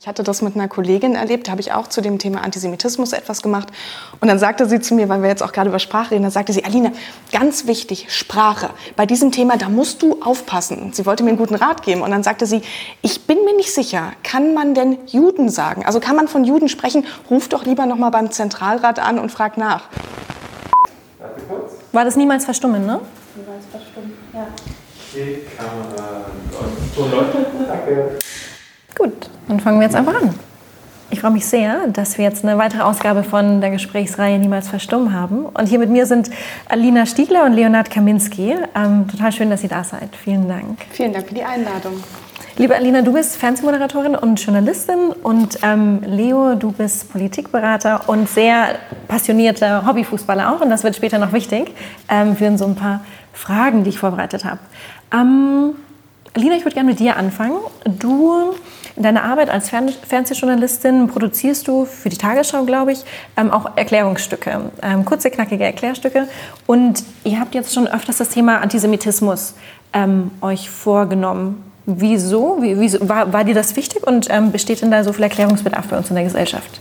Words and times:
Ich 0.00 0.06
hatte 0.06 0.22
das 0.22 0.42
mit 0.42 0.54
einer 0.54 0.68
Kollegin 0.68 1.16
erlebt, 1.16 1.48
da 1.48 1.50
habe 1.50 1.60
ich 1.60 1.72
auch 1.72 1.88
zu 1.88 2.00
dem 2.00 2.20
Thema 2.20 2.44
Antisemitismus 2.44 3.12
etwas 3.12 3.42
gemacht. 3.42 3.66
Und 4.20 4.28
dann 4.28 4.38
sagte 4.38 4.68
sie 4.68 4.78
zu 4.78 4.94
mir, 4.94 5.08
weil 5.08 5.22
wir 5.22 5.28
jetzt 5.28 5.42
auch 5.42 5.50
gerade 5.50 5.70
über 5.70 5.80
Sprache 5.80 6.12
reden, 6.12 6.22
da 6.22 6.30
sagte 6.30 6.52
sie, 6.52 6.64
Alina, 6.64 6.92
ganz 7.32 7.66
wichtig, 7.66 8.06
Sprache. 8.08 8.70
Bei 8.94 9.06
diesem 9.06 9.32
Thema, 9.32 9.56
da 9.56 9.68
musst 9.68 10.02
du 10.02 10.22
aufpassen. 10.22 10.92
Sie 10.92 11.04
wollte 11.04 11.24
mir 11.24 11.30
einen 11.30 11.38
guten 11.38 11.56
Rat 11.56 11.82
geben. 11.82 12.02
Und 12.02 12.12
dann 12.12 12.22
sagte 12.22 12.46
sie, 12.46 12.62
ich 13.02 13.26
bin 13.26 13.44
mir 13.44 13.56
nicht 13.56 13.74
sicher, 13.74 14.12
kann 14.22 14.54
man 14.54 14.72
denn 14.74 14.98
Juden 15.06 15.48
sagen? 15.48 15.84
Also 15.84 15.98
kann 15.98 16.14
man 16.14 16.28
von 16.28 16.44
Juden 16.44 16.68
sprechen? 16.68 17.04
Ruf 17.28 17.48
doch 17.48 17.64
lieber 17.64 17.84
noch 17.84 17.96
mal 17.96 18.10
beim 18.10 18.30
Zentralrat 18.30 19.00
an 19.00 19.18
und 19.18 19.32
frag 19.32 19.58
nach. 19.58 19.88
War 21.90 22.04
das 22.04 22.14
niemals 22.14 22.44
verstummen, 22.44 22.86
ne? 22.86 23.00
Niemals 23.34 23.64
verstummen, 23.68 24.12
ja. 24.32 24.46
Die 25.12 25.40
Kamera 25.56 26.26
und 26.60 26.94
so 26.94 27.02
Leute. 27.08 27.46
Danke. 27.66 28.18
Gut, 28.98 29.30
dann 29.46 29.60
fangen 29.60 29.78
wir 29.78 29.86
jetzt 29.86 29.96
einfach 29.96 30.20
an. 30.20 30.34
Ich 31.10 31.20
freue 31.20 31.30
mich 31.30 31.46
sehr, 31.46 31.86
dass 31.86 32.18
wir 32.18 32.26
jetzt 32.26 32.44
eine 32.44 32.58
weitere 32.58 32.82
Ausgabe 32.82 33.22
von 33.22 33.62
der 33.62 33.70
Gesprächsreihe 33.70 34.38
Niemals 34.38 34.68
verstummen 34.68 35.14
haben. 35.14 35.46
Und 35.46 35.66
hier 35.66 35.78
mit 35.78 35.88
mir 35.88 36.04
sind 36.04 36.28
Alina 36.68 37.06
Stiegler 37.06 37.44
und 37.44 37.54
Leonard 37.54 37.90
Kaminski. 37.90 38.54
Ähm, 38.74 39.08
total 39.08 39.32
schön, 39.32 39.48
dass 39.48 39.62
ihr 39.62 39.70
da 39.70 39.84
seid. 39.84 40.14
Vielen 40.22 40.46
Dank. 40.48 40.80
Vielen 40.90 41.14
Dank 41.14 41.28
für 41.28 41.34
die 41.34 41.44
Einladung. 41.44 41.94
Liebe 42.58 42.74
Alina, 42.74 43.00
du 43.00 43.12
bist 43.12 43.36
Fernsehmoderatorin 43.36 44.16
und 44.16 44.38
Journalistin 44.44 45.12
und 45.22 45.60
ähm, 45.62 46.00
Leo, 46.04 46.56
du 46.56 46.72
bist 46.72 47.10
Politikberater 47.10 48.08
und 48.08 48.28
sehr 48.28 48.74
passionierter 49.06 49.86
Hobbyfußballer 49.86 50.52
auch. 50.52 50.60
Und 50.60 50.68
das 50.68 50.84
wird 50.84 50.94
später 50.94 51.18
noch 51.18 51.32
wichtig 51.32 51.72
ähm, 52.10 52.36
für 52.36 52.58
so 52.58 52.66
ein 52.66 52.74
paar 52.74 53.00
Fragen, 53.32 53.84
die 53.84 53.90
ich 53.90 53.98
vorbereitet 53.98 54.44
habe. 54.44 54.58
Ähm, 55.14 55.74
Alina, 56.34 56.56
ich 56.56 56.64
würde 56.64 56.74
gerne 56.74 56.90
mit 56.90 57.00
dir 57.00 57.16
anfangen. 57.16 57.56
Du 57.84 58.54
in 58.98 59.04
deiner 59.04 59.22
Arbeit 59.22 59.48
als 59.48 59.70
Fern 59.70 59.88
Fernsehjournalistin 59.88 61.06
produzierst 61.06 61.68
du 61.68 61.84
für 61.84 62.08
die 62.08 62.18
Tagesschau, 62.18 62.64
glaube 62.64 62.92
ich, 62.92 63.04
ähm, 63.36 63.52
auch 63.52 63.76
Erklärungsstücke, 63.76 64.72
ähm, 64.82 65.04
kurze, 65.04 65.30
knackige 65.30 65.64
Erklärstücke. 65.64 66.26
Und 66.66 67.04
ihr 67.22 67.38
habt 67.38 67.54
jetzt 67.54 67.72
schon 67.72 67.86
öfters 67.86 68.18
das 68.18 68.30
Thema 68.30 68.60
Antisemitismus 68.60 69.54
ähm, 69.92 70.32
euch 70.40 70.68
vorgenommen. 70.68 71.62
Wieso? 71.86 72.60
Wie, 72.60 72.78
wieso? 72.78 73.08
War, 73.08 73.32
war, 73.32 73.44
dir 73.44 73.54
das 73.54 73.76
wichtig 73.76 74.04
und 74.04 74.26
ähm, 74.30 74.50
besteht 74.50 74.82
denn 74.82 74.90
da 74.90 75.04
so 75.04 75.12
viel 75.12 75.22
Erklärungsbedarf 75.22 75.86
bei 75.86 75.96
uns 75.96 76.10
in 76.10 76.16
der 76.16 76.24
Gesellschaft? 76.24 76.80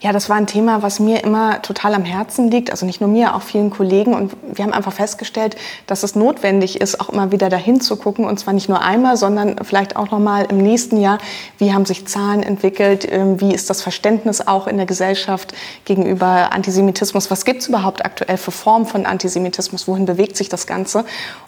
Ja, 0.00 0.12
das 0.12 0.30
war 0.30 0.36
ein 0.36 0.46
Thema, 0.46 0.82
was 0.82 1.00
mir 1.00 1.24
immer 1.24 1.60
total 1.60 1.92
am 1.92 2.04
Herzen 2.04 2.52
liegt. 2.52 2.70
Also 2.70 2.86
nicht 2.86 3.00
nur 3.00 3.10
mir, 3.10 3.34
auch 3.34 3.42
vielen 3.42 3.70
Kollegen. 3.70 4.14
Und 4.14 4.32
wir 4.52 4.64
haben 4.64 4.72
einfach 4.72 4.92
festgestellt, 4.92 5.56
dass 5.88 6.04
es 6.04 6.14
notwendig 6.14 6.80
ist, 6.80 7.00
auch 7.00 7.08
immer 7.08 7.32
wieder 7.32 7.48
dahin 7.48 7.80
zu 7.80 7.96
gucken. 7.96 8.24
Und 8.24 8.38
zwar 8.38 8.54
nicht 8.54 8.68
nur 8.68 8.80
einmal, 8.80 9.16
sondern 9.16 9.56
vielleicht 9.64 9.96
auch 9.96 10.12
noch 10.12 10.20
mal 10.20 10.44
im 10.44 10.58
nächsten 10.58 11.00
Jahr. 11.00 11.18
Wie 11.58 11.72
haben 11.72 11.84
sich 11.84 12.06
Zahlen 12.06 12.44
entwickelt? 12.44 13.10
Ähm, 13.10 13.40
wie 13.40 13.52
ist 13.52 13.70
das 13.70 13.82
Verständnis 13.82 14.46
auch 14.46 14.68
in 14.68 14.76
der 14.76 14.86
Gesellschaft 14.86 15.52
gegenüber 15.84 16.52
Antisemitismus? 16.52 17.28
Was 17.32 17.44
gibt 17.44 17.62
es 17.62 17.68
überhaupt 17.68 18.04
aktuell 18.04 18.36
für 18.36 18.52
Formen 18.52 18.86
von 18.86 19.04
Antisemitismus? 19.04 19.88
Wohin 19.88 20.06
bewegt 20.06 20.36
sich 20.36 20.48
das 20.48 20.68
Ganze? 20.68 21.04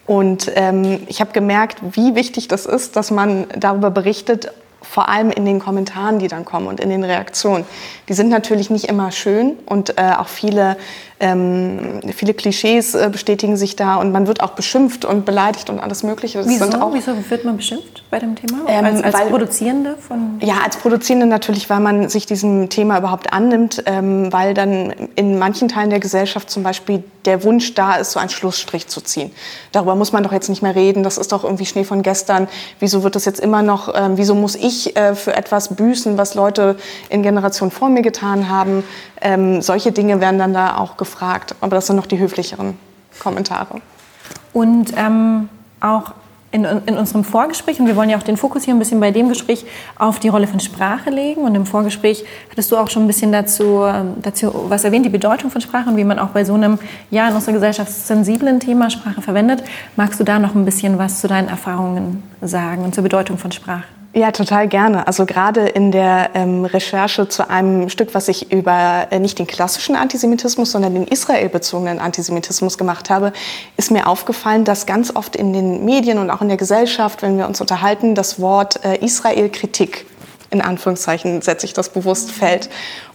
Und 0.08 0.50
ähm, 0.56 1.04
ich 1.06 1.20
habe 1.20 1.30
gemerkt, 1.30 1.78
wie 1.92 2.16
wichtig 2.16 2.48
das 2.48 2.66
ist, 2.66 2.96
dass 2.96 3.12
man 3.12 3.46
darüber 3.56 3.92
berichtet, 3.92 4.50
vor 4.82 5.08
allem 5.08 5.30
in 5.30 5.44
den 5.44 5.58
Kommentaren, 5.58 6.18
die 6.18 6.28
dann 6.28 6.44
kommen 6.44 6.66
und 6.66 6.80
in 6.80 6.88
den 6.88 7.04
Reaktionen. 7.04 7.64
Die 8.08 8.14
sind 8.14 8.28
natürlich 8.28 8.70
nicht 8.70 8.86
immer 8.86 9.12
schön 9.12 9.56
und 9.66 9.98
äh, 9.98 10.12
auch 10.16 10.28
viele 10.28 10.76
ähm, 11.20 12.00
viele 12.16 12.32
Klischees 12.32 12.94
äh, 12.94 13.10
bestätigen 13.12 13.56
sich 13.56 13.76
da 13.76 13.96
und 13.96 14.10
man 14.10 14.26
wird 14.26 14.42
auch 14.42 14.50
beschimpft 14.50 15.04
und 15.04 15.26
beleidigt 15.26 15.68
und 15.68 15.78
alles 15.78 16.02
Mögliche. 16.02 16.38
Das 16.38 16.48
Wieso? 16.48 16.64
Auch, 16.80 16.94
Wieso 16.94 17.12
wird 17.28 17.44
man 17.44 17.58
beschimpft 17.58 18.02
bei 18.10 18.18
dem 18.18 18.34
Thema? 18.34 18.60
Ähm, 18.66 18.86
als, 18.86 19.02
als 19.02 19.14
weil, 19.14 19.26
Produzierende 19.26 19.96
von? 19.96 20.40
Ja, 20.40 20.54
als 20.64 20.78
Produzierende 20.78 21.26
natürlich, 21.26 21.68
weil 21.68 21.80
man 21.80 22.08
sich 22.08 22.24
diesem 22.24 22.70
Thema 22.70 22.98
überhaupt 22.98 23.34
annimmt, 23.34 23.82
ähm, 23.84 24.32
weil 24.32 24.54
dann 24.54 24.92
in 25.14 25.38
manchen 25.38 25.68
Teilen 25.68 25.90
der 25.90 26.00
Gesellschaft 26.00 26.50
zum 26.50 26.62
Beispiel 26.62 27.04
der 27.26 27.44
Wunsch 27.44 27.74
da 27.74 27.96
ist, 27.96 28.12
so 28.12 28.20
einen 28.20 28.30
Schlussstrich 28.30 28.88
zu 28.88 29.02
ziehen. 29.02 29.30
Darüber 29.72 29.94
muss 29.94 30.12
man 30.12 30.22
doch 30.22 30.32
jetzt 30.32 30.48
nicht 30.48 30.62
mehr 30.62 30.74
reden. 30.74 31.02
Das 31.02 31.18
ist 31.18 31.32
doch 31.32 31.44
irgendwie 31.44 31.66
Schnee 31.66 31.84
von 31.84 32.02
gestern. 32.02 32.48
Wieso 32.78 33.02
wird 33.02 33.14
das 33.14 33.26
jetzt 33.26 33.40
immer 33.40 33.62
noch? 33.62 33.94
Ähm, 33.94 34.16
wieso 34.16 34.34
muss 34.34 34.54
ich 34.54 34.96
äh, 34.96 35.14
für 35.14 35.36
etwas 35.36 35.76
büßen, 35.76 36.16
was 36.16 36.34
Leute 36.34 36.76
in 37.10 37.22
Generationen 37.22 37.70
vor 37.70 37.90
mir 37.90 38.02
getan 38.02 38.48
haben? 38.48 38.84
Ähm, 39.20 39.60
solche 39.60 39.92
Dinge 39.92 40.20
werden 40.20 40.38
dann 40.38 40.54
da 40.54 40.78
auch 40.78 40.96
gefragt. 41.10 41.54
Aber 41.60 41.76
das 41.76 41.86
sind 41.86 41.96
noch 41.96 42.06
die 42.06 42.18
höflicheren 42.18 42.78
Kommentare. 43.18 43.80
Und 44.52 44.92
ähm, 44.96 45.48
auch 45.80 46.12
in, 46.52 46.64
in, 46.64 46.96
unserem 46.96 47.22
Vorgespräch, 47.22 47.78
und 47.78 47.86
wir 47.86 47.94
wollen 47.94 48.10
ja 48.10 48.16
auch 48.16 48.24
den 48.24 48.36
Fokus 48.36 48.64
hier 48.64 48.74
ein 48.74 48.80
bisschen 48.80 48.98
bei 48.98 49.12
dem 49.12 49.28
Gespräch 49.28 49.64
auf 49.96 50.18
die 50.18 50.28
Rolle 50.28 50.48
von 50.48 50.58
Sprache 50.58 51.10
legen. 51.10 51.42
Und 51.42 51.54
im 51.54 51.64
Vorgespräch 51.64 52.24
hattest 52.50 52.72
du 52.72 52.76
auch 52.76 52.90
schon 52.90 53.04
ein 53.04 53.06
bisschen 53.06 53.30
dazu, 53.30 53.84
ähm, 53.84 54.14
dazu 54.22 54.66
was 54.68 54.82
erwähnt, 54.82 55.06
die 55.06 55.10
Bedeutung 55.10 55.50
von 55.50 55.60
Sprache 55.60 55.88
und 55.88 55.96
wie 55.96 56.04
man 56.04 56.18
auch 56.18 56.30
bei 56.30 56.44
so 56.44 56.54
einem, 56.54 56.78
ja, 57.10 57.28
in 57.28 57.34
unserer 57.34 57.52
Gesellschaft 57.52 57.92
sensiblen 57.92 58.58
Thema 58.58 58.90
Sprache 58.90 59.22
verwendet. 59.22 59.62
Magst 59.94 60.18
du 60.18 60.24
da 60.24 60.38
noch 60.38 60.54
ein 60.54 60.64
bisschen 60.64 60.98
was 60.98 61.20
zu 61.20 61.28
deinen 61.28 61.48
Erfahrungen 61.48 62.22
sagen 62.40 62.82
und 62.84 62.94
zur 62.94 63.04
Bedeutung 63.04 63.38
von 63.38 63.52
Sprache? 63.52 63.84
Ja, 64.12 64.32
total 64.32 64.66
gerne. 64.66 65.06
Also 65.06 65.24
gerade 65.24 65.68
in 65.68 65.92
der 65.92 66.30
ähm, 66.34 66.64
Recherche 66.64 67.28
zu 67.28 67.48
einem 67.48 67.88
Stück, 67.88 68.12
was 68.12 68.26
ich 68.26 68.50
über 68.50 69.06
äh, 69.10 69.20
nicht 69.20 69.38
den 69.38 69.46
klassischen 69.46 69.94
Antisemitismus, 69.94 70.72
sondern 70.72 70.94
den 70.94 71.06
israelbezogenen 71.06 72.00
Antisemitismus 72.00 72.76
gemacht 72.76 73.08
habe, 73.08 73.32
ist 73.76 73.92
mir 73.92 74.08
aufgefallen, 74.08 74.64
dass 74.64 74.86
ganz 74.86 75.14
oft 75.14 75.36
in 75.36 75.52
den 75.52 75.84
Medien 75.84 76.18
und 76.18 76.28
auch 76.30 76.42
in 76.42 76.48
der 76.48 76.56
Gesellschaft, 76.56 77.22
wenn 77.22 77.38
wir 77.38 77.46
uns 77.46 77.60
unterhalten, 77.60 78.16
das 78.16 78.40
Wort 78.40 78.84
äh, 78.84 78.96
Israel-Kritik 78.96 80.06
in 80.50 80.60
Anführungszeichen 80.60 81.40
setze 81.42 81.66
ich 81.66 81.72
das 81.72 81.90
bewusst 81.90 82.32
fällt. 82.32 82.68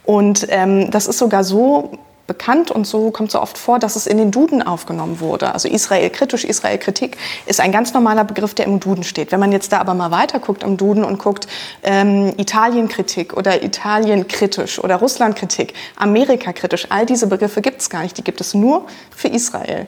Und 0.06 0.47
ähm, 0.50 0.89
das 0.91 1.07
ist 1.07 1.17
sogar 1.17 1.44
so 1.44 1.91
bekannt 2.28 2.72
und 2.72 2.88
so 2.88 3.12
kommt 3.12 3.31
so 3.31 3.40
oft 3.40 3.58
vor, 3.58 3.78
dass 3.78 3.96
es 3.96 4.08
in 4.08 4.18
den 4.18 4.31
Duden 4.31 4.66
aufgenommen 4.66 5.19
wurde. 5.19 5.53
Also 5.53 5.68
Israel 5.68 6.09
kritisch, 6.09 6.44
Israel 6.44 6.78
Kritik 6.78 7.18
ist 7.46 7.59
ein 7.59 7.72
ganz 7.72 7.94
normaler 7.94 8.24
Begriff, 8.24 8.53
der 8.56 8.66
im 8.66 8.80
Duden 8.80 9.03
steht. 9.03 9.31
Wenn 9.31 9.40
man 9.40 9.52
jetzt 9.52 9.72
da 9.72 9.80
aber 9.80 9.94
mal 9.94 10.12
weiter 10.12 10.40
guckt 10.40 10.63
im 10.63 10.78
Duden 10.78 11.03
und 11.03 11.19
guckt 11.19 11.47
ähm, 11.84 12.34
Italien 12.38 12.88
Kritik 12.90 13.38
oder 13.38 13.63
Italien 13.63 14.28
kritisch 14.28 14.84
oder 14.84 14.96
Russland 14.96 15.36
Kritik, 15.36 15.74
Amerika 15.96 16.52
kritisch, 16.52 16.88
all 16.90 17.06
diese 17.06 17.28
Begriffe 17.28 17.62
gibt 17.62 17.81
es 17.81 17.90
gar 17.90 18.02
nicht. 18.02 18.18
Die 18.18 18.24
gibt 18.24 18.42
es 18.42 18.53
nur 18.53 18.86
für 19.12 19.28
Israel. 19.28 19.86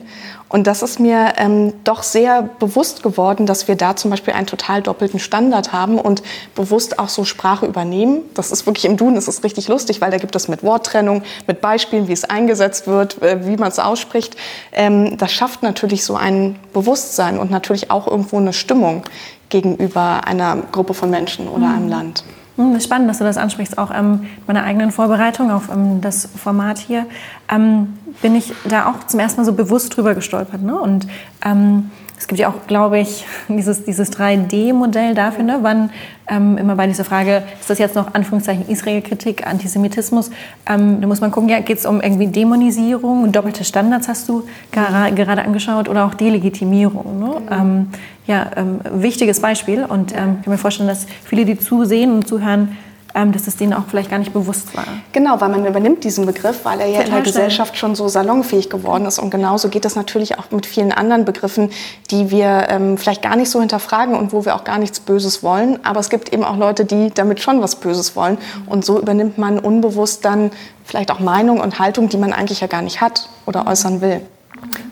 Und 0.48 0.66
das 0.66 0.82
ist 0.82 0.98
mir 0.98 1.34
ähm, 1.36 1.74
doch 1.84 2.02
sehr 2.02 2.48
bewusst 2.58 3.02
geworden, 3.02 3.44
dass 3.44 3.68
wir 3.68 3.76
da 3.76 3.96
zum 3.96 4.10
Beispiel 4.10 4.32
einen 4.32 4.46
total 4.46 4.82
doppelten 4.82 5.20
Standard 5.20 5.72
haben 5.72 5.98
und 5.98 6.22
bewusst 6.54 6.98
auch 6.98 7.10
so 7.10 7.24
Sprache 7.24 7.66
übernehmen. 7.66 8.22
Das 8.34 8.50
ist 8.50 8.66
wirklich 8.66 8.86
im 8.86 8.96
Duden, 8.96 9.14
das 9.14 9.28
ist 9.28 9.44
richtig 9.44 9.68
lustig, 9.68 10.00
weil 10.00 10.10
da 10.10 10.16
gibt 10.16 10.34
es 10.34 10.48
mit 10.48 10.62
Worttrennung, 10.62 11.22
mit 11.46 11.60
Beispielen, 11.60 12.08
wie 12.08 12.12
es 12.12 12.24
eingesetzt 12.30 12.86
wird, 12.86 13.20
äh, 13.22 13.46
wie 13.46 13.56
man 13.56 13.68
es 13.68 13.78
ausspricht. 13.78 14.36
Ähm, 14.72 15.16
das 15.18 15.32
schafft 15.32 15.62
natürlich 15.62 16.04
so 16.04 16.16
ein 16.16 16.56
Bewusstsein 16.72 17.38
und 17.38 17.50
natürlich 17.50 17.90
auch 17.90 18.06
irgendwo 18.06 18.38
eine 18.38 18.52
Stimmung 18.52 19.02
gegenüber 19.48 20.26
einer 20.26 20.56
Gruppe 20.72 20.94
von 20.94 21.10
Menschen 21.10 21.48
oder 21.48 21.66
mhm. 21.66 21.74
einem 21.74 21.88
Land. 21.88 22.24
Hm, 22.56 22.74
ist 22.74 22.84
spannend, 22.84 23.08
dass 23.08 23.18
du 23.18 23.24
das 23.24 23.36
ansprichst. 23.36 23.78
Auch 23.78 23.92
ähm, 23.94 24.26
meiner 24.46 24.64
eigenen 24.64 24.90
Vorbereitung 24.90 25.50
auf 25.50 25.68
ähm, 25.72 26.00
das 26.00 26.28
Format 26.36 26.78
hier 26.78 27.06
ähm, 27.48 27.96
bin 28.20 28.34
ich 28.34 28.52
da 28.68 28.90
auch 28.90 29.06
zum 29.06 29.20
ersten 29.20 29.40
Mal 29.40 29.44
so 29.44 29.52
bewusst 29.52 29.96
drüber 29.96 30.14
gestolpert. 30.14 30.62
Ne? 30.62 30.76
Und 30.76 31.06
ähm, 31.44 31.90
es 32.18 32.26
gibt 32.26 32.40
ja 32.40 32.48
auch, 32.48 32.66
glaube 32.66 32.98
ich, 32.98 33.24
dieses, 33.48 33.84
dieses 33.84 34.12
3D-Modell 34.12 35.14
dafür, 35.14 35.44
ne? 35.44 35.58
wann 35.62 35.90
ähm, 36.28 36.58
immer 36.58 36.76
bei 36.76 36.86
dieser 36.86 37.04
Frage, 37.04 37.42
ist 37.60 37.70
das 37.70 37.78
jetzt 37.78 37.94
noch 37.94 38.14
Anführungszeichen 38.14 38.68
Israel-Kritik, 38.68 39.46
Antisemitismus, 39.46 40.30
ähm, 40.68 41.00
da 41.00 41.06
muss 41.06 41.20
man 41.20 41.30
gucken, 41.30 41.48
ja, 41.48 41.60
geht 41.60 41.78
es 41.78 41.86
um 41.86 42.00
irgendwie 42.00 42.26
Dämonisierung, 42.26 43.30
doppelte 43.32 43.64
Standards 43.64 44.08
hast 44.08 44.28
du 44.28 44.44
gar, 44.72 45.10
gerade 45.12 45.42
angeschaut 45.42 45.88
oder 45.88 46.04
auch 46.04 46.14
Delegitimierung. 46.14 47.18
Ne? 47.18 47.42
Genau. 47.48 47.62
Ähm, 47.62 47.88
ja, 48.26 48.50
ähm, 48.56 48.80
wichtiges 48.92 49.40
Beispiel 49.40 49.84
und 49.84 50.12
ähm, 50.12 50.36
ich 50.38 50.44
kann 50.44 50.52
mir 50.52 50.58
vorstellen, 50.58 50.88
dass 50.88 51.06
viele, 51.24 51.46
die 51.46 51.58
zusehen 51.58 52.12
und 52.12 52.28
zuhören, 52.28 52.60
ähm, 52.60 52.76
dass 53.14 53.46
es 53.46 53.56
denen 53.56 53.72
auch 53.72 53.84
vielleicht 53.88 54.10
gar 54.10 54.18
nicht 54.18 54.32
bewusst 54.32 54.76
war. 54.76 54.84
Genau, 55.12 55.40
weil 55.40 55.48
man 55.48 55.66
übernimmt 55.66 56.04
diesen 56.04 56.26
Begriff, 56.26 56.64
weil 56.64 56.80
er 56.80 56.86
ja 56.86 56.98
Total 56.98 57.06
in 57.06 57.12
der 57.14 57.22
Gesellschaft 57.22 57.76
schon 57.76 57.94
so 57.94 58.06
salonfähig 58.06 58.70
geworden 58.70 59.06
ist. 59.06 59.18
Und 59.18 59.30
genauso 59.30 59.68
geht 59.68 59.84
es 59.84 59.96
natürlich 59.96 60.38
auch 60.38 60.50
mit 60.50 60.66
vielen 60.66 60.92
anderen 60.92 61.24
Begriffen, 61.24 61.70
die 62.10 62.30
wir 62.30 62.66
ähm, 62.68 62.96
vielleicht 62.96 63.22
gar 63.22 63.36
nicht 63.36 63.50
so 63.50 63.60
hinterfragen 63.60 64.14
und 64.14 64.32
wo 64.32 64.44
wir 64.44 64.54
auch 64.54 64.64
gar 64.64 64.78
nichts 64.78 65.00
Böses 65.00 65.42
wollen. 65.42 65.84
Aber 65.84 66.00
es 66.00 66.10
gibt 66.10 66.32
eben 66.32 66.44
auch 66.44 66.56
Leute, 66.56 66.84
die 66.84 67.10
damit 67.12 67.40
schon 67.40 67.60
was 67.60 67.76
Böses 67.76 68.14
wollen. 68.14 68.38
Und 68.66 68.84
so 68.84 69.00
übernimmt 69.00 69.38
man 69.38 69.58
unbewusst 69.58 70.24
dann 70.24 70.50
vielleicht 70.84 71.10
auch 71.10 71.20
Meinung 71.20 71.60
und 71.60 71.78
Haltung, 71.78 72.08
die 72.08 72.18
man 72.18 72.32
eigentlich 72.32 72.60
ja 72.60 72.66
gar 72.66 72.82
nicht 72.82 73.00
hat 73.00 73.28
oder 73.46 73.66
äußern 73.66 74.00
will. 74.00 74.20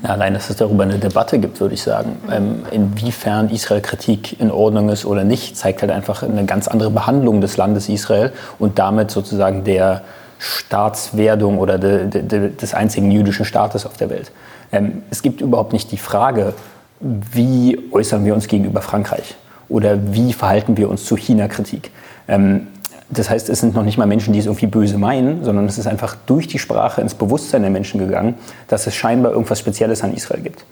Ja, 0.02 0.10
allein, 0.10 0.34
dass 0.34 0.50
es 0.50 0.56
darüber 0.56 0.82
eine 0.84 0.98
Debatte 0.98 1.38
gibt, 1.38 1.60
würde 1.60 1.74
ich 1.74 1.82
sagen, 1.82 2.16
ähm, 2.30 2.62
inwiefern 2.70 3.48
Israel-Kritik 3.50 4.38
in 4.40 4.50
Ordnung 4.50 4.88
ist 4.88 5.04
oder 5.04 5.24
nicht, 5.24 5.56
zeigt 5.56 5.80
halt 5.82 5.90
einfach 5.90 6.22
eine 6.22 6.44
ganz 6.44 6.68
andere 6.68 6.90
Behandlung 6.90 7.40
des 7.40 7.56
Landes 7.56 7.88
Israel 7.88 8.32
und 8.58 8.78
damit 8.78 9.10
sozusagen 9.10 9.64
der 9.64 10.02
Staatswerdung 10.38 11.58
oder 11.58 11.78
de, 11.78 12.06
de, 12.08 12.22
de, 12.22 12.50
des 12.54 12.74
einzigen 12.74 13.10
jüdischen 13.10 13.44
Staates 13.44 13.86
auf 13.86 13.96
der 13.96 14.10
Welt. 14.10 14.30
Ähm, 14.70 15.02
es 15.10 15.22
gibt 15.22 15.40
überhaupt 15.40 15.72
nicht 15.72 15.90
die 15.92 15.96
Frage, 15.96 16.54
wie 17.00 17.78
äußern 17.90 18.24
wir 18.24 18.34
uns 18.34 18.48
gegenüber 18.48 18.82
Frankreich 18.82 19.34
oder 19.68 19.98
wie 20.12 20.32
verhalten 20.32 20.76
wir 20.76 20.88
uns 20.88 21.04
zu 21.04 21.16
China-Kritik. 21.16 21.90
Ähm, 22.28 22.68
Das 23.08 23.30
heißt, 23.30 23.48
es 23.48 23.60
sind 23.60 23.74
noch 23.74 23.84
nicht 23.84 23.98
mal 23.98 24.06
Menschen, 24.06 24.32
die 24.32 24.40
es 24.40 24.46
irgendwie 24.46 24.66
böse 24.66 24.98
meinen, 24.98 25.44
sondern 25.44 25.66
es 25.66 25.78
ist 25.78 25.86
einfach 25.86 26.16
durch 26.26 26.48
die 26.48 26.58
Sprache 26.58 27.00
ins 27.00 27.14
Bewusstsein 27.14 27.62
der 27.62 27.70
Menschen 27.70 28.00
gegangen, 28.00 28.34
dass 28.68 28.86
es 28.86 28.94
scheinbar 28.94 29.32
irgendwas 29.32 29.60
Spezielles 29.60 30.02
an 30.02 30.12
Israel 30.12 30.40
gibt. 30.42 30.64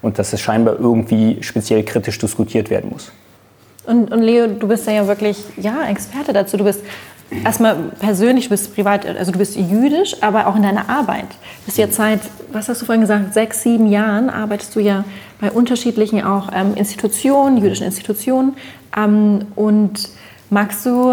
Und 0.00 0.18
dass 0.18 0.32
es 0.32 0.40
scheinbar 0.40 0.80
irgendwie 0.80 1.42
speziell 1.42 1.84
kritisch 1.84 2.18
diskutiert 2.18 2.70
werden 2.70 2.90
muss. 2.90 3.12
Und, 3.84 4.10
und 4.12 4.22
Leo, 4.22 4.46
du 4.46 4.68
bist 4.68 4.86
ja 4.86 5.06
wirklich 5.06 5.38
ja, 5.56 5.88
Experte 5.88 6.32
dazu. 6.32 6.56
Du 6.56 6.64
bist 6.64 6.80
erstmal 7.44 7.76
persönlich, 7.98 8.44
du 8.44 8.50
bist 8.50 8.74
privat, 8.74 9.06
also 9.06 9.32
du 9.32 9.38
bist 9.38 9.56
jüdisch, 9.56 10.16
aber 10.22 10.46
auch 10.46 10.56
in 10.56 10.62
deiner 10.62 10.88
Arbeit. 10.88 11.26
Du 11.60 11.66
bist 11.66 11.78
jetzt 11.78 11.96
seit, 11.96 12.20
was 12.52 12.68
hast 12.68 12.80
du 12.80 12.86
vorhin 12.86 13.02
gesagt, 13.02 13.34
sechs, 13.34 13.62
sieben 13.62 13.86
Jahren 13.86 14.30
arbeitest 14.30 14.74
du 14.76 14.80
ja 14.80 15.04
bei 15.40 15.50
unterschiedlichen 15.50 16.22
auch 16.22 16.50
ähm, 16.54 16.74
Institutionen, 16.74 17.58
jüdischen 17.58 17.84
Institutionen. 17.84 18.56
Ähm, 18.96 19.46
und 19.56 20.10
magst 20.52 20.84
du, 20.84 21.12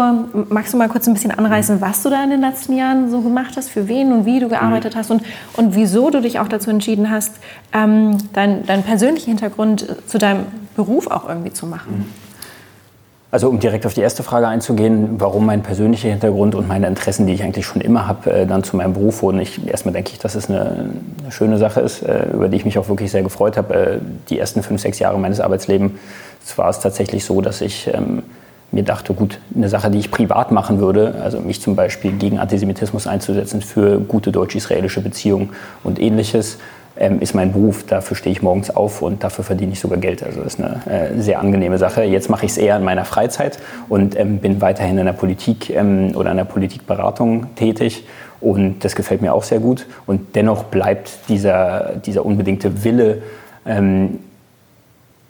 magst 0.50 0.74
du 0.74 0.76
mal 0.76 0.88
kurz 0.88 1.08
ein 1.08 1.14
bisschen 1.14 1.30
anreißen, 1.30 1.80
was 1.80 2.02
du 2.02 2.10
da 2.10 2.22
in 2.22 2.30
den 2.30 2.42
letzten 2.42 2.76
Jahren 2.76 3.10
so 3.10 3.22
gemacht 3.22 3.56
hast, 3.56 3.70
für 3.70 3.88
wen 3.88 4.12
und 4.12 4.26
wie 4.26 4.38
du 4.38 4.48
gearbeitet 4.48 4.94
hast 4.94 5.10
und, 5.10 5.22
und 5.56 5.74
wieso 5.74 6.10
du 6.10 6.20
dich 6.20 6.38
auch 6.38 6.48
dazu 6.48 6.70
entschieden 6.70 7.10
hast, 7.10 7.32
ähm, 7.72 8.18
deinen 8.34 8.66
dein 8.66 8.82
persönlichen 8.82 9.30
Hintergrund 9.30 9.96
zu 10.06 10.18
deinem 10.18 10.44
Beruf 10.76 11.06
auch 11.06 11.26
irgendwie 11.26 11.52
zu 11.52 11.66
machen? 11.66 12.12
Also 13.30 13.48
um 13.48 13.60
direkt 13.60 13.86
auf 13.86 13.94
die 13.94 14.00
erste 14.02 14.22
Frage 14.22 14.46
einzugehen, 14.48 15.20
warum 15.20 15.46
mein 15.46 15.62
persönlicher 15.62 16.08
Hintergrund 16.08 16.54
und 16.54 16.68
meine 16.68 16.88
Interessen, 16.88 17.26
die 17.26 17.32
ich 17.32 17.42
eigentlich 17.42 17.64
schon 17.64 17.80
immer 17.80 18.06
habe, 18.06 18.30
äh, 18.30 18.46
dann 18.46 18.62
zu 18.62 18.76
meinem 18.76 18.92
Beruf 18.92 19.22
wurden. 19.22 19.40
Ich, 19.40 19.66
erstmal 19.66 19.94
denke 19.94 20.10
ich, 20.12 20.18
dass 20.18 20.34
es 20.34 20.50
eine, 20.50 20.90
eine 21.22 21.32
schöne 21.32 21.56
Sache 21.56 21.80
ist, 21.80 22.02
äh, 22.02 22.28
über 22.32 22.48
die 22.48 22.56
ich 22.56 22.64
mich 22.66 22.76
auch 22.76 22.88
wirklich 22.88 23.10
sehr 23.10 23.22
gefreut 23.22 23.56
habe. 23.56 23.74
Äh, 23.74 23.98
die 24.28 24.38
ersten 24.38 24.62
fünf, 24.62 24.82
sechs 24.82 24.98
Jahre 24.98 25.18
meines 25.18 25.40
Arbeitslebens 25.40 25.92
war 26.56 26.68
es 26.68 26.80
tatsächlich 26.80 27.24
so, 27.24 27.40
dass 27.40 27.60
ich 27.60 27.88
ähm, 27.94 28.24
mir 28.80 28.84
dachte, 28.84 29.14
gut, 29.14 29.38
eine 29.54 29.68
Sache, 29.68 29.90
die 29.90 29.98
ich 29.98 30.10
privat 30.10 30.52
machen 30.52 30.80
würde, 30.80 31.16
also 31.22 31.40
mich 31.40 31.60
zum 31.60 31.76
Beispiel 31.76 32.12
gegen 32.12 32.38
Antisemitismus 32.38 33.06
einzusetzen, 33.06 33.60
für 33.60 34.00
gute 34.00 34.32
deutsch-israelische 34.32 35.00
Beziehungen 35.00 35.50
und 35.84 36.00
ähnliches, 36.00 36.58
ähm, 36.96 37.20
ist 37.20 37.34
mein 37.34 37.52
Beruf. 37.52 37.84
Dafür 37.86 38.16
stehe 38.16 38.32
ich 38.32 38.42
morgens 38.42 38.74
auf 38.74 39.02
und 39.02 39.22
dafür 39.22 39.44
verdiene 39.44 39.72
ich 39.72 39.80
sogar 39.80 39.98
Geld. 39.98 40.22
Also 40.22 40.42
das 40.42 40.54
ist 40.54 40.64
eine 40.64 40.80
äh, 40.86 41.20
sehr 41.20 41.40
angenehme 41.40 41.78
Sache. 41.78 42.02
Jetzt 42.04 42.30
mache 42.30 42.46
ich 42.46 42.52
es 42.52 42.58
eher 42.58 42.76
in 42.76 42.84
meiner 42.84 43.04
Freizeit 43.04 43.58
und 43.88 44.18
ähm, 44.18 44.38
bin 44.38 44.60
weiterhin 44.60 44.98
in 44.98 45.06
der 45.06 45.12
Politik 45.12 45.70
ähm, 45.70 46.12
oder 46.14 46.30
in 46.30 46.36
der 46.36 46.44
Politikberatung 46.44 47.54
tätig. 47.56 48.06
Und 48.40 48.84
das 48.84 48.96
gefällt 48.96 49.20
mir 49.20 49.34
auch 49.34 49.44
sehr 49.44 49.60
gut. 49.60 49.86
Und 50.06 50.34
dennoch 50.34 50.64
bleibt 50.64 51.10
dieser, 51.28 51.96
dieser 52.04 52.24
unbedingte 52.24 52.82
Wille, 52.84 53.22
ähm, 53.66 54.20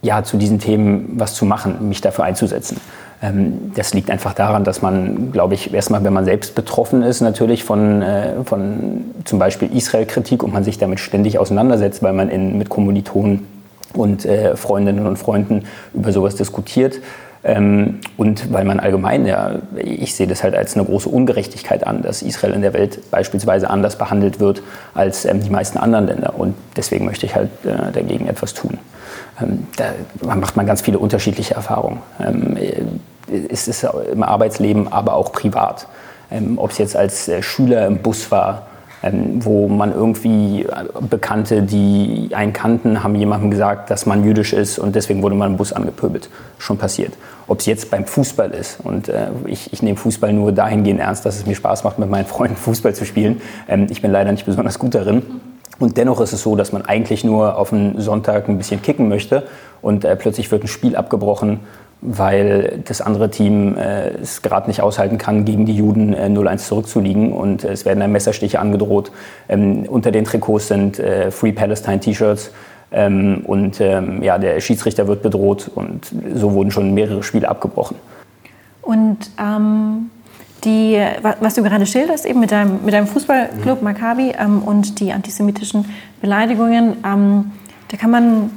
ja, 0.02 0.22
zu 0.22 0.36
diesen 0.36 0.60
Themen 0.60 1.14
was 1.16 1.34
zu 1.34 1.44
machen, 1.44 1.88
mich 1.88 2.00
dafür 2.00 2.24
einzusetzen. 2.24 2.80
Ähm, 3.22 3.72
das 3.74 3.92
liegt 3.94 4.10
einfach 4.10 4.34
daran, 4.34 4.64
dass 4.64 4.82
man, 4.82 5.32
glaube 5.32 5.54
ich, 5.54 5.72
erstmal, 5.74 6.02
wenn 6.04 6.12
man 6.12 6.24
selbst 6.24 6.54
betroffen 6.54 7.02
ist, 7.02 7.20
natürlich 7.20 7.64
von, 7.64 8.02
äh, 8.02 8.44
von 8.44 9.04
zum 9.24 9.38
Beispiel 9.38 9.70
Israel-Kritik 9.74 10.42
und 10.42 10.52
man 10.52 10.64
sich 10.64 10.78
damit 10.78 11.00
ständig 11.00 11.38
auseinandersetzt, 11.38 12.02
weil 12.02 12.12
man 12.12 12.30
in, 12.30 12.56
mit 12.58 12.68
Kommilitonen 12.68 13.46
und 13.94 14.24
äh, 14.24 14.56
Freundinnen 14.56 15.06
und 15.06 15.16
Freunden 15.18 15.64
über 15.92 16.12
sowas 16.12 16.36
diskutiert. 16.36 17.00
Ähm, 17.42 18.00
und 18.18 18.52
weil 18.52 18.64
man 18.64 18.80
allgemein, 18.80 19.26
ja, 19.26 19.52
ich 19.76 20.14
sehe 20.14 20.26
das 20.26 20.42
halt 20.42 20.54
als 20.54 20.76
eine 20.76 20.84
große 20.84 21.08
Ungerechtigkeit 21.08 21.86
an, 21.86 22.02
dass 22.02 22.20
Israel 22.20 22.52
in 22.52 22.60
der 22.60 22.74
Welt 22.74 23.10
beispielsweise 23.10 23.70
anders 23.70 23.96
behandelt 23.96 24.40
wird 24.40 24.62
als 24.94 25.24
ähm, 25.24 25.40
die 25.40 25.48
meisten 25.48 25.78
anderen 25.78 26.06
Länder. 26.06 26.34
Und 26.36 26.54
deswegen 26.76 27.06
möchte 27.06 27.24
ich 27.24 27.34
halt 27.34 27.48
äh, 27.64 27.92
dagegen 27.92 28.28
etwas 28.28 28.52
tun. 28.52 28.78
Ähm, 29.42 29.66
da 29.76 29.92
macht 30.36 30.56
man 30.56 30.66
ganz 30.66 30.80
viele 30.80 30.98
unterschiedliche 30.98 31.54
Erfahrungen. 31.54 32.00
Ähm, 32.18 32.56
ist 33.26 33.68
es 33.68 33.86
im 34.12 34.22
Arbeitsleben, 34.22 34.92
aber 34.92 35.14
auch 35.14 35.32
privat. 35.32 35.86
Ähm, 36.30 36.58
Ob 36.58 36.70
es 36.70 36.78
jetzt 36.78 36.96
als 36.96 37.28
äh, 37.28 37.42
Schüler 37.42 37.86
im 37.86 37.98
Bus 37.98 38.30
war, 38.30 38.66
wo 39.02 39.66
man 39.66 39.94
irgendwie 39.94 40.62
äh, 40.64 40.84
Bekannte, 41.08 41.62
die 41.62 42.28
einen 42.34 42.52
kannten, 42.52 43.02
haben 43.02 43.14
jemandem 43.14 43.50
gesagt, 43.50 43.90
dass 43.90 44.04
man 44.04 44.24
jüdisch 44.24 44.52
ist 44.52 44.78
und 44.78 44.94
deswegen 44.94 45.22
wurde 45.22 45.34
man 45.34 45.52
im 45.52 45.56
Bus 45.56 45.72
angepöbelt. 45.72 46.28
Schon 46.58 46.76
passiert. 46.76 47.14
Ob 47.46 47.60
es 47.60 47.66
jetzt 47.66 47.90
beim 47.90 48.04
Fußball 48.04 48.50
ist 48.50 48.78
und 48.84 49.08
äh, 49.08 49.28
ich, 49.46 49.72
ich 49.72 49.82
nehme 49.82 49.96
Fußball 49.96 50.32
nur 50.32 50.52
dahingehend 50.52 51.00
ernst, 51.00 51.24
dass 51.24 51.36
es 51.36 51.46
mir 51.46 51.54
Spaß 51.54 51.82
macht, 51.84 51.98
mit 51.98 52.10
meinen 52.10 52.26
Freunden 52.26 52.56
Fußball 52.56 52.94
zu 52.94 53.06
spielen. 53.06 53.40
Ähm, 53.68 53.86
ich 53.88 54.02
bin 54.02 54.12
leider 54.12 54.32
nicht 54.32 54.44
besonders 54.44 54.78
gut 54.78 54.94
darin. 54.94 55.22
Und 55.80 55.96
dennoch 55.96 56.20
ist 56.20 56.32
es 56.32 56.42
so, 56.42 56.54
dass 56.54 56.72
man 56.72 56.82
eigentlich 56.82 57.24
nur 57.24 57.58
auf 57.58 57.72
einen 57.72 58.00
Sonntag 58.00 58.48
ein 58.48 58.58
bisschen 58.58 58.80
kicken 58.82 59.08
möchte 59.08 59.42
und 59.82 60.04
äh, 60.04 60.14
plötzlich 60.14 60.50
wird 60.52 60.62
ein 60.62 60.68
Spiel 60.68 60.94
abgebrochen 60.94 61.60
weil 62.02 62.82
das 62.84 63.00
andere 63.00 63.30
Team 63.30 63.76
äh, 63.76 64.10
es 64.22 64.42
gerade 64.42 64.68
nicht 64.68 64.80
aushalten 64.80 65.18
kann, 65.18 65.44
gegen 65.44 65.66
die 65.66 65.74
Juden 65.74 66.14
äh, 66.14 66.26
0-1 66.26 66.58
zurückzuliegen. 66.58 67.32
Und 67.32 67.64
äh, 67.64 67.72
es 67.72 67.84
werden 67.84 68.00
dann 68.00 68.12
Messerstiche 68.12 68.58
angedroht. 68.58 69.12
Ähm, 69.48 69.84
unter 69.86 70.10
den 70.10 70.24
Trikots 70.24 70.68
sind 70.68 70.98
äh, 70.98 71.30
Free 71.30 71.52
Palestine 71.52 72.00
T-Shirts. 72.00 72.52
Ähm, 72.92 73.42
und 73.46 73.80
ähm, 73.80 74.22
ja, 74.22 74.38
der 74.38 74.60
Schiedsrichter 74.60 75.06
wird 75.08 75.22
bedroht. 75.22 75.70
Und 75.74 76.10
so 76.34 76.54
wurden 76.54 76.70
schon 76.70 76.94
mehrere 76.94 77.22
Spiele 77.22 77.48
abgebrochen. 77.48 77.96
Und 78.82 79.18
ähm, 79.38 80.10
die, 80.64 81.02
was 81.40 81.54
du 81.54 81.62
gerade 81.62 81.86
schilderst, 81.86 82.26
eben 82.26 82.40
mit 82.40 82.52
deinem, 82.52 82.84
mit 82.84 82.94
deinem 82.94 83.06
Fußballclub 83.06 83.82
Maccabi 83.82 84.32
ähm, 84.38 84.62
und 84.62 85.00
die 85.00 85.12
antisemitischen 85.12 85.86
Beleidigungen, 86.20 86.96
ähm, 87.04 87.52
da 87.88 87.96
kann 87.96 88.10
man 88.10 88.50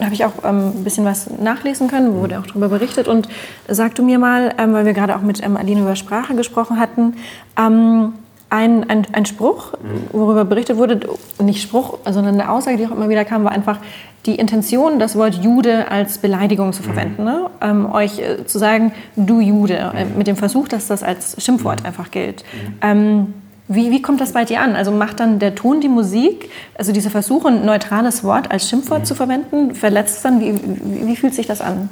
da 0.00 0.06
habe 0.06 0.14
ich 0.14 0.24
auch 0.24 0.32
ähm, 0.44 0.72
ein 0.76 0.84
bisschen 0.84 1.04
was 1.04 1.28
nachlesen 1.28 1.88
können, 1.88 2.14
wurde 2.14 2.38
auch 2.38 2.46
darüber 2.46 2.70
berichtet. 2.70 3.06
Und 3.06 3.28
sag 3.68 3.94
du 3.96 4.02
mir 4.02 4.18
mal, 4.18 4.54
ähm, 4.56 4.72
weil 4.72 4.86
wir 4.86 4.94
gerade 4.94 5.14
auch 5.14 5.20
mit 5.20 5.44
ähm, 5.44 5.58
Aline 5.58 5.82
über 5.82 5.94
Sprache 5.94 6.34
gesprochen 6.34 6.80
hatten, 6.80 7.16
ähm, 7.58 8.14
ein, 8.50 8.88
ein, 8.90 9.06
ein 9.12 9.26
Spruch, 9.26 9.74
worüber 10.12 10.44
berichtet 10.44 10.76
wurde, 10.76 11.00
nicht 11.40 11.62
Spruch, 11.62 11.98
sondern 12.04 12.34
eine 12.40 12.50
Aussage, 12.50 12.76
die 12.76 12.86
auch 12.86 12.90
immer 12.90 13.08
wieder 13.08 13.24
kam, 13.24 13.44
war 13.44 13.52
einfach 13.52 13.78
die 14.26 14.34
Intention, 14.34 14.98
das 14.98 15.16
Wort 15.16 15.36
Jude 15.36 15.90
als 15.90 16.18
Beleidigung 16.18 16.72
zu 16.72 16.82
verwenden. 16.82 17.24
Ne? 17.24 17.48
Ähm, 17.62 17.90
euch 17.90 18.18
äh, 18.18 18.44
zu 18.44 18.58
sagen, 18.58 18.92
du 19.16 19.40
Jude, 19.40 19.92
äh, 19.94 20.04
mit 20.04 20.26
dem 20.26 20.36
Versuch, 20.36 20.68
dass 20.68 20.88
das 20.88 21.02
als 21.02 21.42
Schimpfwort 21.42 21.86
einfach 21.86 22.10
gilt. 22.10 22.44
Ähm, 22.82 23.32
wie, 23.68 23.92
wie 23.92 24.02
kommt 24.02 24.20
das 24.20 24.32
bei 24.32 24.44
dir 24.44 24.60
an? 24.60 24.74
Also 24.74 24.90
macht 24.90 25.20
dann 25.20 25.38
der 25.38 25.54
Ton 25.54 25.80
die 25.80 25.88
Musik, 25.88 26.50
also 26.76 26.92
dieser 26.92 27.08
Versuch, 27.08 27.46
ein 27.46 27.64
neutrales 27.64 28.24
Wort 28.24 28.50
als 28.50 28.68
Schimpfwort 28.68 29.02
mhm. 29.02 29.04
zu 29.04 29.14
verwenden, 29.14 29.74
verletzt 29.74 30.16
es 30.16 30.22
dann? 30.22 30.40
Wie, 30.40 30.54
wie, 30.54 31.06
wie, 31.06 31.16
fühlt 31.16 31.34
sich 31.34 31.46
das 31.46 31.60
an? 31.60 31.88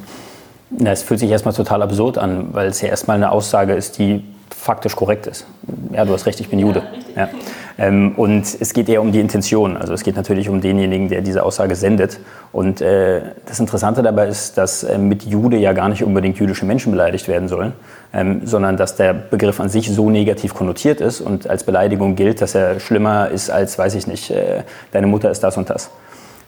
Na, 0.71 0.91
es 0.91 1.05
fühlt 1.05 1.21
sich 1.21 1.31
erstmal 1.31 1.55
total 1.55 1.81
absurd 1.83 2.19
an, 2.19 2.49
weil 2.53 2.67
es 2.67 2.81
ja 2.83 2.89
erstmal 2.89 3.17
eine 3.17 3.31
Aussage 3.31 3.75
ist, 3.75 3.99
die 3.99 4.25
faktisch 4.69 4.97
korrekt 4.97 5.27
ist. 5.27 5.47
Ja, 5.95 6.05
du 6.05 6.13
hast 6.13 6.27
recht, 6.27 6.39
ich 6.41 6.51
bin 6.51 6.59
Jude. 6.59 6.83
Ja, 7.17 7.31
ähm, 7.79 8.13
und 8.17 8.45
es 8.61 8.75
geht 8.75 8.87
eher 8.91 9.01
um 9.01 9.13
die 9.13 9.19
Intention. 9.19 9.79
Also 9.79 9.95
es 9.95 10.03
geht 10.03 10.15
natürlich 10.15 10.51
um 10.51 10.61
denjenigen, 10.61 11.09
der 11.09 11.23
diese 11.23 11.43
Aussage 11.43 11.75
sendet. 11.75 12.21
Und 12.53 12.83
äh, 12.83 13.23
das 13.47 13.61
Interessante 13.61 14.03
dabei 14.03 14.29
ist, 14.29 14.59
dass 14.59 14.83
äh, 14.83 14.99
mit 14.99 15.23
Jude 15.25 15.57
ja 15.57 15.73
gar 15.73 15.89
nicht 15.89 16.05
unbedingt 16.05 16.39
jüdische 16.39 16.67
Menschen 16.67 16.93
beleidigt 16.93 17.29
werden 17.29 17.49
sollen, 17.49 17.73
ähm, 18.13 18.43
sondern 18.45 18.77
dass 18.77 18.95
der 18.95 19.15
Begriff 19.15 19.59
an 19.59 19.71
sich 19.71 19.91
so 19.91 20.11
negativ 20.11 20.53
konnotiert 20.53 21.01
ist 21.01 21.23
und 21.23 21.49
als 21.49 21.65
Beleidigung 21.65 22.15
gilt, 22.15 22.43
dass 22.43 22.55
er 22.55 22.79
schlimmer 22.79 23.31
ist 23.31 23.49
als, 23.49 23.79
weiß 23.79 23.95
ich 23.95 24.07
nicht, 24.07 24.31
äh, 24.31 24.65
deine 24.93 25.07
Mutter 25.07 25.31
ist 25.31 25.43
das 25.43 25.57
und 25.57 25.71
das. 25.71 25.89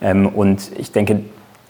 Ähm, 0.03 0.27
und 0.27 0.61
ich 0.77 0.93
denke, 0.93 1.21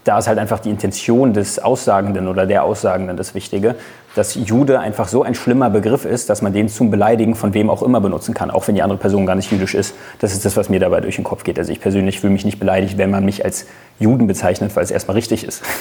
da 0.05 0.19
ist 0.19 0.29
halt 0.29 0.39
einfach 0.39 0.61
die 0.61 0.71
Intention 0.71 1.35
des 1.35 1.59
Aussagenden 1.59 2.29
oder 2.29 2.47
der 2.47 2.65
Aussagenden 2.65 3.17
das 3.17 3.35
Wichtige, 3.35 3.77
dass 4.15 4.35
Jude 4.35 4.81
einfach 4.81 5.07
so 5.07 5.23
ein 5.23 5.35
schlimmer 5.35 5.71
Begriff 5.71 6.05
ist, 6.05 6.31
dass 6.31 6.43
man 6.43 6.53
den 6.53 6.69
zum 6.69 6.91
Beleidigen 6.91 7.37
von 7.37 7.55
wem 7.55 7.71
auch 7.71 7.83
immer 7.83 8.01
benutzen 8.01 8.35
kann, 8.35 8.51
auch 8.51 8.67
wenn 8.67 8.75
die 8.75 8.83
andere 8.83 8.99
Person 8.99 9.25
gar 9.25 9.37
nicht 9.37 9.53
jüdisch 9.53 9.75
ist. 9.75 9.95
Das 10.19 10.33
ist 10.33 10.45
das, 10.45 10.57
was 10.57 10.69
mir 10.69 10.81
dabei 10.81 11.01
durch 11.01 11.17
den 11.17 11.25
Kopf 11.25 11.45
geht. 11.45 11.59
Also 11.59 11.71
ich 11.71 11.81
persönlich 11.81 12.19
fühle 12.19 12.33
mich 12.33 12.45
nicht 12.45 12.59
beleidigt, 12.59 12.99
wenn 12.99 13.11
man 13.11 13.25
mich 13.25 13.45
als 13.45 13.67
Juden 14.01 14.27
bezeichnet, 14.27 14.75
weil 14.75 14.83
es 14.83 14.91
erstmal 14.91 15.17
richtig 15.17 15.45
ist. 15.45 15.63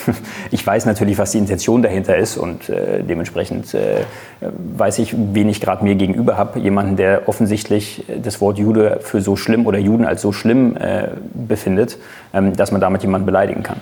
Ich 0.52 0.66
weiß 0.66 0.84
natürlich, 0.86 1.16
was 1.18 1.30
die 1.30 1.38
Intention 1.38 1.80
dahinter 1.82 2.16
ist 2.16 2.36
und 2.36 2.68
äh, 2.68 3.02
dementsprechend 3.02 3.72
äh, 3.74 4.02
weiß 4.40 4.98
ich, 4.98 5.14
wen 5.16 5.48
ich 5.48 5.60
gerade 5.60 5.84
mir 5.84 5.94
gegenüber 5.94 6.36
habe. 6.36 6.58
Jemanden, 6.58 6.96
der 6.96 7.28
offensichtlich 7.28 8.04
das 8.22 8.40
Wort 8.40 8.58
Jude 8.58 8.98
für 9.00 9.20
so 9.20 9.36
schlimm 9.36 9.66
oder 9.66 9.78
Juden 9.78 10.04
als 10.04 10.22
so 10.22 10.32
schlimm 10.32 10.76
äh, 10.76 11.08
befindet, 11.32 11.98
ähm, 12.34 12.56
dass 12.56 12.72
man 12.72 12.80
damit 12.80 13.02
jemanden 13.02 13.26
beleidigen 13.26 13.62
kann. 13.62 13.80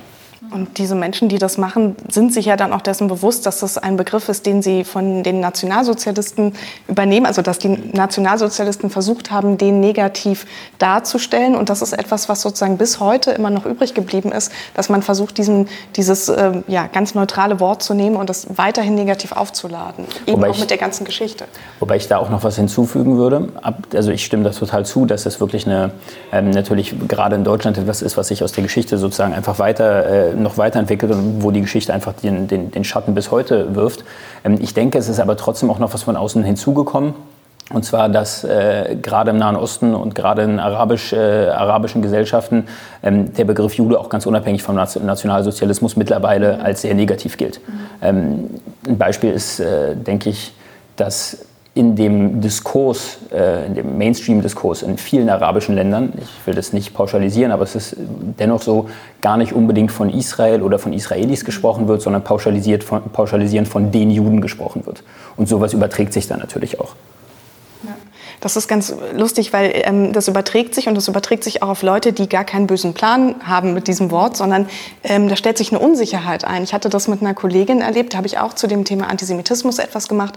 Und 0.51 0.79
diese 0.79 0.95
Menschen, 0.95 1.29
die 1.29 1.39
das 1.39 1.59
machen, 1.59 1.97
sind 2.09 2.33
sich 2.33 2.47
ja 2.47 2.57
dann 2.57 2.73
auch 2.73 2.81
dessen 2.81 3.09
bewusst, 3.09 3.45
dass 3.45 3.61
das 3.61 3.77
ein 3.77 3.97
Begriff 3.97 4.29
ist, 4.29 4.47
den 4.47 4.63
sie 4.63 4.85
von 4.85 5.23
den 5.23 5.41
Nationalsozialisten 5.41 6.55
übernehmen. 6.89 7.27
Also 7.27 7.43
dass 7.43 7.59
die 7.59 7.69
Nationalsozialisten 7.69 8.89
versucht 8.91 9.31
haben, 9.31 9.59
den 9.59 9.81
negativ 9.81 10.47
darzustellen. 10.79 11.55
Und 11.55 11.69
das 11.69 11.83
ist 11.83 11.93
etwas, 11.93 12.29
was 12.29 12.41
sozusagen 12.41 12.79
bis 12.79 13.01
heute 13.01 13.33
immer 13.33 13.51
noch 13.51 13.67
übrig 13.67 13.95
geblieben 13.95 14.33
ist, 14.33 14.51
dass 14.75 14.89
man 14.89 15.03
versucht, 15.03 15.39
diesen, 15.39 15.69
dieses 15.97 16.29
äh, 16.29 16.63
ja, 16.67 16.87
ganz 16.87 17.15
neutrale 17.15 17.61
Wort 17.61 17.83
zu 17.83 17.95
nehmen 17.95 18.17
und 18.17 18.31
das 18.31 18.47
weiterhin 18.57 18.95
negativ 18.95 19.33
aufzuladen. 19.33 20.07
Eben 20.27 20.39
wobei 20.39 20.51
auch 20.51 20.55
ich, 20.55 20.61
mit 20.61 20.71
der 20.71 20.79
ganzen 20.79 21.05
Geschichte. 21.05 21.45
Wobei 21.79 21.97
ich 21.97 22.09
da 22.09 22.19
auch 22.19 22.31
noch 22.31 22.43
was 22.43 22.57
hinzufügen 22.57 23.19
würde. 23.19 23.49
Also 23.95 24.11
ich 24.11 24.25
stimme 24.25 24.45
da 24.45 24.51
total 24.51 24.87
zu, 24.87 25.05
dass 25.05 25.27
es 25.27 25.41
wirklich 25.41 25.67
eine, 25.67 25.91
ähm, 26.33 26.51
natürlich 26.51 26.95
gerade 27.07 27.37
in 27.37 27.45
Deutschland 27.45 27.77
etwas 27.79 28.03
ist, 28.03 28.17
was 28.17 28.29
sich 28.29 28.43
aus 28.43 28.53
der 28.53 28.63
Geschichte 28.63 28.99
sozusagen 28.99 29.35
einfach 29.35 29.59
weiter 29.59 30.07
äh, 30.07 30.38
noch 30.43 30.59
weiterentwickelt 30.59 31.13
und 31.13 31.43
wo 31.43 31.51
die 31.51 31.61
Geschichte 31.61 31.93
einfach 31.93 32.13
den, 32.15 32.49
den, 32.49 32.71
den 32.71 32.85
Schatten 32.85 33.15
bis 33.15 33.31
heute 33.31 33.75
wirft. 33.75 34.05
Ähm, 34.45 34.59
ich 34.61 34.75
denke, 34.75 34.99
es 34.99 35.09
ist 35.09 35.21
aber 35.21 35.37
trotzdem 35.37 35.71
auch 35.71 35.79
noch 35.79 35.95
was 35.95 36.03
von 36.03 36.17
außen 36.17 36.43
hinzugekommen. 36.43 37.15
Und 37.71 37.85
zwar, 37.85 38.09
dass 38.09 38.45
äh, 38.45 38.97
gerade 39.03 39.31
im 39.31 39.37
Nahen 39.37 39.57
Osten 39.57 39.95
und 39.95 40.15
gerade 40.15 40.43
in 40.43 40.59
arabisch, 40.59 41.13
äh, 41.13 41.49
arabischen 41.49 42.01
Gesellschaften 42.01 42.67
ähm, 43.03 43.35
der 43.35 43.45
Begriff 43.45 43.75
Jude 43.75 44.01
auch 44.01 44.09
ganz 44.09 44.25
unabhängig 44.25 44.63
vom 44.63 44.75
Nationalsozialismus 44.75 45.97
mittlerweile 45.97 46.63
als 46.63 46.81
sehr 46.81 46.95
negativ 46.95 47.37
gilt. 47.37 47.61
Mhm. 47.67 47.73
Ähm, 48.01 48.51
ein 48.87 48.97
Beispiel 48.97 49.33
ist, 49.33 49.61
äh, 49.61 49.95
denke 49.95 50.31
ich, 50.31 50.55
dass 50.97 51.45
in 51.79 51.95
dem 51.95 52.41
Diskurs, 52.41 53.19
äh, 53.33 53.65
in 53.67 53.75
dem 53.75 53.97
Mainstream-Diskurs 53.99 54.83
in 54.83 54.99
vielen 54.99 55.31
arabischen 55.31 55.77
Ländern, 55.77 56.13
ich 56.21 56.45
will 56.45 56.55
das 56.55 56.73
nicht 56.73 56.93
pauschalisieren, 56.93 57.53
aber 57.53 57.63
es 57.63 57.77
ist 57.77 57.97
dennoch 57.97 58.61
so, 58.61 58.91
gar 59.21 59.37
nicht 59.37 59.53
unbedingt 59.53 59.93
von 59.93 60.11
Israel 60.11 60.63
oder 60.63 60.81
von 60.81 60.93
Israelis 60.93 61.45
gesprochen 61.45 61.87
wird, 61.87 62.03
sondern 62.03 62.25
pauschalisiert 62.25 62.83
von, 62.83 63.03
pauschalisierend 63.13 63.69
von 63.69 63.93
den 63.93 64.11
Juden 64.11 64.41
gesprochen 64.41 64.87
wird. 64.87 65.05
Und 65.37 65.49
sowas 65.49 65.73
überträgt 65.73 66.13
sich 66.13 66.27
dann 66.27 66.41
natürlich 66.41 66.81
auch. 66.81 66.97
Das 68.41 68.57
ist 68.57 68.69
ganz 68.69 68.95
lustig, 69.15 69.53
weil 69.53 69.73
ähm, 69.75 70.13
das 70.13 70.29
überträgt 70.29 70.75
sich 70.75 70.89
und 70.89 70.95
das 70.95 71.09
überträgt 71.09 71.45
sich 71.45 71.63
auch 71.63 71.69
auf 71.69 71.83
Leute, 71.83 72.13
die 72.13 72.29
gar 72.29 72.45
keinen 72.45 72.67
bösen 72.67 72.95
Plan 72.95 73.35
haben 73.45 73.75
mit 73.75 73.89
diesem 73.89 74.11
Wort, 74.11 74.37
sondern 74.37 74.69
ähm, 75.03 75.29
da 75.29 75.37
stellt 75.37 75.59
sich 75.59 75.73
eine 75.73 75.81
Unsicherheit 75.81 76.45
ein. 76.45 76.63
Ich 76.63 76.73
hatte 76.73 76.89
das 76.89 77.09
mit 77.09 77.21
einer 77.21 77.35
Kollegin 77.35 77.81
erlebt, 77.81 78.13
da 78.13 78.19
habe 78.19 78.27
ich 78.27 78.39
auch 78.39 78.55
zu 78.55 78.67
dem 78.67 78.85
Thema 78.85 79.09
Antisemitismus 79.09 79.79
etwas 79.79 80.09
gemacht. 80.09 80.35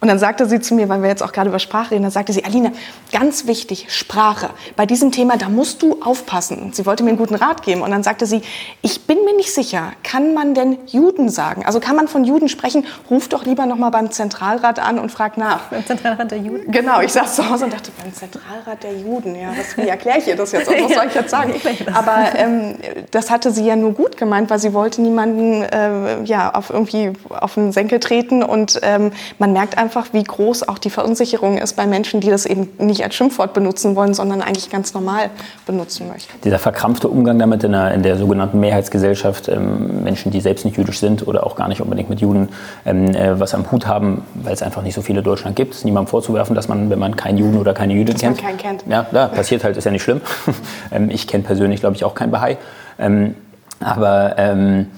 Und 0.00 0.08
dann 0.08 0.18
sagte 0.18 0.46
sie 0.46 0.60
zu 0.60 0.74
mir, 0.74 0.88
weil 0.88 1.02
wir 1.02 1.08
jetzt 1.08 1.22
auch 1.22 1.32
gerade 1.32 1.48
über 1.48 1.58
Sprache 1.58 1.92
reden, 1.92 2.02
dann 2.02 2.10
sagte 2.10 2.32
sie, 2.32 2.44
Alina, 2.44 2.72
ganz 3.12 3.46
wichtig, 3.46 3.86
Sprache. 3.88 4.50
Bei 4.76 4.86
diesem 4.86 5.12
Thema, 5.12 5.36
da 5.36 5.48
musst 5.48 5.82
du 5.82 5.98
aufpassen. 6.02 6.72
Sie 6.72 6.86
wollte 6.86 7.02
mir 7.02 7.10
einen 7.10 7.18
guten 7.18 7.34
Rat 7.34 7.62
geben. 7.62 7.82
Und 7.82 7.90
dann 7.90 8.02
sagte 8.02 8.26
sie, 8.26 8.42
ich 8.80 9.06
bin 9.06 9.24
mir 9.24 9.36
nicht 9.36 9.52
sicher, 9.52 9.92
kann 10.02 10.34
man 10.34 10.54
denn 10.54 10.78
Juden 10.86 11.28
sagen? 11.28 11.64
Also 11.64 11.80
kann 11.80 11.96
man 11.96 12.08
von 12.08 12.24
Juden 12.24 12.48
sprechen? 12.48 12.86
Ruf 13.10 13.28
doch 13.28 13.44
lieber 13.44 13.66
noch 13.66 13.76
mal 13.76 13.90
beim 13.90 14.10
Zentralrat 14.10 14.78
an 14.78 14.98
und 14.98 15.12
frag 15.12 15.36
nach. 15.36 15.68
Beim 15.70 15.86
Zentralrat 15.86 16.30
der 16.30 16.38
Juden? 16.38 16.70
Genau, 16.70 17.00
ich 17.00 17.12
saß 17.12 17.36
zu 17.42 17.50
Hause 17.50 17.64
und 17.64 17.72
dachte, 17.72 17.90
beim 18.02 18.12
Zentralrat 18.12 18.82
der 18.82 18.94
Juden, 18.94 19.34
ja, 19.34 19.48
was, 19.56 19.76
wie 19.76 19.88
erkläre 19.88 20.18
ich 20.18 20.28
ihr 20.28 20.36
das 20.36 20.52
jetzt? 20.52 20.70
Was 20.70 20.94
soll 20.94 21.06
ich 21.06 21.14
jetzt 21.14 21.30
sagen? 21.30 21.52
Aber 21.94 22.36
ähm, 22.36 22.76
das 23.10 23.30
hatte 23.30 23.50
sie 23.50 23.66
ja 23.66 23.76
nur 23.76 23.92
gut 23.92 24.16
gemeint, 24.16 24.50
weil 24.50 24.58
sie 24.58 24.72
wollte 24.72 25.02
niemanden 25.02 25.62
äh, 25.62 26.22
ja, 26.24 26.54
auf 26.54 26.70
irgendwie 26.70 27.12
auf 27.28 27.54
den 27.54 27.72
Senkel 27.72 28.00
treten. 28.00 28.42
Und 28.42 28.80
ähm, 28.82 29.12
man 29.38 29.52
merkt 29.52 29.78
einfach, 29.78 30.08
wie 30.12 30.22
groß 30.22 30.68
auch 30.68 30.78
die 30.78 30.90
Verunsicherung 30.90 31.58
ist 31.58 31.74
bei 31.74 31.86
Menschen, 31.86 32.20
die 32.20 32.30
das 32.30 32.46
eben 32.46 32.68
nicht 32.78 33.02
als 33.04 33.14
Schimpfwort 33.14 33.54
benutzen 33.54 33.96
wollen, 33.96 34.14
sondern 34.14 34.42
eigentlich 34.42 34.70
ganz 34.70 34.94
normal 34.94 35.30
benutzen 35.66 36.08
möchten. 36.08 36.32
Dieser 36.44 36.58
verkrampfte 36.58 37.08
Umgang 37.08 37.38
damit 37.38 37.64
in 37.64 37.72
der, 37.72 37.92
in 37.94 38.02
der 38.02 38.16
sogenannten 38.16 38.60
Mehrheitsgesellschaft, 38.60 39.48
ähm, 39.48 40.04
Menschen, 40.04 40.30
die 40.30 40.40
selbst 40.40 40.64
nicht 40.64 40.76
jüdisch 40.76 41.00
sind 41.00 41.26
oder 41.26 41.46
auch 41.46 41.56
gar 41.56 41.68
nicht 41.68 41.80
unbedingt 41.80 42.08
mit 42.08 42.20
Juden 42.20 42.48
ähm, 42.84 43.14
äh, 43.14 43.38
was 43.38 43.54
am 43.54 43.70
Hut 43.70 43.86
haben, 43.86 44.22
weil 44.34 44.52
es 44.54 44.62
einfach 44.62 44.82
nicht 44.82 44.94
so 44.94 45.02
viele 45.02 45.20
in 45.20 45.24
Deutschland 45.24 45.56
gibt, 45.56 45.74
ist 45.74 45.84
niemandem 45.84 46.10
vorzuwerfen, 46.10 46.54
dass 46.54 46.68
man, 46.68 46.90
wenn 46.90 46.98
man 46.98 47.16
keinen 47.32 47.38
Juden 47.38 47.58
oder 47.58 47.72
keine 47.74 47.94
Jüdin 47.94 48.16
kennt. 48.16 48.38
keinen 48.38 48.58
kennt. 48.58 48.84
Ja, 48.86 49.06
ja, 49.10 49.28
passiert 49.28 49.64
halt, 49.64 49.76
ist 49.76 49.84
ja 49.84 49.90
nicht 49.90 50.02
schlimm. 50.02 50.20
Ähm, 50.90 51.08
ich 51.10 51.26
kenne 51.26 51.42
persönlich, 51.42 51.80
glaube 51.80 51.96
ich, 51.96 52.04
auch 52.04 52.14
kein 52.14 52.30
Bahai. 52.30 52.58
Ähm, 52.98 53.34
aber 53.80 54.34
ähm, 54.36 54.88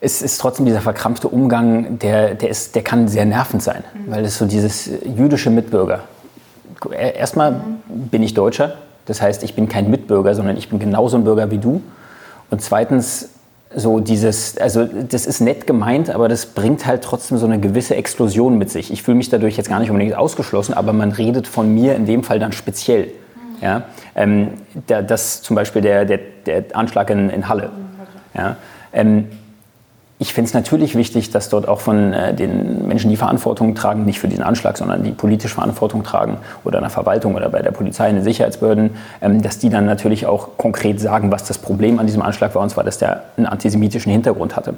es 0.00 0.20
ist 0.20 0.38
trotzdem 0.38 0.66
dieser 0.66 0.80
verkrampfte 0.80 1.28
Umgang, 1.28 1.98
der, 2.00 2.34
der, 2.34 2.48
ist, 2.48 2.74
der 2.74 2.82
kann 2.82 3.06
sehr 3.06 3.24
nervend 3.24 3.62
sein, 3.62 3.84
mhm. 3.94 4.10
weil 4.10 4.24
es 4.24 4.36
so 4.36 4.46
dieses 4.46 4.90
jüdische 5.16 5.50
Mitbürger. 5.50 6.00
Erstmal 6.90 7.52
mhm. 7.52 8.08
bin 8.10 8.22
ich 8.24 8.34
Deutscher, 8.34 8.74
das 9.06 9.22
heißt, 9.22 9.44
ich 9.44 9.54
bin 9.54 9.68
kein 9.68 9.90
Mitbürger, 9.90 10.34
sondern 10.34 10.56
ich 10.56 10.68
bin 10.68 10.80
genauso 10.80 11.16
ein 11.16 11.24
Bürger 11.24 11.50
wie 11.52 11.58
du. 11.58 11.82
Und 12.50 12.62
zweitens 12.62 13.30
so 13.74 14.00
dieses, 14.00 14.58
also 14.58 14.84
das 14.84 15.26
ist 15.26 15.40
nett 15.40 15.66
gemeint, 15.66 16.10
aber 16.10 16.28
das 16.28 16.46
bringt 16.46 16.86
halt 16.86 17.02
trotzdem 17.02 17.38
so 17.38 17.46
eine 17.46 17.60
gewisse 17.60 17.94
Explosion 17.94 18.58
mit 18.58 18.70
sich. 18.70 18.92
Ich 18.92 19.02
fühle 19.02 19.16
mich 19.16 19.28
dadurch 19.28 19.56
jetzt 19.56 19.68
gar 19.68 19.78
nicht 19.78 19.90
unbedingt 19.90 20.16
ausgeschlossen, 20.16 20.74
aber 20.74 20.92
man 20.92 21.12
redet 21.12 21.46
von 21.46 21.72
mir 21.72 21.94
in 21.94 22.04
dem 22.04 22.24
Fall 22.24 22.40
dann 22.40 22.52
speziell. 22.52 23.12
Ja? 23.60 23.82
Ähm, 24.16 24.48
der, 24.88 25.02
das 25.02 25.42
zum 25.42 25.54
Beispiel 25.54 25.82
der, 25.82 26.04
der, 26.04 26.18
der 26.46 26.64
Anschlag 26.74 27.10
in, 27.10 27.30
in 27.30 27.48
Halle. 27.48 27.70
Ja? 28.34 28.56
Ähm, 28.92 29.28
ich 30.22 30.34
finde 30.34 30.48
es 30.48 30.54
natürlich 30.54 30.96
wichtig, 30.96 31.30
dass 31.30 31.48
dort 31.48 31.66
auch 31.66 31.80
von 31.80 32.12
äh, 32.12 32.34
den 32.34 32.86
Menschen, 32.86 33.08
die 33.08 33.16
Verantwortung 33.16 33.74
tragen, 33.74 34.04
nicht 34.04 34.20
für 34.20 34.28
diesen 34.28 34.44
Anschlag, 34.44 34.76
sondern 34.76 35.02
die 35.02 35.12
politische 35.12 35.54
Verantwortung 35.54 36.04
tragen 36.04 36.36
oder 36.62 36.76
in 36.76 36.82
der 36.82 36.90
Verwaltung 36.90 37.34
oder 37.34 37.48
bei 37.48 37.62
der 37.62 37.70
Polizei 37.70 38.10
in 38.10 38.16
den 38.16 38.24
Sicherheitsbehörden, 38.24 38.90
ähm, 39.22 39.40
dass 39.40 39.58
die 39.58 39.70
dann 39.70 39.86
natürlich 39.86 40.26
auch 40.26 40.58
konkret 40.58 41.00
sagen, 41.00 41.32
was 41.32 41.44
das 41.44 41.56
Problem 41.56 41.98
an 41.98 42.04
diesem 42.04 42.20
Anschlag 42.20 42.54
war, 42.54 42.62
und 42.62 42.68
zwar, 42.68 42.84
dass 42.84 42.98
der 42.98 43.22
einen 43.38 43.46
antisemitischen 43.46 44.12
Hintergrund 44.12 44.56
hatte. 44.56 44.74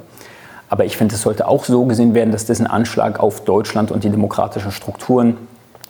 Aber 0.69 0.85
ich 0.85 0.95
finde, 0.95 1.15
es 1.15 1.21
sollte 1.21 1.45
auch 1.45 1.65
so 1.65 1.83
gesehen 1.83 2.13
werden, 2.13 2.31
dass 2.31 2.45
das 2.45 2.61
ein 2.61 2.67
Anschlag 2.67 3.19
auf 3.19 3.43
Deutschland 3.43 3.91
und 3.91 4.05
die 4.05 4.09
demokratischen 4.09 4.71
Strukturen 4.71 5.35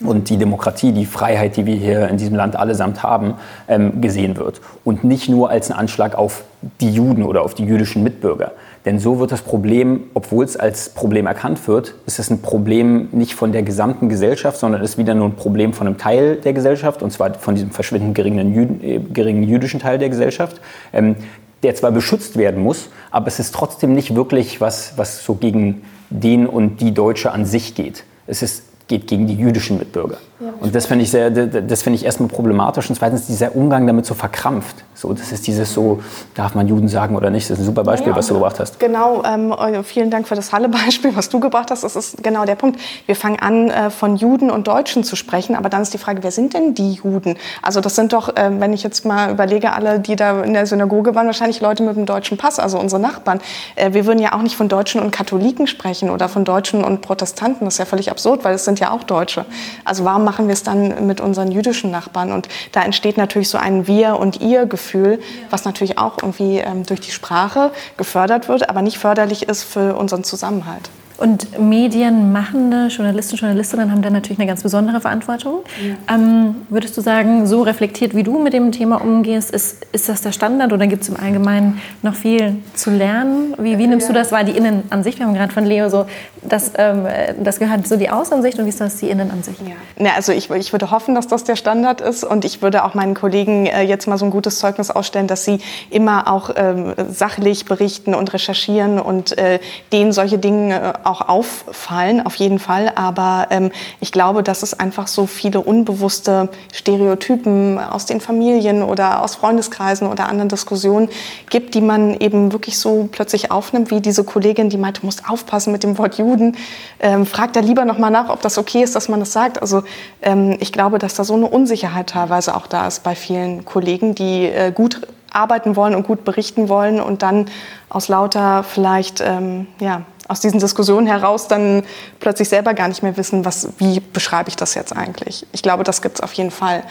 und 0.02 0.30
die 0.30 0.38
Demokratie, 0.38 0.92
die 0.92 1.06
Freiheit, 1.06 1.58
die 1.58 1.66
wir 1.68 1.76
hier 1.76 2.08
in 2.10 2.18
diesem 2.18 2.36
Land 2.36 2.56
allesamt 2.56 3.04
haben, 3.04 3.36
ähm, 3.68 4.02
gesehen 4.02 4.36
wird. 4.36 4.62
Und 4.84 5.04
nicht 5.04 5.30
nur 5.30 5.52
als 5.52 5.70
ein 5.70 5.78
Anschlag 5.78 6.16
auf 6.16 6.44
die 6.82 6.90
Juden 6.90 7.24
oder 7.24 7.44
auf 7.44 7.54
die 7.54 7.66
jüdischen 7.66 8.04
Mitbürger. 8.04 8.52
Denn 8.86 9.00
so 9.00 9.20
wird 9.20 9.32
das 9.32 9.42
Problem, 9.42 10.04
obwohl 10.14 10.44
es 10.44 10.58
als 10.58 10.90
Problem 10.90 11.26
erkannt 11.26 11.68
wird, 11.68 11.96
ist 12.06 12.20
es 12.20 12.30
ein 12.30 12.42
Problem 12.42 13.08
nicht 13.12 13.34
von 13.34 13.54
der 13.54 13.64
gesamten 13.64 14.10
Gesellschaft, 14.10 14.58
sondern 14.58 14.82
ist 14.82 14.98
wieder 14.98 15.16
nur 15.16 15.28
ein 15.28 15.36
Problem 15.36 15.74
von 15.74 15.88
einem 15.88 15.98
Teil 15.98 16.36
der 16.36 16.54
Gesellschaft, 16.54 17.02
und 17.02 17.12
zwar 17.12 17.34
von 17.36 17.56
diesem 17.56 17.72
verschwindend 17.72 18.16
geringen, 18.16 18.54
Jüd 18.54 18.84
äh, 18.84 19.00
geringen 19.00 19.44
jüdischen 19.44 19.80
Teil 19.80 20.00
der 20.00 20.10
Gesellschaft, 20.10 20.60
ähm, 20.92 21.16
der 21.64 21.76
zwar 21.76 21.92
beschützt 21.92 22.36
werden 22.36 22.62
muss, 22.62 22.90
aber 23.10 23.28
es 23.28 23.40
ist 23.40 23.56
trotzdem 23.56 23.94
nicht 23.94 24.16
wirklich 24.16 24.60
was, 24.60 24.98
was 24.98 25.24
so 25.24 25.36
gegen 25.36 25.84
den 26.10 26.46
und 26.46 26.82
die 26.82 26.94
Deutsche 26.94 27.32
an 27.32 27.46
sich 27.46 27.76
geht. 27.76 28.04
Es 28.28 28.42
ist 28.42 28.64
geht 28.88 29.08
gegen 29.08 29.28
die 29.28 29.36
jüdischen 29.36 29.80
Mitbürger. 29.80 30.18
Und 30.60 30.76
das 30.76 30.86
finde 30.86 31.04
ich, 31.04 31.12
sehr, 31.12 31.30
das 31.30 31.82
find 31.82 31.96
ich 31.96 32.06
erstmal 32.06 32.30
problematisch 32.30 32.90
und 32.90 32.96
zweitens 32.96 33.28
dieser 33.28 33.56
Umgang 33.56 33.88
damit 33.88 34.06
so 34.06 34.14
verkrampft. 34.14 34.76
So, 34.96 35.12
das 35.14 35.32
ist 35.32 35.48
dieses 35.48 35.74
so, 35.74 36.02
darf 36.36 36.56
man 36.56 36.68
Juden 36.68 36.88
sagen 36.88 37.16
oder 37.16 37.30
nicht? 37.30 37.50
Das 37.50 37.58
ist 37.58 37.64
ein 37.64 37.66
super 37.66 37.84
Beispiel, 37.84 38.12
ja, 38.12 38.16
was 38.16 38.28
du 38.28 38.36
gebracht 38.36 38.60
hast. 38.60 38.80
Genau, 38.80 39.24
ähm, 39.26 39.54
vielen 39.84 40.10
Dank 40.10 40.28
für 40.28 40.36
das 40.36 40.52
Halle-Beispiel, 40.54 41.16
was 41.16 41.30
du 41.30 41.40
gebracht 41.40 41.72
hast. 41.72 41.84
Das 41.84 41.96
ist 41.96 42.24
genau 42.24 42.46
der 42.46 42.56
Punkt. 42.56 42.80
Wir 43.06 43.16
fangen 43.16 43.40
an, 43.40 43.70
äh, 43.70 43.90
von 43.90 44.16
Juden 44.16 44.50
und 44.50 44.68
Deutschen 44.68 45.04
zu 45.04 45.16
sprechen, 45.16 45.56
aber 45.56 45.70
dann 45.70 45.82
ist 45.82 45.94
die 45.94 45.98
Frage, 45.98 46.24
wer 46.24 46.32
sind 46.32 46.54
denn 46.54 46.74
die 46.74 46.94
Juden? 46.94 47.36
Also 47.62 47.82
das 47.82 47.96
sind 47.96 48.14
doch, 48.14 48.36
äh, 48.36 48.50
wenn 48.60 48.74
ich 48.74 48.84
jetzt 48.84 49.06
mal 49.06 49.32
überlege, 49.32 49.74
alle, 49.74 50.00
die 50.00 50.16
da 50.16 50.42
in 50.42 50.54
der 50.54 50.66
Synagoge 50.66 51.16
waren, 51.16 51.26
wahrscheinlich 51.26 51.60
Leute 51.60 51.84
mit 51.84 51.98
einem 51.98 52.06
deutschen 52.06 52.38
Pass, 52.38 52.60
also 52.60 52.80
unsere 52.80 53.02
Nachbarn. 53.02 53.42
Äh, 53.76 53.94
wir 53.94 54.06
würden 54.06 54.20
ja 54.20 54.34
auch 54.34 54.42
nicht 54.42 54.56
von 54.56 54.70
Deutschen 54.70 55.02
und 55.02 55.12
Katholiken 55.12 55.68
sprechen 55.68 56.10
oder 56.10 56.30
von 56.30 56.46
Deutschen 56.46 56.84
und 56.84 57.02
Protestanten. 57.02 57.66
Das 57.66 57.76
ist 57.76 57.80
ja 57.80 57.86
völlig 57.86 58.10
absurd, 58.10 58.44
weil 58.44 58.56
es 58.56 58.66
sind 58.66 58.80
ja 58.80 58.92
auch 58.92 59.04
Deutsche. 59.04 59.46
Also 59.84 60.06
warum 60.06 60.24
machen 60.34 60.48
wir 60.48 60.54
es 60.54 60.64
dann 60.64 61.06
mit 61.06 61.22
unseren 61.22 61.52
jüdischen 61.52 61.92
Nachbarn? 61.92 62.32
Und 62.32 62.48
da 62.72 62.82
entsteht 62.82 63.18
natürlich 63.18 63.50
so 63.50 63.60
ein 63.60 63.86
Wir- 63.86 64.18
und 64.18 64.42
Ihr-Gefühl, 64.42 65.20
was 65.52 65.64
natürlich 65.64 66.00
auch 66.00 66.18
irgendwie 66.24 66.58
ähm, 66.58 66.88
durch 66.88 67.02
die 67.02 67.12
Sprache 67.12 67.72
gefördert 67.98 68.50
wird, 68.50 68.68
aber 68.68 68.82
nicht 68.82 68.98
förderlich 68.98 69.48
ist 69.48 69.62
für 69.62 69.96
unseren 69.96 70.24
Zusammenhalt. 70.24 70.90
Und 71.24 71.58
medienmachende 71.58 72.88
Journalisten, 72.88 73.38
Journalistinnen 73.38 73.90
haben 73.90 74.02
da 74.02 74.10
natürlich 74.10 74.40
eine 74.40 74.46
ganz 74.46 74.62
besondere 74.62 75.00
Verantwortung. 75.00 75.60
Ja. 75.82 76.16
Ähm, 76.16 76.56
würdest 76.68 76.98
du 76.98 77.02
sagen, 77.02 77.48
so 77.48 77.62
reflektiert 77.62 78.14
wie 78.14 78.24
du 78.24 78.40
mit 78.40 78.52
dem 78.52 78.74
Thema 78.74 78.98
umgehst, 78.98 79.50
ist, 79.50 79.86
ist 79.94 80.10
das 80.10 80.20
der 80.20 80.34
Standard 80.34 80.74
oder 80.74 80.86
gibt 80.86 81.04
es 81.04 81.08
im 81.08 81.16
Allgemeinen 81.16 81.80
noch 82.02 82.16
viel 82.16 82.58
zu 82.74 82.90
lernen? 82.92 83.56
Wie, 83.58 83.78
wie 83.78 83.88
nimmst 83.88 84.10
ja. 84.10 84.14
du 84.14 84.20
das 84.20 84.34
wahr, 84.34 84.44
die 84.44 84.52
Innenansicht? 84.52 85.18
Wir 85.18 85.26
haben 85.26 85.34
gerade 85.34 85.54
von 85.54 85.66
Leo 85.66 85.88
so, 85.88 86.08
das, 86.42 86.74
ähm, 86.78 87.08
das 87.42 87.58
gehört 87.58 87.88
so 87.88 87.96
die 87.96 88.10
Außenansicht 88.10 88.60
und 88.60 88.66
wie 88.66 88.70
ist 88.70 88.82
das 88.82 88.98
die 88.98 89.10
Innenansicht? 89.10 89.62
Ja. 89.62 90.06
ja 90.06 90.12
also 90.18 90.34
ich, 90.34 90.50
ich 90.50 90.74
würde 90.74 90.92
hoffen, 90.92 91.16
dass 91.16 91.28
das 91.28 91.46
der 91.46 91.56
Standard 91.56 92.02
ist 92.02 92.26
und 92.26 92.44
ich 92.44 92.62
würde 92.62 92.84
auch 92.84 92.96
meinen 92.96 93.14
Kollegen 93.14 93.66
äh, 93.66 93.84
jetzt 93.84 94.08
mal 94.08 94.18
so 94.18 94.26
ein 94.26 94.32
gutes 94.32 94.60
Zeugnis 94.60 94.92
ausstellen, 94.92 95.28
dass 95.28 95.46
sie 95.46 95.60
immer 95.90 96.30
auch 96.30 96.50
ähm, 96.58 96.94
sachlich 97.10 97.64
berichten 97.64 98.14
und 98.14 98.34
recherchieren 98.34 99.00
und 99.00 99.38
äh, 99.38 99.60
denen 99.94 100.12
solche 100.12 100.38
Dinge 100.38 100.96
äh, 101.06 101.13
auch 101.14 101.30
auffallen, 101.30 102.26
auf 102.26 102.36
jeden 102.36 102.60
Fall. 102.60 102.92
Aber 102.96 103.48
ähm, 103.52 103.72
ich 104.00 104.12
glaube, 104.12 104.44
dass 104.44 104.64
es 104.64 104.78
einfach 104.80 105.08
so 105.08 105.28
viele 105.28 105.62
unbewusste 105.62 106.50
Stereotypen 106.74 107.80
aus 107.80 108.06
den 108.06 108.20
Familien 108.20 108.82
oder 108.82 109.22
aus 109.22 109.36
Freundeskreisen 109.36 110.08
oder 110.08 110.28
anderen 110.28 110.50
Diskussionen 110.50 111.10
gibt, 111.50 111.76
die 111.76 111.82
man 111.82 112.16
eben 112.16 112.52
wirklich 112.52 112.80
so 112.80 113.08
plötzlich 113.12 113.52
aufnimmt, 113.52 113.92
wie 113.92 114.02
diese 114.02 114.24
Kollegin, 114.24 114.70
die 114.70 114.78
meinte, 114.78 115.02
du 115.02 115.06
musst 115.06 115.30
aufpassen 115.30 115.72
mit 115.72 115.84
dem 115.84 115.98
Wort 115.98 116.18
Juden. 116.18 116.58
Ähm, 117.00 117.26
fragt 117.26 117.56
da 117.56 117.60
lieber 117.60 117.86
noch 117.86 118.00
mal 118.00 118.10
nach, 118.10 118.30
ob 118.30 118.42
das 118.42 118.58
okay 118.58 118.82
ist, 118.82 118.96
dass 118.96 119.08
man 119.08 119.20
das 119.20 119.32
sagt. 119.32 119.62
Also 119.62 119.84
ähm, 120.22 120.58
ich 120.60 120.72
glaube, 120.72 120.98
dass 120.98 121.14
da 121.14 121.24
so 121.24 121.36
eine 121.36 121.48
Unsicherheit 121.48 122.08
teilweise 122.08 122.56
auch 122.56 122.66
da 122.66 122.88
ist 122.88 123.04
bei 123.04 123.16
vielen 123.16 123.66
Kollegen, 123.66 124.16
die 124.16 124.46
äh, 124.46 124.72
gut 124.72 125.02
arbeiten 125.34 125.76
wollen 125.76 125.96
und 125.96 126.06
gut 126.06 126.24
berichten 126.24 126.70
wollen 126.70 127.02
und 127.02 127.24
dann 127.24 127.48
aus 127.90 128.08
lauter 128.08 128.64
vielleicht 128.64 129.22
ähm, 129.22 129.68
ja, 129.80 130.04
aus 130.28 130.40
diesen 130.40 130.60
Diskussionen 130.60 131.08
heraus 131.08 131.48
dann 131.48 131.84
plötzlich 132.20 132.50
selber 132.50 132.74
gar 132.74 132.88
nicht 132.88 133.04
mehr 133.04 133.18
wissen, 133.18 133.46
was, 133.46 133.70
wie 133.78 134.00
beschreibe 134.00 134.50
ich 134.50 134.56
das 134.56 134.74
jetzt 134.74 134.96
eigentlich. 134.96 135.46
Ich 135.52 135.62
glaube, 135.62 135.84
das 135.84 136.02
gibt 136.02 136.16
es 136.18 136.22
auf 136.22 136.34
jeden 136.34 136.52
Fall. 136.52 136.84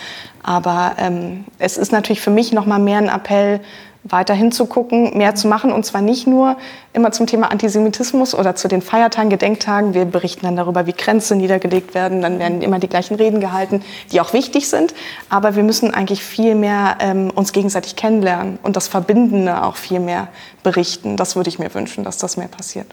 Aber 0.43 0.93
ähm, 0.99 1.45
es 1.59 1.77
ist 1.77 1.93
natürlich 1.93 2.21
für 2.21 2.31
mich 2.31 2.53
noch 2.53 2.67
mal 2.67 2.79
mehr 2.79 2.99
ein 2.99 3.09
Appell, 3.09 3.61
weiterhin 4.05 4.51
zu 4.51 4.67
gucken, 4.67 5.17
mehr 5.17 5.35
zu 5.35 5.47
machen 5.47 5.73
und 5.73 5.87
zwar 5.87 6.01
nicht 6.01 6.27
nur 6.27 6.57
immer 6.93 7.13
zum 7.13 7.27
Thema 7.27 7.53
Antisemitismus 7.53 8.35
oder 8.35 8.57
zu 8.57 8.67
den 8.67 8.83
Feiertagen, 8.83 9.31
Gedenktagen. 9.31 9.95
Wir 9.95 10.05
berichten 10.05 10.45
dann 10.45 10.57
darüber, 10.57 10.87
wie 10.87 10.93
Grenzen 10.93 11.39
niedergelegt 11.39 11.95
werden, 11.95 12.21
dann 12.21 12.39
werden 12.39 12.63
immer 12.63 12.81
die 12.81 12.89
gleichen 12.89 13.15
Reden 13.15 13.41
gehalten, 13.41 13.83
die 14.11 14.21
auch 14.21 14.33
wichtig 14.33 14.69
sind. 14.69 14.93
Aber 15.29 15.55
wir 15.55 15.63
müssen 15.63 15.95
eigentlich 15.95 16.23
viel 16.23 16.57
mehr 16.57 16.97
ähm, 16.99 17.31
uns 17.31 17.53
gegenseitig 17.53 17.95
kennenlernen 17.95 18.59
und 18.63 18.77
das 18.77 18.89
Verbindende 18.89 19.63
auch 19.63 19.77
viel 19.77 20.01
mehr 20.01 20.29
berichten. 20.65 21.17
Das 21.17 21.37
würde 21.37 21.49
ich 21.49 21.61
mir 21.61 21.73
wünschen, 21.73 22.03
dass 22.03 22.19
das 22.19 22.37
mehr 22.37 22.49
passiert. 22.49 22.87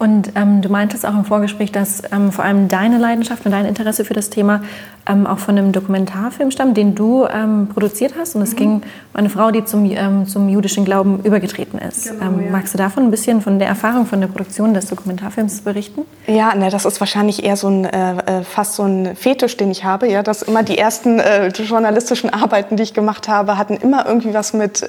Und 0.00 0.32
ähm, 0.34 0.62
du 0.62 0.70
meintest 0.70 1.04
auch 1.04 1.14
im 1.14 1.26
Vorgespräch, 1.26 1.72
dass 1.72 2.02
ähm, 2.10 2.32
vor 2.32 2.42
allem 2.42 2.68
deine 2.68 2.96
Leidenschaft 2.96 3.44
und 3.44 3.52
dein 3.52 3.66
Interesse 3.66 4.06
für 4.06 4.14
das 4.14 4.30
Thema 4.30 4.62
ähm, 5.06 5.26
auch 5.26 5.38
von 5.38 5.58
einem 5.58 5.72
Dokumentarfilm 5.72 6.50
stammt, 6.50 6.78
den 6.78 6.94
du 6.94 7.26
ähm, 7.26 7.68
produziert 7.68 8.14
hast. 8.18 8.34
Und 8.34 8.40
es 8.40 8.52
mhm. 8.52 8.56
ging 8.56 8.70
um 8.72 8.82
eine 9.12 9.28
Frau, 9.28 9.50
die 9.50 9.62
zum, 9.64 9.84
ähm, 9.84 10.26
zum 10.26 10.48
jüdischen 10.48 10.86
Glauben 10.86 11.20
übergetreten 11.22 11.78
ist. 11.78 12.12
Genau, 12.18 12.32
ähm, 12.32 12.44
ja. 12.46 12.50
Magst 12.50 12.72
du 12.72 12.78
davon 12.78 13.04
ein 13.04 13.10
bisschen 13.10 13.42
von 13.42 13.58
der 13.58 13.68
Erfahrung 13.68 14.06
von 14.06 14.22
der 14.22 14.28
Produktion 14.28 14.72
des 14.72 14.86
Dokumentarfilms 14.86 15.60
berichten? 15.60 16.06
Ja, 16.26 16.54
ne, 16.54 16.70
das 16.70 16.86
ist 16.86 16.98
wahrscheinlich 17.00 17.44
eher 17.44 17.56
so 17.56 17.68
ein, 17.68 17.84
äh, 17.84 18.12
äh, 18.12 18.42
fast 18.42 18.76
so 18.76 18.84
ein 18.84 19.14
Fetisch, 19.16 19.58
den 19.58 19.70
ich 19.70 19.84
habe. 19.84 20.08
Ja, 20.08 20.22
dass 20.22 20.40
immer 20.40 20.62
die 20.62 20.78
ersten 20.78 21.18
äh, 21.18 21.48
journalistischen 21.48 22.30
Arbeiten, 22.30 22.76
die 22.76 22.84
ich 22.84 22.94
gemacht 22.94 23.28
habe, 23.28 23.58
hatten 23.58 23.74
immer 23.74 24.06
irgendwie 24.06 24.32
was 24.32 24.54
mit 24.54 24.86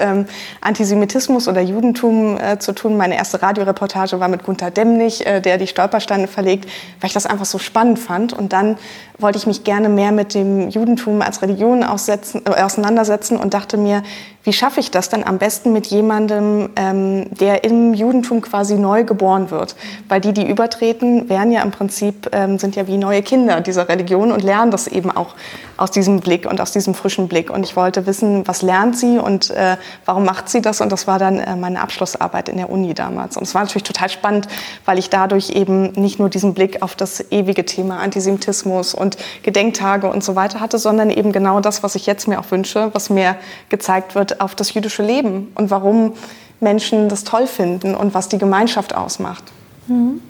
Antisemitismus 0.61 1.47
oder 1.47 1.61
Judentum 1.61 2.37
äh, 2.37 2.59
zu 2.59 2.73
tun. 2.73 2.95
Meine 2.97 3.15
erste 3.15 3.41
Radioreportage 3.41 4.19
war 4.19 4.27
mit 4.27 4.43
Gunther 4.43 4.71
Demnig 4.71 5.00
König, 5.01 5.25
äh, 5.25 5.41
der 5.41 5.57
die 5.57 5.67
Stolpersteine 5.67 6.27
verlegt, 6.27 6.69
weil 6.99 7.07
ich 7.07 7.13
das 7.13 7.25
einfach 7.25 7.45
so 7.45 7.57
spannend 7.57 7.99
fand. 7.99 8.33
Und 8.33 8.53
dann 8.53 8.77
wollte 9.17 9.37
ich 9.37 9.47
mich 9.47 9.63
gerne 9.63 9.89
mehr 9.89 10.11
mit 10.11 10.33
dem 10.33 10.69
Judentum 10.69 11.21
als 11.21 11.41
Religion 11.41 11.81
äh, 11.81 11.85
auseinandersetzen 11.85 13.37
und 13.37 13.53
dachte 13.53 13.77
mir, 13.77 14.03
wie 14.43 14.53
schaffe 14.53 14.79
ich 14.79 14.89
das 14.89 15.09
denn 15.09 15.23
am 15.25 15.37
besten 15.37 15.71
mit 15.71 15.87
jemandem, 15.87 16.69
ähm, 16.75 17.27
der 17.29 17.63
im 17.63 17.93
Judentum 17.93 18.41
quasi 18.41 18.75
neu 18.75 19.03
geboren 19.03 19.51
wird? 19.51 19.75
Weil 20.07 20.19
die, 20.19 20.33
die 20.33 20.47
übertreten, 20.47 21.29
werden 21.29 21.51
ja 21.51 21.61
im 21.61 21.69
Prinzip, 21.69 22.29
ähm, 22.31 22.57
sind 22.57 22.75
ja 22.75 22.87
wie 22.87 22.97
neue 22.97 23.21
Kinder 23.21 23.61
dieser 23.61 23.87
Religion 23.87 24.31
und 24.31 24.41
lernen 24.41 24.71
das 24.71 24.87
eben 24.87 25.11
auch 25.11 25.35
aus 25.77 25.91
diesem 25.91 26.19
Blick 26.21 26.47
und 26.49 26.59
aus 26.59 26.71
diesem 26.71 26.95
frischen 26.95 27.27
Blick. 27.27 27.51
Und 27.51 27.63
ich 27.63 27.75
wollte 27.75 28.07
wissen, 28.07 28.47
was 28.47 28.63
lernt 28.63 28.97
sie 28.97 29.19
und 29.19 29.51
äh, 29.51 29.77
warum 30.05 30.25
macht 30.25 30.49
sie 30.49 30.61
das? 30.61 30.81
Und 30.81 30.91
das 30.91 31.05
war 31.05 31.19
dann 31.19 31.39
äh, 31.39 31.55
meine 31.55 31.81
Abschlussarbeit 31.81 32.49
in 32.49 32.57
der 32.57 32.71
Uni 32.71 32.95
damals. 32.95 33.37
Und 33.37 33.43
es 33.43 33.53
war 33.53 33.61
natürlich 33.61 33.83
total 33.83 34.09
spannend, 34.09 34.47
weil 34.85 34.97
ich 34.97 35.11
dadurch 35.11 35.51
eben 35.51 35.91
nicht 35.93 36.17
nur 36.17 36.29
diesen 36.29 36.55
Blick 36.55 36.81
auf 36.81 36.95
das 36.95 37.31
ewige 37.31 37.65
Thema 37.65 37.99
Antisemitismus 37.99 38.95
und 38.95 39.17
Gedenktage 39.43 40.09
und 40.09 40.23
so 40.23 40.35
weiter 40.35 40.59
hatte, 40.59 40.79
sondern 40.79 41.11
eben 41.11 41.31
genau 41.31 41.59
das, 41.59 41.83
was 41.83 41.93
ich 41.93 42.07
jetzt 42.07 42.27
mir 42.27 42.39
auch 42.39 42.49
wünsche, 42.49 42.89
was 42.93 43.11
mir 43.11 43.35
gezeigt 43.69 44.15
wird 44.15 44.30
auf 44.39 44.55
das 44.55 44.73
jüdische 44.73 45.03
Leben 45.03 45.51
und 45.55 45.71
warum 45.71 46.13
Menschen 46.59 47.09
das 47.09 47.23
toll 47.23 47.47
finden 47.47 47.95
und 47.95 48.13
was 48.13 48.29
die 48.29 48.37
Gemeinschaft 48.37 48.95
ausmacht. 48.95 49.43
Mhm. 49.87 50.21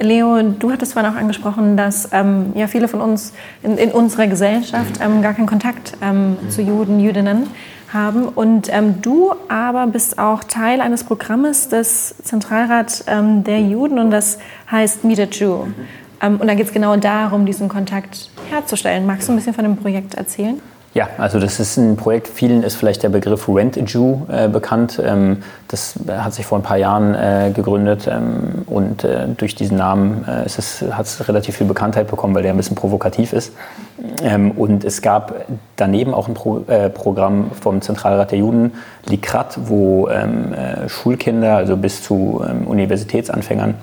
Leo, 0.00 0.40
du 0.42 0.70
hattest 0.70 0.92
vorhin 0.92 1.12
auch 1.12 1.16
angesprochen, 1.16 1.76
dass 1.76 2.10
ähm, 2.12 2.52
ja 2.54 2.68
viele 2.68 2.86
von 2.86 3.00
uns 3.00 3.32
in, 3.62 3.76
in 3.78 3.90
unserer 3.90 4.28
Gesellschaft 4.28 5.00
ähm, 5.02 5.22
gar 5.22 5.34
keinen 5.34 5.48
Kontakt 5.48 5.94
ähm, 6.00 6.36
zu 6.48 6.62
Juden, 6.62 7.00
Jüdinnen 7.00 7.48
haben. 7.92 8.28
Und 8.28 8.72
ähm, 8.72 9.02
du 9.02 9.32
aber 9.48 9.88
bist 9.88 10.18
auch 10.18 10.44
Teil 10.44 10.80
eines 10.80 11.02
Programmes 11.02 11.68
des 11.68 12.14
Zentralrats 12.22 13.04
ähm, 13.08 13.42
der 13.42 13.60
Juden 13.60 13.98
und 13.98 14.10
das 14.10 14.38
heißt 14.70 15.02
Meet 15.02 15.20
a 15.20 15.24
Jew. 15.24 15.66
Ähm, 16.22 16.36
und 16.36 16.46
da 16.46 16.54
geht 16.54 16.66
es 16.66 16.72
genau 16.72 16.96
darum, 16.96 17.44
diesen 17.44 17.68
Kontakt 17.68 18.30
herzustellen. 18.50 19.04
Magst 19.04 19.26
du 19.26 19.32
ein 19.32 19.36
bisschen 19.36 19.54
von 19.54 19.64
dem 19.64 19.76
Projekt 19.76 20.14
erzählen? 20.14 20.60
Ja, 20.94 21.06
also 21.18 21.38
das 21.38 21.60
ist 21.60 21.76
ein 21.76 21.96
Projekt, 21.96 22.28
vielen 22.28 22.62
ist 22.62 22.76
vielleicht 22.76 23.02
der 23.02 23.10
Begriff 23.10 23.46
Rent 23.46 23.76
a 23.76 23.82
Jew 23.82 24.20
äh, 24.28 24.48
bekannt. 24.48 25.00
Ähm, 25.04 25.42
das 25.68 25.94
hat 26.08 26.32
sich 26.32 26.46
vor 26.46 26.58
ein 26.58 26.62
paar 26.62 26.78
Jahren 26.78 27.14
äh, 27.14 27.50
gegründet 27.54 28.08
ähm, 28.10 28.62
und 28.66 29.04
äh, 29.04 29.28
durch 29.28 29.54
diesen 29.54 29.76
Namen 29.76 30.24
äh, 30.26 30.44
es, 30.46 30.82
hat 30.90 31.04
es 31.04 31.28
relativ 31.28 31.56
viel 31.56 31.66
Bekanntheit 31.66 32.08
bekommen, 32.08 32.34
weil 32.34 32.42
der 32.42 32.52
ein 32.52 32.56
bisschen 32.56 32.74
provokativ 32.74 33.34
ist. 33.34 33.52
Ähm, 34.22 34.52
und 34.52 34.82
es 34.82 35.02
gab 35.02 35.44
daneben 35.76 36.14
auch 36.14 36.26
ein 36.26 36.34
Pro 36.34 36.64
äh, 36.66 36.88
Programm 36.88 37.50
vom 37.50 37.82
Zentralrat 37.82 38.30
der 38.30 38.38
Juden, 38.38 38.72
Likrat, 39.06 39.58
wo 39.68 40.08
ähm, 40.08 40.54
äh, 40.54 40.88
Schulkinder, 40.88 41.56
also 41.56 41.76
bis 41.76 42.02
zu 42.02 42.42
ähm, 42.48 42.66
Universitätsanfängern 42.66 43.74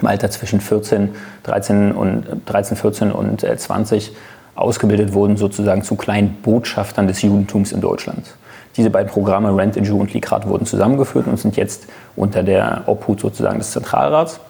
im 0.00 0.06
Alter 0.06 0.30
zwischen 0.30 0.60
14, 0.60 1.10
13, 1.42 1.92
und, 1.92 2.24
13 2.46 2.76
14 2.76 3.12
und 3.12 3.40
20 3.40 4.12
ausgebildet 4.54 5.12
wurden 5.12 5.36
sozusagen 5.36 5.82
zu 5.82 5.96
kleinen 5.96 6.38
Botschaftern 6.42 7.06
des 7.06 7.22
Judentums 7.22 7.72
in 7.72 7.80
Deutschland. 7.80 8.34
Diese 8.76 8.90
beiden 8.90 9.10
Programme, 9.10 9.56
Rent 9.56 9.76
a 9.76 9.80
Jew 9.80 10.00
und 10.00 10.12
Likrat, 10.12 10.48
wurden 10.48 10.66
zusammengeführt 10.66 11.26
und 11.26 11.38
sind 11.38 11.56
jetzt 11.56 11.86
unter 12.16 12.42
der 12.42 12.82
Obhut 12.86 13.20
sozusagen 13.20 13.58
des 13.58 13.70
Zentralrats. 13.70 14.40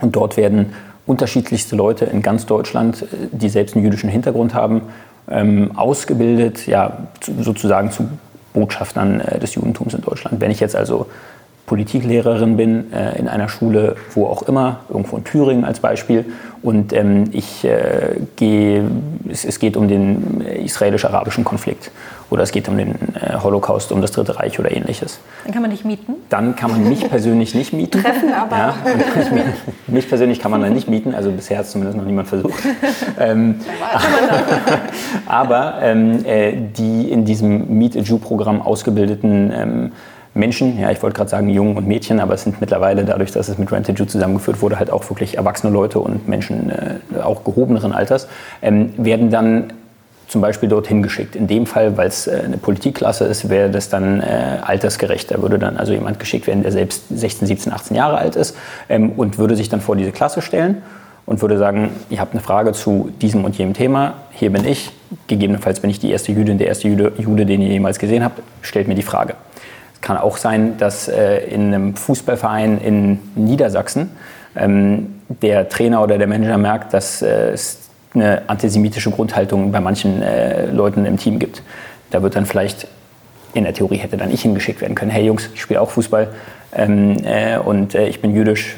Und 0.00 0.16
dort 0.16 0.36
werden 0.36 0.72
unterschiedlichste 1.06 1.76
Leute 1.76 2.04
in 2.06 2.22
ganz 2.22 2.46
Deutschland, 2.46 3.04
die 3.32 3.48
selbst 3.48 3.74
einen 3.74 3.84
jüdischen 3.84 4.08
Hintergrund 4.08 4.54
haben, 4.54 4.82
ähm, 5.30 5.72
ausgebildet, 5.76 6.66
ja, 6.66 7.08
sozusagen 7.40 7.90
zu 7.90 8.08
Botschaftern 8.52 9.20
äh, 9.20 9.38
des 9.38 9.54
Judentums 9.54 9.94
in 9.94 10.00
Deutschland. 10.00 10.40
Wenn 10.40 10.50
ich 10.50 10.60
jetzt 10.60 10.76
also 10.76 11.06
Politiklehrerin 11.68 12.56
bin 12.56 12.92
äh, 12.92 13.18
in 13.18 13.28
einer 13.28 13.48
Schule, 13.48 13.94
wo 14.14 14.26
auch 14.26 14.42
immer, 14.42 14.80
irgendwo 14.88 15.18
in 15.18 15.24
Thüringen 15.24 15.64
als 15.64 15.80
Beispiel. 15.80 16.24
Und 16.62 16.92
ähm, 16.92 17.24
ich 17.32 17.64
äh, 17.64 18.16
gehe, 18.34 18.90
es, 19.30 19.44
es, 19.44 19.60
geht 19.60 19.76
um 19.76 19.86
den 19.86 20.40
israelisch-arabischen 20.40 21.44
Konflikt 21.44 21.92
oder 22.30 22.42
es 22.42 22.50
geht 22.50 22.68
um 22.68 22.76
den 22.76 22.94
äh, 23.14 23.36
Holocaust, 23.42 23.92
um 23.92 24.00
das 24.00 24.12
Dritte 24.12 24.38
Reich 24.38 24.58
oder 24.58 24.74
ähnliches. 24.74 25.20
Dann 25.44 25.52
kann 25.52 25.62
man 25.62 25.70
dich 25.70 25.84
mieten? 25.84 26.14
Dann 26.30 26.56
kann 26.56 26.70
man 26.70 26.88
mich 26.88 27.08
persönlich 27.08 27.54
nicht 27.54 27.72
mieten. 27.72 28.02
Treffen 28.02 28.32
aber. 28.32 28.56
Ja, 28.56 28.74
mich 29.86 30.08
persönlich 30.08 30.40
kann 30.40 30.50
man 30.50 30.62
dann 30.62 30.72
nicht 30.72 30.88
mieten, 30.88 31.14
also 31.14 31.30
bisher 31.30 31.58
hat 31.58 31.66
es 31.66 31.72
zumindest 31.72 31.96
noch 31.96 32.04
niemand 32.04 32.28
versucht. 32.28 32.62
ähm, 33.20 33.56
aber 35.26 35.78
ähm, 35.82 36.24
äh, 36.24 36.54
die 36.76 37.10
in 37.10 37.24
diesem 37.24 37.78
Meet 37.78 37.96
a 37.96 38.00
Jew-Programm 38.00 38.62
ausgebildeten 38.62 39.52
ähm, 39.54 39.92
Menschen, 40.38 40.78
ja, 40.78 40.90
ich 40.90 41.02
wollte 41.02 41.16
gerade 41.16 41.28
sagen 41.28 41.48
Jungen 41.48 41.76
und 41.76 41.86
Mädchen, 41.86 42.20
aber 42.20 42.34
es 42.34 42.44
sind 42.44 42.60
mittlerweile 42.60 43.04
dadurch, 43.04 43.32
dass 43.32 43.48
es 43.48 43.58
mit 43.58 43.70
Rented 43.70 43.98
Jew 43.98 44.06
zusammengeführt 44.06 44.62
wurde, 44.62 44.78
halt 44.78 44.90
auch 44.90 45.08
wirklich 45.10 45.36
erwachsene 45.36 45.72
Leute 45.72 45.98
und 45.98 46.28
Menschen 46.28 46.70
äh, 46.70 47.20
auch 47.20 47.44
gehobeneren 47.44 47.92
Alters, 47.92 48.28
ähm, 48.62 48.92
werden 48.96 49.30
dann 49.30 49.72
zum 50.28 50.40
Beispiel 50.40 50.68
dorthin 50.68 51.02
geschickt. 51.02 51.34
In 51.34 51.46
dem 51.46 51.66
Fall, 51.66 51.96
weil 51.96 52.08
es 52.08 52.26
äh, 52.26 52.42
eine 52.44 52.58
Politikklasse 52.58 53.24
ist, 53.24 53.48
wäre 53.48 53.70
das 53.70 53.88
dann 53.88 54.20
äh, 54.20 54.58
altersgerecht. 54.62 55.30
Da 55.30 55.42
würde 55.42 55.58
dann 55.58 55.76
also 55.76 55.92
jemand 55.92 56.20
geschickt 56.20 56.46
werden, 56.46 56.62
der 56.62 56.72
selbst 56.72 57.04
16, 57.10 57.48
17, 57.48 57.72
18 57.72 57.96
Jahre 57.96 58.18
alt 58.18 58.36
ist 58.36 58.56
ähm, 58.88 59.12
und 59.16 59.38
würde 59.38 59.56
sich 59.56 59.68
dann 59.68 59.80
vor 59.80 59.96
diese 59.96 60.12
Klasse 60.12 60.42
stellen 60.42 60.82
und 61.26 61.42
würde 61.42 61.58
sagen, 61.58 61.90
ihr 62.10 62.20
habt 62.20 62.32
eine 62.32 62.42
Frage 62.42 62.72
zu 62.72 63.10
diesem 63.20 63.44
und 63.44 63.58
jenem 63.58 63.74
Thema, 63.74 64.14
hier 64.30 64.52
bin 64.52 64.64
ich, 64.64 64.90
gegebenenfalls 65.26 65.80
bin 65.80 65.90
ich 65.90 65.98
die 65.98 66.10
erste 66.10 66.32
Jüdin, 66.32 66.58
der 66.58 66.68
erste 66.68 66.88
Jude, 66.88 67.12
Jude 67.18 67.44
den 67.44 67.60
ihr 67.60 67.68
jemals 67.68 67.98
gesehen 67.98 68.22
habt, 68.22 68.40
stellt 68.62 68.86
mir 68.86 68.94
die 68.94 69.02
Frage. 69.02 69.34
Kann 70.00 70.16
auch 70.16 70.36
sein, 70.36 70.78
dass 70.78 71.08
äh, 71.08 71.38
in 71.48 71.74
einem 71.74 71.96
Fußballverein 71.96 72.78
in 72.78 73.18
Niedersachsen 73.34 74.10
ähm, 74.56 75.20
der 75.28 75.68
Trainer 75.68 76.02
oder 76.02 76.18
der 76.18 76.26
Manager 76.26 76.58
merkt, 76.58 76.94
dass 76.94 77.22
äh, 77.22 77.50
es 77.50 77.88
eine 78.14 78.42
antisemitische 78.48 79.10
Grundhaltung 79.10 79.70
bei 79.72 79.80
manchen 79.80 80.22
äh, 80.22 80.66
Leuten 80.66 81.04
im 81.04 81.16
Team 81.16 81.38
gibt. 81.38 81.62
Da 82.10 82.22
wird 82.22 82.36
dann 82.36 82.46
vielleicht, 82.46 82.86
in 83.54 83.64
der 83.64 83.74
Theorie 83.74 83.96
hätte 83.96 84.16
dann 84.16 84.32
ich 84.32 84.42
hingeschickt 84.42 84.80
werden 84.80 84.94
können, 84.94 85.10
hey 85.10 85.24
Jungs, 85.24 85.50
ich 85.54 85.60
spiele 85.60 85.80
auch 85.80 85.90
Fußball 85.90 86.28
ähm, 86.74 87.16
äh, 87.24 87.58
und 87.58 87.94
äh, 87.94 88.08
ich 88.08 88.20
bin 88.20 88.34
jüdisch, 88.34 88.76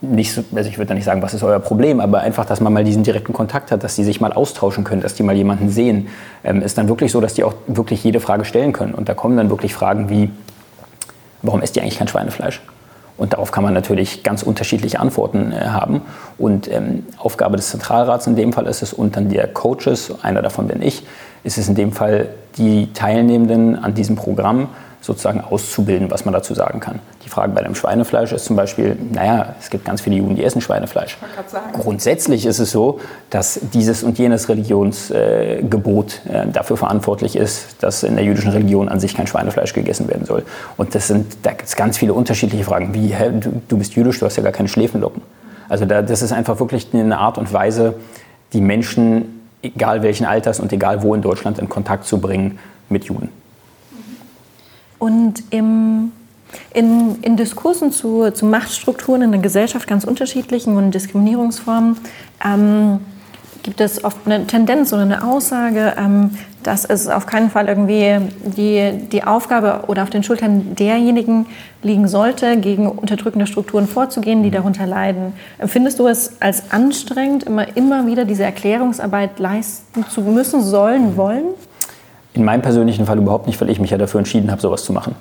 nicht 0.00 0.32
so, 0.32 0.44
also 0.54 0.68
ich 0.68 0.76
würde 0.78 0.88
da 0.88 0.94
nicht 0.94 1.04
sagen, 1.04 1.22
was 1.22 1.32
ist 1.32 1.42
euer 1.42 1.58
Problem, 1.58 2.00
aber 2.00 2.20
einfach, 2.20 2.44
dass 2.44 2.60
man 2.60 2.72
mal 2.72 2.84
diesen 2.84 3.02
direkten 3.02 3.32
Kontakt 3.32 3.72
hat, 3.72 3.82
dass 3.82 3.96
sie 3.96 4.04
sich 4.04 4.20
mal 4.20 4.32
austauschen 4.32 4.84
können, 4.84 5.00
dass 5.00 5.14
die 5.14 5.22
mal 5.22 5.34
jemanden 5.34 5.70
sehen, 5.70 6.08
ähm, 6.44 6.62
ist 6.62 6.76
dann 6.76 6.88
wirklich 6.88 7.12
so, 7.12 7.20
dass 7.20 7.34
die 7.34 7.44
auch 7.44 7.54
wirklich 7.66 8.04
jede 8.04 8.20
Frage 8.20 8.44
stellen 8.44 8.72
können. 8.72 8.94
Und 8.94 9.08
da 9.08 9.14
kommen 9.14 9.36
dann 9.36 9.48
wirklich 9.48 9.74
Fragen 9.74 10.10
wie, 10.10 10.30
warum 11.42 11.62
esst 11.62 11.76
ihr 11.76 11.82
eigentlich 11.82 11.98
kein 11.98 12.08
Schweinefleisch? 12.08 12.60
Und 13.16 13.32
darauf 13.32 13.50
kann 13.50 13.64
man 13.64 13.72
natürlich 13.72 14.22
ganz 14.22 14.42
unterschiedliche 14.42 15.00
Antworten 15.00 15.50
äh, 15.50 15.66
haben. 15.66 16.02
Und 16.36 16.70
ähm, 16.70 17.06
Aufgabe 17.16 17.56
des 17.56 17.70
Zentralrats 17.70 18.26
in 18.26 18.36
dem 18.36 18.52
Fall 18.52 18.66
ist 18.66 18.82
es 18.82 18.92
und 18.92 19.16
dann 19.16 19.30
der 19.30 19.48
Coaches, 19.48 20.12
einer 20.22 20.42
davon 20.42 20.68
bin 20.68 20.82
ich, 20.82 21.04
ist 21.42 21.56
es 21.56 21.68
in 21.68 21.74
dem 21.74 21.92
Fall, 21.92 22.28
die 22.58 22.92
Teilnehmenden 22.92 23.76
an 23.76 23.94
diesem 23.94 24.16
Programm 24.16 24.68
sozusagen 25.06 25.40
auszubilden, 25.40 26.10
was 26.10 26.24
man 26.24 26.34
dazu 26.34 26.52
sagen 26.54 26.80
kann. 26.80 26.98
Die 27.24 27.28
Frage 27.28 27.52
bei 27.52 27.62
dem 27.62 27.74
Schweinefleisch 27.74 28.32
ist 28.32 28.44
zum 28.44 28.56
Beispiel, 28.56 28.96
naja, 29.12 29.54
es 29.60 29.70
gibt 29.70 29.84
ganz 29.84 30.00
viele 30.00 30.16
Juden, 30.16 30.36
die 30.36 30.44
essen 30.44 30.60
Schweinefleisch. 30.60 31.16
Grundsätzlich 31.72 32.44
ist 32.44 32.58
es 32.58 32.72
so, 32.72 33.00
dass 33.30 33.60
dieses 33.72 34.02
und 34.02 34.18
jenes 34.18 34.48
Religionsgebot 34.48 36.20
äh, 36.28 36.42
äh, 36.42 36.46
dafür 36.48 36.76
verantwortlich 36.76 37.36
ist, 37.36 37.82
dass 37.82 38.02
in 38.02 38.16
der 38.16 38.24
jüdischen 38.24 38.50
Religion 38.50 38.88
an 38.88 39.00
sich 39.00 39.16
kein 39.16 39.26
Schweinefleisch 39.26 39.72
gegessen 39.72 40.08
werden 40.08 40.26
soll. 40.26 40.42
Und 40.76 40.94
das 40.94 41.06
sind, 41.08 41.38
da 41.42 41.50
gibt 41.50 41.68
es 41.68 41.76
ganz 41.76 41.96
viele 41.96 42.12
unterschiedliche 42.12 42.64
Fragen, 42.64 42.92
wie, 42.92 43.08
hä, 43.08 43.30
du, 43.40 43.62
du, 43.68 43.78
bist 43.78 43.94
jüdisch, 43.94 44.18
du 44.18 44.26
hast 44.26 44.36
ja 44.36 44.42
gar 44.42 44.52
keine 44.52 44.68
Schläfenlocken. 44.68 45.22
Also 45.68 45.84
da, 45.84 46.02
das 46.02 46.22
ist 46.22 46.32
einfach 46.32 46.58
wirklich 46.60 46.88
eine 46.92 47.18
Art 47.18 47.38
und 47.38 47.52
Weise, 47.52 47.94
die 48.52 48.60
Menschen, 48.60 49.40
egal 49.62 50.02
welchen 50.02 50.26
Alters 50.26 50.60
und 50.60 50.72
egal 50.72 51.02
wo 51.02 51.14
in 51.14 51.22
Deutschland, 51.22 51.58
in 51.58 51.68
Kontakt 51.68 52.04
zu 52.04 52.20
bringen 52.20 52.58
mit 52.88 53.04
Juden. 53.04 53.30
Und 54.98 55.42
im, 55.50 56.12
in, 56.72 57.16
in 57.22 57.36
Diskursen 57.36 57.92
zu, 57.92 58.30
zu 58.32 58.46
Machtstrukturen 58.46 59.22
in 59.22 59.32
der 59.32 59.40
Gesellschaft 59.40 59.86
ganz 59.86 60.04
unterschiedlichen 60.04 60.76
und 60.76 60.92
Diskriminierungsformen 60.92 61.96
ähm, 62.44 63.00
gibt 63.66 63.80
es 63.80 64.04
oft 64.04 64.18
eine 64.26 64.46
Tendenz 64.46 64.92
oder 64.92 65.02
eine 65.02 65.24
Aussage, 65.24 65.94
ähm, 65.98 66.30
dass 66.62 66.84
es 66.84 67.08
auf 67.08 67.26
keinen 67.26 67.50
Fall 67.50 67.66
irgendwie 67.66 68.18
die, 68.44 69.08
die 69.10 69.24
Aufgabe 69.24 69.84
oder 69.88 70.04
auf 70.04 70.10
den 70.10 70.22
Schultern 70.22 70.76
derjenigen 70.76 71.46
liegen 71.82 72.06
sollte, 72.06 72.58
gegen 72.58 72.88
unterdrückende 72.88 73.46
Strukturen 73.48 73.88
vorzugehen, 73.88 74.44
die 74.44 74.52
darunter 74.52 74.86
leiden. 74.86 75.32
Empfindest 75.58 75.98
du 75.98 76.06
es 76.06 76.40
als 76.40 76.70
anstrengend, 76.70 77.42
immer, 77.42 77.76
immer 77.76 78.06
wieder 78.06 78.24
diese 78.24 78.44
Erklärungsarbeit 78.44 79.38
leisten 79.40 80.04
zu 80.08 80.20
müssen, 80.20 80.62
sollen, 80.62 81.16
wollen? 81.16 81.46
In 82.36 82.44
meinem 82.44 82.62
persönlichen 82.62 83.06
Fall 83.06 83.18
überhaupt 83.18 83.46
nicht, 83.46 83.60
weil 83.60 83.70
ich 83.70 83.80
mich 83.80 83.90
ja 83.90 83.98
dafür 83.98 84.18
entschieden 84.18 84.50
habe, 84.50 84.60
sowas 84.60 84.84
zu 84.84 84.92
machen. 84.92 85.14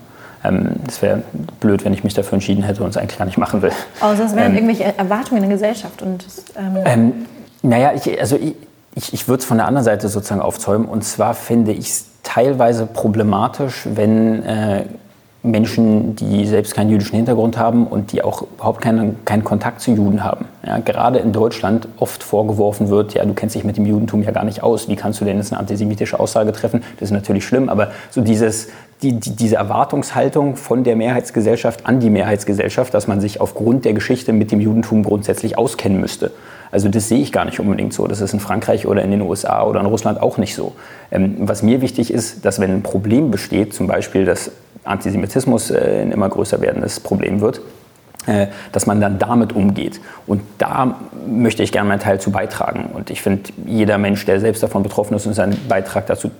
Ähm, 0.43 0.75
es 0.87 1.01
wäre 1.01 1.23
blöd, 1.59 1.85
wenn 1.85 1.93
ich 1.93 2.03
mich 2.03 2.13
dafür 2.13 2.33
entschieden 2.33 2.63
hätte 2.63 2.83
und 2.83 2.89
es 2.89 2.97
eigentlich 2.97 3.17
gar 3.17 3.25
nicht 3.25 3.37
machen 3.37 3.61
will. 3.61 3.71
Außer 4.01 4.25
es 4.25 4.35
wären 4.35 4.51
ähm, 4.51 4.55
irgendwelche 4.55 4.97
Erwartungen 4.97 5.41
in 5.41 5.49
der 5.49 5.57
Gesellschaft. 5.57 6.01
Und, 6.01 6.25
ähm, 6.57 6.77
ähm 6.85 7.13
naja, 7.61 7.93
ich, 7.95 8.19
also 8.19 8.35
ich, 8.35 8.53
ich, 8.95 9.13
ich 9.13 9.27
würde 9.27 9.39
es 9.39 9.45
von 9.45 9.57
der 9.57 9.67
anderen 9.67 9.85
Seite 9.85 10.07
sozusagen 10.09 10.41
aufzäumen. 10.41 10.87
Und 10.87 11.03
zwar 11.03 11.33
finde 11.33 11.71
ich 11.71 11.89
es 11.89 12.05
teilweise 12.23 12.85
problematisch, 12.85 13.87
wenn 13.93 14.43
äh, 14.43 14.85
Menschen, 15.45 16.15
die 16.15 16.45
selbst 16.45 16.73
keinen 16.73 16.89
jüdischen 16.89 17.15
Hintergrund 17.15 17.57
haben 17.57 17.87
und 17.87 18.11
die 18.11 18.23
auch 18.23 18.41
überhaupt 18.41 18.81
keinen, 18.81 19.23
keinen 19.25 19.43
Kontakt 19.43 19.81
zu 19.81 19.91
Juden 19.91 20.23
haben. 20.23 20.45
Ja, 20.65 20.79
gerade 20.79 21.19
in 21.19 21.31
Deutschland 21.31 21.87
oft 21.97 22.23
vorgeworfen 22.23 22.89
wird, 22.89 23.13
ja, 23.13 23.23
du 23.23 23.33
kennst 23.33 23.55
dich 23.55 23.63
mit 23.63 23.77
dem 23.77 23.85
Judentum 23.85 24.23
ja 24.23 24.31
gar 24.31 24.43
nicht 24.43 24.63
aus. 24.63 24.87
Wie 24.87 24.95
kannst 24.95 25.21
du 25.21 25.25
denn 25.25 25.37
jetzt 25.37 25.51
eine 25.51 25.59
antisemitische 25.59 26.19
Aussage 26.19 26.51
treffen? 26.51 26.83
Das 26.99 27.09
ist 27.09 27.13
natürlich 27.13 27.45
schlimm, 27.45 27.69
aber 27.69 27.91
so 28.09 28.21
dieses, 28.21 28.69
die, 29.01 29.19
die, 29.19 29.35
diese 29.35 29.57
Erwartungshaltung 29.57 30.55
von 30.55 30.83
der 30.83 30.95
Mehrheitsgesellschaft 30.95 31.85
an 31.85 31.99
die 31.99 32.09
Mehrheitsgesellschaft, 32.09 32.93
dass 32.93 33.07
man 33.07 33.21
sich 33.21 33.41
aufgrund 33.41 33.85
der 33.85 33.93
Geschichte 33.93 34.33
mit 34.33 34.51
dem 34.51 34.59
Judentum 34.59 35.03
grundsätzlich 35.03 35.57
auskennen 35.57 35.99
müsste. 35.99 36.31
Also 36.71 36.89
das 36.89 37.07
sehe 37.07 37.19
ich 37.19 37.31
gar 37.31 37.45
nicht 37.45 37.59
unbedingt 37.59 37.93
so. 37.93 38.07
Das 38.07 38.21
ist 38.21 38.33
in 38.33 38.39
Frankreich 38.39 38.87
oder 38.87 39.01
in 39.01 39.11
den 39.11 39.21
USA 39.21 39.63
oder 39.63 39.79
in 39.79 39.85
Russland 39.85 40.21
auch 40.21 40.37
nicht 40.37 40.55
so. 40.55 40.73
Ähm, 41.11 41.35
was 41.39 41.63
mir 41.63 41.81
wichtig 41.81 42.11
ist, 42.11 42.45
dass 42.45 42.59
wenn 42.59 42.71
ein 42.71 42.83
Problem 42.83 43.31
besteht, 43.31 43.73
zum 43.73 43.87
Beispiel, 43.87 44.25
dass 44.25 44.51
Antisemitismus 44.85 45.71
äh, 45.71 46.01
ein 46.01 46.11
immer 46.11 46.29
größer 46.29 46.61
werdendes 46.61 46.99
Problem 46.99 47.41
wird, 47.41 47.61
äh, 48.27 48.47
dass 48.71 48.85
man 48.85 49.01
dann 49.01 49.19
damit 49.19 49.53
umgeht. 49.53 49.99
Und 50.27 50.41
da 50.57 50.99
möchte 51.27 51.63
ich 51.63 51.71
gerne 51.71 51.89
meinen 51.89 51.99
Teil 51.99 52.19
zu 52.19 52.31
beitragen. 52.31 52.89
Und 52.93 53.09
ich 53.09 53.21
finde, 53.21 53.51
jeder 53.65 53.97
Mensch, 53.97 54.25
der 54.25 54.39
selbst 54.39 54.63
davon 54.63 54.83
betroffen 54.83 55.15
ist 55.15 55.25
und 55.25 55.33
seinen 55.33 55.67
Beitrag 55.67 56.07
dazu 56.07 56.31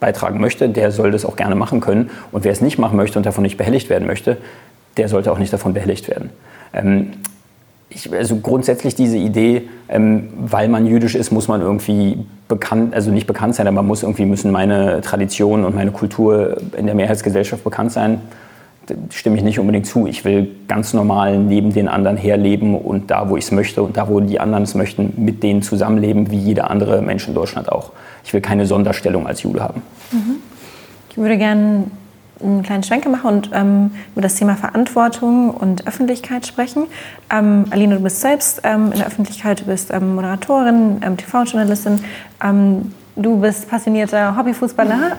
beitragen 0.00 0.40
möchte, 0.40 0.68
der 0.68 0.92
soll 0.92 1.10
das 1.10 1.24
auch 1.24 1.36
gerne 1.36 1.54
machen 1.54 1.80
können. 1.80 2.10
Und 2.32 2.44
wer 2.44 2.52
es 2.52 2.60
nicht 2.60 2.78
machen 2.78 2.96
möchte 2.96 3.18
und 3.18 3.26
davon 3.26 3.42
nicht 3.42 3.56
behelligt 3.56 3.90
werden 3.90 4.06
möchte, 4.06 4.36
der 4.96 5.08
sollte 5.08 5.32
auch 5.32 5.38
nicht 5.38 5.52
davon 5.52 5.74
behelligt 5.74 6.08
werden. 6.08 6.30
Ähm, 6.72 7.12
ich, 7.90 8.12
also 8.12 8.36
grundsätzlich 8.36 8.94
diese 8.94 9.16
Idee, 9.16 9.68
ähm, 9.88 10.28
weil 10.38 10.68
man 10.68 10.86
jüdisch 10.86 11.14
ist, 11.14 11.30
muss 11.30 11.48
man 11.48 11.60
irgendwie 11.62 12.18
bekannt, 12.46 12.94
also 12.94 13.10
nicht 13.10 13.26
bekannt 13.26 13.54
sein, 13.54 13.66
aber 13.66 13.82
muss 13.82 14.02
irgendwie 14.02 14.26
müssen 14.26 14.52
meine 14.52 15.00
Tradition 15.00 15.64
und 15.64 15.74
meine 15.74 15.90
Kultur 15.90 16.58
in 16.76 16.86
der 16.86 16.94
Mehrheitsgesellschaft 16.94 17.64
bekannt 17.64 17.92
sein. 17.92 18.20
Stimme 19.10 19.36
ich 19.36 19.42
nicht 19.42 19.58
unbedingt 19.58 19.86
zu. 19.86 20.06
Ich 20.06 20.24
will 20.24 20.48
ganz 20.66 20.94
normal 20.94 21.38
neben 21.38 21.74
den 21.74 21.88
anderen 21.88 22.16
herleben 22.16 22.74
und 22.74 23.10
da, 23.10 23.28
wo 23.28 23.36
ich 23.36 23.44
es 23.44 23.52
möchte 23.52 23.82
und 23.82 23.96
da, 23.98 24.08
wo 24.08 24.20
die 24.20 24.40
anderen 24.40 24.64
es 24.64 24.74
möchten, 24.74 25.12
mit 25.16 25.42
denen 25.42 25.60
zusammenleben, 25.60 26.30
wie 26.30 26.38
jeder 26.38 26.70
andere 26.70 27.02
Mensch 27.02 27.28
in 27.28 27.34
Deutschland 27.34 27.70
auch. 27.70 27.92
Ich 28.24 28.32
will 28.32 28.40
keine 28.40 28.64
Sonderstellung 28.66 29.26
als 29.26 29.42
Jude 29.42 29.62
haben. 29.62 29.82
Mhm. 30.10 30.36
Ich 31.10 31.18
würde 31.18 31.36
gerne 31.36 31.84
einen 32.42 32.62
kleinen 32.62 32.82
Schwenker 32.82 33.08
machen 33.08 33.26
und 33.26 33.50
ähm, 33.52 33.90
über 34.12 34.22
das 34.22 34.34
Thema 34.36 34.56
Verantwortung 34.56 35.50
und 35.50 35.86
Öffentlichkeit 35.86 36.46
sprechen. 36.46 36.86
Ähm, 37.30 37.66
Aline, 37.70 37.96
du 37.96 38.02
bist 38.02 38.20
selbst 38.20 38.60
ähm, 38.64 38.92
in 38.92 38.98
der 38.98 39.06
Öffentlichkeit, 39.06 39.60
du 39.60 39.64
bist 39.64 39.90
ähm, 39.92 40.14
Moderatorin, 40.14 41.00
ähm, 41.02 41.16
TV-Journalistin. 41.16 42.00
Ähm, 42.42 42.92
du 43.16 43.40
bist 43.40 43.68
passionierter 43.68 44.36
Hobbyfußballer. 44.36 45.16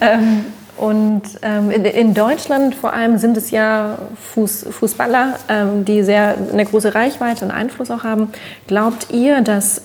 und 0.76 1.22
in, 1.42 1.84
in, 1.86 2.12
Deutschland 2.12 2.74
vor 2.74 2.92
allem 2.92 3.16
sind 3.16 3.38
es 3.38 3.50
ja 3.50 3.96
Fuß, 4.34 4.66
Fußballer, 4.70 5.38
die 5.86 6.02
sehr 6.02 6.34
eine 6.52 6.66
große 6.66 6.94
Reichweite 6.94 7.46
und 7.46 7.50
Einfluss 7.52 7.90
auch 7.90 8.04
haben. 8.04 8.28
Glaubt 8.66 9.06
ihr, 9.10 9.40
dass 9.40 9.80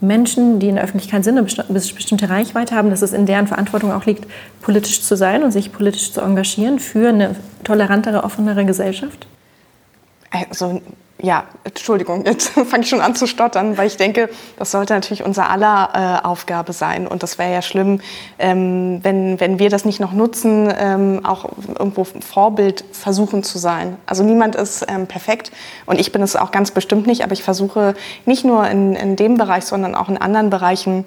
Menschen, 0.00 0.60
die 0.60 0.68
in 0.68 0.76
der 0.76 0.84
Öffentlichkeit 0.84 1.24
sind, 1.24 1.36
eine 1.36 1.80
bestimmte 1.80 2.30
Reichweite 2.30 2.74
haben, 2.74 2.90
dass 2.90 3.02
es 3.02 3.12
in 3.12 3.26
deren 3.26 3.46
Verantwortung 3.46 3.92
auch 3.92 4.06
liegt, 4.06 4.26
politisch 4.60 5.02
zu 5.02 5.16
sein 5.16 5.42
und 5.42 5.50
sich 5.50 5.72
politisch 5.72 6.12
zu 6.12 6.20
engagieren 6.20 6.78
für 6.78 7.08
eine 7.08 7.34
tolerantere, 7.64 8.22
offenere 8.24 8.64
Gesellschaft? 8.64 9.26
Also 10.30 10.80
ja, 11.20 11.44
Entschuldigung, 11.64 12.24
jetzt 12.24 12.48
fange 12.66 12.84
ich 12.84 12.88
schon 12.88 13.00
an 13.00 13.14
zu 13.14 13.26
stottern, 13.26 13.76
weil 13.76 13.86
ich 13.86 13.96
denke, 13.96 14.28
das 14.56 14.70
sollte 14.70 14.94
natürlich 14.94 15.24
unser 15.24 15.50
aller 15.50 16.20
äh, 16.22 16.26
Aufgabe 16.26 16.72
sein. 16.72 17.06
Und 17.06 17.22
das 17.22 17.38
wäre 17.38 17.52
ja 17.52 17.62
schlimm, 17.62 18.00
ähm, 18.38 19.00
wenn, 19.02 19.40
wenn 19.40 19.58
wir 19.58 19.68
das 19.68 19.84
nicht 19.84 20.00
noch 20.00 20.12
nutzen, 20.12 20.72
ähm, 20.78 21.24
auch 21.24 21.46
irgendwo 21.78 22.04
Vorbild 22.04 22.84
versuchen 22.92 23.42
zu 23.42 23.58
sein. 23.58 23.96
Also 24.06 24.22
niemand 24.22 24.54
ist 24.54 24.86
ähm, 24.88 25.06
perfekt 25.06 25.50
und 25.86 25.98
ich 25.98 26.12
bin 26.12 26.22
es 26.22 26.36
auch 26.36 26.52
ganz 26.52 26.70
bestimmt 26.70 27.06
nicht, 27.06 27.24
aber 27.24 27.32
ich 27.32 27.42
versuche 27.42 27.94
nicht 28.24 28.44
nur 28.44 28.68
in, 28.68 28.94
in 28.94 29.16
dem 29.16 29.36
Bereich, 29.36 29.64
sondern 29.64 29.94
auch 29.94 30.08
in 30.08 30.18
anderen 30.18 30.50
Bereichen 30.50 31.04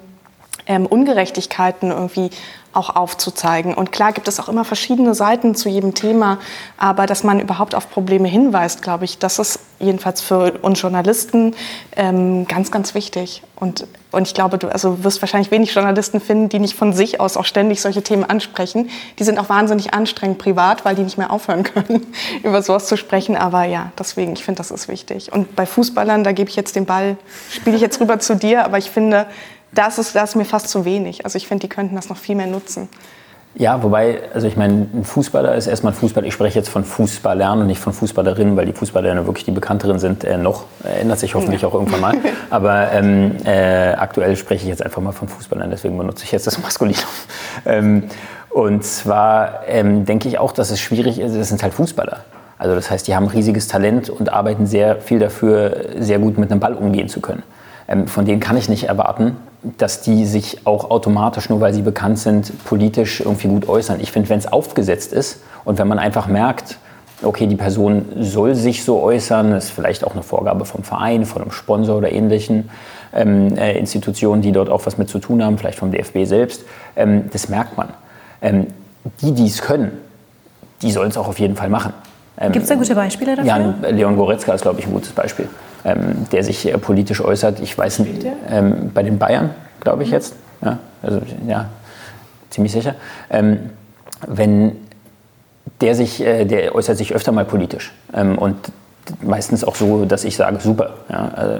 ähm, 0.66 0.86
Ungerechtigkeiten 0.86 1.90
irgendwie 1.90 2.30
auch 2.72 2.96
aufzuzeigen. 2.96 3.74
Und 3.74 3.92
klar 3.92 4.12
gibt 4.12 4.28
es 4.28 4.40
auch 4.40 4.48
immer 4.48 4.64
verschiedene 4.64 5.14
Seiten 5.14 5.54
zu 5.54 5.68
jedem 5.68 5.94
Thema, 5.94 6.38
aber 6.78 7.06
dass 7.06 7.22
man 7.22 7.40
überhaupt 7.40 7.74
auf 7.74 7.90
Probleme 7.90 8.28
hinweist, 8.28 8.82
glaube 8.82 9.04
ich, 9.04 9.18
das 9.18 9.38
ist 9.38 9.60
jedenfalls 9.78 10.20
für 10.20 10.52
uns 10.62 10.80
Journalisten 10.80 11.54
ähm, 11.96 12.46
ganz, 12.46 12.70
ganz 12.70 12.94
wichtig. 12.94 13.42
Und, 13.56 13.86
und 14.12 14.26
ich 14.26 14.32
glaube, 14.32 14.56
du 14.56 14.68
also 14.68 15.04
wirst 15.04 15.20
wahrscheinlich 15.20 15.50
wenig 15.50 15.74
Journalisten 15.74 16.20
finden, 16.20 16.48
die 16.48 16.60
nicht 16.60 16.74
von 16.74 16.92
sich 16.92 17.20
aus 17.20 17.36
auch 17.36 17.44
ständig 17.44 17.80
solche 17.80 18.02
Themen 18.02 18.24
ansprechen. 18.24 18.88
Die 19.18 19.24
sind 19.24 19.38
auch 19.38 19.48
wahnsinnig 19.48 19.92
anstrengend 19.92 20.38
privat, 20.38 20.84
weil 20.84 20.94
die 20.94 21.02
nicht 21.02 21.18
mehr 21.18 21.30
aufhören 21.30 21.62
können, 21.64 22.06
über 22.42 22.62
sowas 22.62 22.86
zu 22.86 22.96
sprechen. 22.96 23.36
Aber 23.36 23.64
ja, 23.64 23.92
deswegen, 23.98 24.32
ich 24.32 24.44
finde, 24.44 24.58
das 24.58 24.70
ist 24.70 24.88
wichtig. 24.88 25.32
Und 25.32 25.54
bei 25.56 25.66
Fußballern, 25.66 26.24
da 26.24 26.32
gebe 26.32 26.48
ich 26.48 26.56
jetzt 26.56 26.76
den 26.76 26.86
Ball, 26.86 27.16
spiele 27.50 27.76
ich 27.76 27.82
jetzt 27.82 28.00
rüber 28.00 28.18
zu 28.18 28.36
dir, 28.36 28.64
aber 28.64 28.78
ich 28.78 28.90
finde, 28.90 29.26
das 29.74 29.98
ist, 29.98 30.14
das 30.14 30.30
ist 30.30 30.36
mir 30.36 30.44
fast 30.44 30.68
zu 30.68 30.84
wenig. 30.84 31.24
Also 31.24 31.36
ich 31.36 31.46
finde, 31.46 31.62
die 31.62 31.68
könnten 31.68 31.94
das 31.94 32.08
noch 32.08 32.16
viel 32.16 32.36
mehr 32.36 32.46
nutzen. 32.46 32.88
Ja, 33.54 33.82
wobei, 33.82 34.20
also 34.32 34.46
ich 34.46 34.56
meine, 34.56 34.86
ein 34.94 35.04
Fußballer 35.04 35.54
ist 35.54 35.66
erstmal 35.66 35.92
ein 35.92 35.96
Fußballer. 35.96 36.26
Ich 36.26 36.32
spreche 36.32 36.58
jetzt 36.58 36.70
von 36.70 36.84
Fußballern 36.84 37.60
und 37.60 37.66
nicht 37.66 37.80
von 37.80 37.92
Fußballerinnen, 37.92 38.56
weil 38.56 38.64
die 38.64 38.72
Fußballerinnen 38.72 39.26
wirklich 39.26 39.44
die 39.44 39.50
bekannteren 39.50 39.98
sind. 39.98 40.24
Äh, 40.24 40.38
noch 40.38 40.64
ändert 40.82 41.18
sich 41.18 41.34
hoffentlich 41.34 41.60
ja. 41.60 41.68
auch 41.68 41.74
irgendwann 41.74 42.00
mal. 42.00 42.14
Aber 42.50 42.90
ähm, 42.92 43.36
äh, 43.44 43.92
aktuell 43.92 44.36
spreche 44.36 44.62
ich 44.62 44.68
jetzt 44.70 44.82
einfach 44.82 45.02
mal 45.02 45.12
von 45.12 45.28
Fußballern, 45.28 45.70
deswegen 45.70 45.98
benutze 45.98 46.24
ich 46.24 46.32
jetzt 46.32 46.46
das 46.46 46.60
Maskulinum. 46.60 47.02
Ähm, 47.64 48.04
und 48.48 48.84
zwar 48.84 49.66
ähm, 49.68 50.04
denke 50.04 50.28
ich 50.28 50.38
auch, 50.38 50.52
dass 50.52 50.70
es 50.70 50.80
schwierig 50.80 51.18
ist. 51.18 51.34
Es 51.34 51.48
sind 51.48 51.62
halt 51.62 51.74
Fußballer. 51.74 52.24
Also 52.58 52.74
das 52.74 52.90
heißt, 52.90 53.06
die 53.06 53.14
haben 53.14 53.26
riesiges 53.26 53.68
Talent 53.68 54.08
und 54.08 54.32
arbeiten 54.32 54.66
sehr 54.66 55.00
viel 55.00 55.18
dafür, 55.18 55.86
sehr 55.98 56.18
gut 56.18 56.38
mit 56.38 56.50
einem 56.50 56.60
Ball 56.60 56.74
umgehen 56.74 57.08
zu 57.08 57.20
können. 57.20 57.42
Ähm, 57.92 58.08
von 58.08 58.24
denen 58.24 58.40
kann 58.40 58.56
ich 58.56 58.68
nicht 58.68 58.84
erwarten, 58.84 59.36
dass 59.78 60.00
die 60.00 60.24
sich 60.24 60.66
auch 60.66 60.90
automatisch, 60.90 61.48
nur 61.50 61.60
weil 61.60 61.74
sie 61.74 61.82
bekannt 61.82 62.18
sind, 62.18 62.52
politisch 62.64 63.20
irgendwie 63.20 63.48
gut 63.48 63.68
äußern. 63.68 64.00
Ich 64.00 64.10
finde, 64.10 64.28
wenn 64.30 64.38
es 64.38 64.50
aufgesetzt 64.50 65.12
ist 65.12 65.40
und 65.64 65.78
wenn 65.78 65.86
man 65.86 65.98
einfach 65.98 66.26
merkt, 66.26 66.78
okay, 67.22 67.46
die 67.46 67.54
Person 67.54 68.06
soll 68.18 68.54
sich 68.54 68.82
so 68.82 69.00
äußern, 69.00 69.52
ist 69.52 69.70
vielleicht 69.70 70.04
auch 70.04 70.12
eine 70.12 70.22
Vorgabe 70.22 70.64
vom 70.64 70.82
Verein, 70.82 71.24
von 71.24 71.42
einem 71.42 71.52
Sponsor 71.52 71.98
oder 71.98 72.10
ähnlichen 72.10 72.70
ähm, 73.14 73.56
äh, 73.56 73.78
Institutionen, 73.78 74.42
die 74.42 74.50
dort 74.50 74.70
auch 74.70 74.86
was 74.86 74.98
mit 74.98 75.08
zu 75.08 75.18
tun 75.18 75.44
haben, 75.44 75.58
vielleicht 75.58 75.78
vom 75.78 75.92
DFB 75.92 76.24
selbst, 76.24 76.64
ähm, 76.96 77.30
das 77.30 77.48
merkt 77.48 77.76
man. 77.76 77.90
Ähm, 78.40 78.66
die, 79.20 79.32
die 79.32 79.46
es 79.46 79.60
können, 79.60 79.92
die 80.80 80.90
sollen 80.90 81.10
es 81.10 81.16
auch 81.16 81.28
auf 81.28 81.38
jeden 81.38 81.54
Fall 81.54 81.68
machen. 81.68 81.92
Ähm, 82.38 82.52
Gibt 82.52 82.64
es 82.64 82.68
da 82.70 82.74
gute 82.74 82.94
Beispiele 82.94 83.36
dafür? 83.36 83.74
Ja, 83.82 83.90
Leon 83.90 84.16
Goretzka 84.16 84.54
ist, 84.54 84.62
glaube 84.62 84.80
ich, 84.80 84.86
ein 84.86 84.92
gutes 84.92 85.12
Beispiel 85.12 85.48
ähm, 85.84 86.26
der 86.30 86.44
sich 86.44 86.72
politisch 86.80 87.20
äußert. 87.20 87.60
Ich 87.60 87.76
weiß 87.76 88.00
nicht, 88.00 88.26
ähm, 88.48 88.90
bei 88.94 89.02
den 89.02 89.18
Bayern, 89.18 89.50
glaube 89.80 90.02
ich 90.02 90.08
mhm. 90.08 90.14
jetzt. 90.14 90.34
Ja, 90.64 90.78
also, 91.02 91.20
ja, 91.46 91.68
ziemlich 92.50 92.72
sicher. 92.72 92.94
Ähm, 93.30 93.70
wenn 94.26 94.72
der 95.80 95.94
sich, 95.94 96.24
äh, 96.24 96.44
der 96.44 96.74
äußert 96.74 96.96
sich 96.96 97.14
öfter 97.14 97.32
mal 97.32 97.44
politisch 97.44 97.92
ähm, 98.14 98.38
und 98.38 98.56
meistens 99.20 99.64
auch 99.64 99.74
so, 99.74 100.04
dass 100.04 100.24
ich 100.24 100.36
sage, 100.36 100.58
super, 100.60 100.94
ja, 101.08 101.58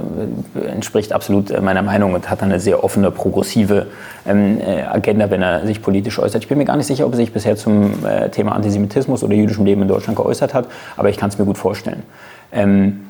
äh, 0.57 0.67
entspricht 0.69 1.13
absolut 1.13 1.51
äh, 1.51 1.61
meiner 1.61 1.83
Meinung 1.83 2.15
und 2.15 2.31
hat 2.31 2.43
eine 2.43 2.61
sehr 2.61 2.85
offene, 2.85 3.11
progressive 3.11 3.87
ähm, 4.27 4.61
äh, 4.61 4.83
Agenda, 4.83 5.31
wenn 5.31 5.43
er 5.43 5.67
sich 5.67 5.83
politisch 5.83 6.19
äußert. 6.19 6.43
Ich 6.43 6.49
bin 6.49 6.59
mir 6.59 6.65
gar 6.65 6.77
nicht 6.77 6.87
sicher, 6.87 7.05
ob 7.05 7.13
er 7.13 7.17
sich 7.17 7.33
bisher 7.33 7.57
zum 7.57 8.07
äh, 8.07 8.29
Thema 8.31 8.53
Antisemitismus 8.53 9.25
oder 9.25 9.35
jüdischem 9.35 9.65
Leben 9.65 9.83
in 9.83 9.89
Deutschland 9.89 10.17
geäußert 10.17 10.55
hat, 10.55 10.67
aber 10.97 11.09
ich 11.09 11.17
kann 11.17 11.31
es 11.31 11.39
mir 11.39 11.45
gut 11.45 11.59
vorstellen. 11.59 12.05
Ähm, 12.53 13.01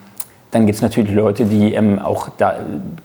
dann 0.52 0.66
gibt 0.66 0.76
es 0.76 0.82
natürlich 0.82 1.10
Leute, 1.10 1.46
die 1.46 1.72
ähm, 1.72 1.98
auch 1.98 2.28
da 2.36 2.56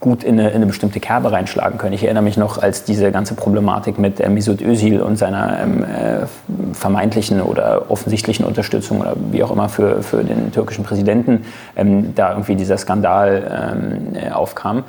gut 0.02 0.26
in 0.26 0.38
eine, 0.38 0.50
in 0.50 0.58
eine, 0.58 0.66
bestimmte 0.66 1.00
Kerbe 1.00 1.32
reinschlagen 1.32 1.78
können. 1.78 1.94
Ich 1.94 2.04
erinnere 2.04 2.24
mich 2.24 2.36
noch, 2.36 2.62
als 2.62 2.84
diese 2.84 3.10
ganze 3.10 3.36
Problematik 3.36 3.98
mit 3.98 4.20
äh, 4.20 4.28
Mesut 4.28 4.62
Özil 4.62 5.02
und 5.02 5.16
seiner 5.18 5.58
ähm, 5.62 5.84
äh, 5.84 6.26
vermeintlichen 6.74 7.42
oder 7.42 7.90
offensichtlichen 7.90 8.46
Unterstützung 8.46 9.00
oder 9.00 9.16
wie 9.32 9.42
auch 9.44 9.52
immer 9.52 9.70
für, 9.70 10.04
für 10.04 10.26
den 10.26 10.52
türkischen 10.52 10.84
Präsidenten 10.84 11.46
ähm, 11.78 12.14
da 12.16 12.32
irgendwie 12.32 12.56
dieser 12.56 12.78
Skandal 12.78 13.72
ähm, 13.74 14.16
äh, 14.16 14.30
aufkam, 14.30 14.84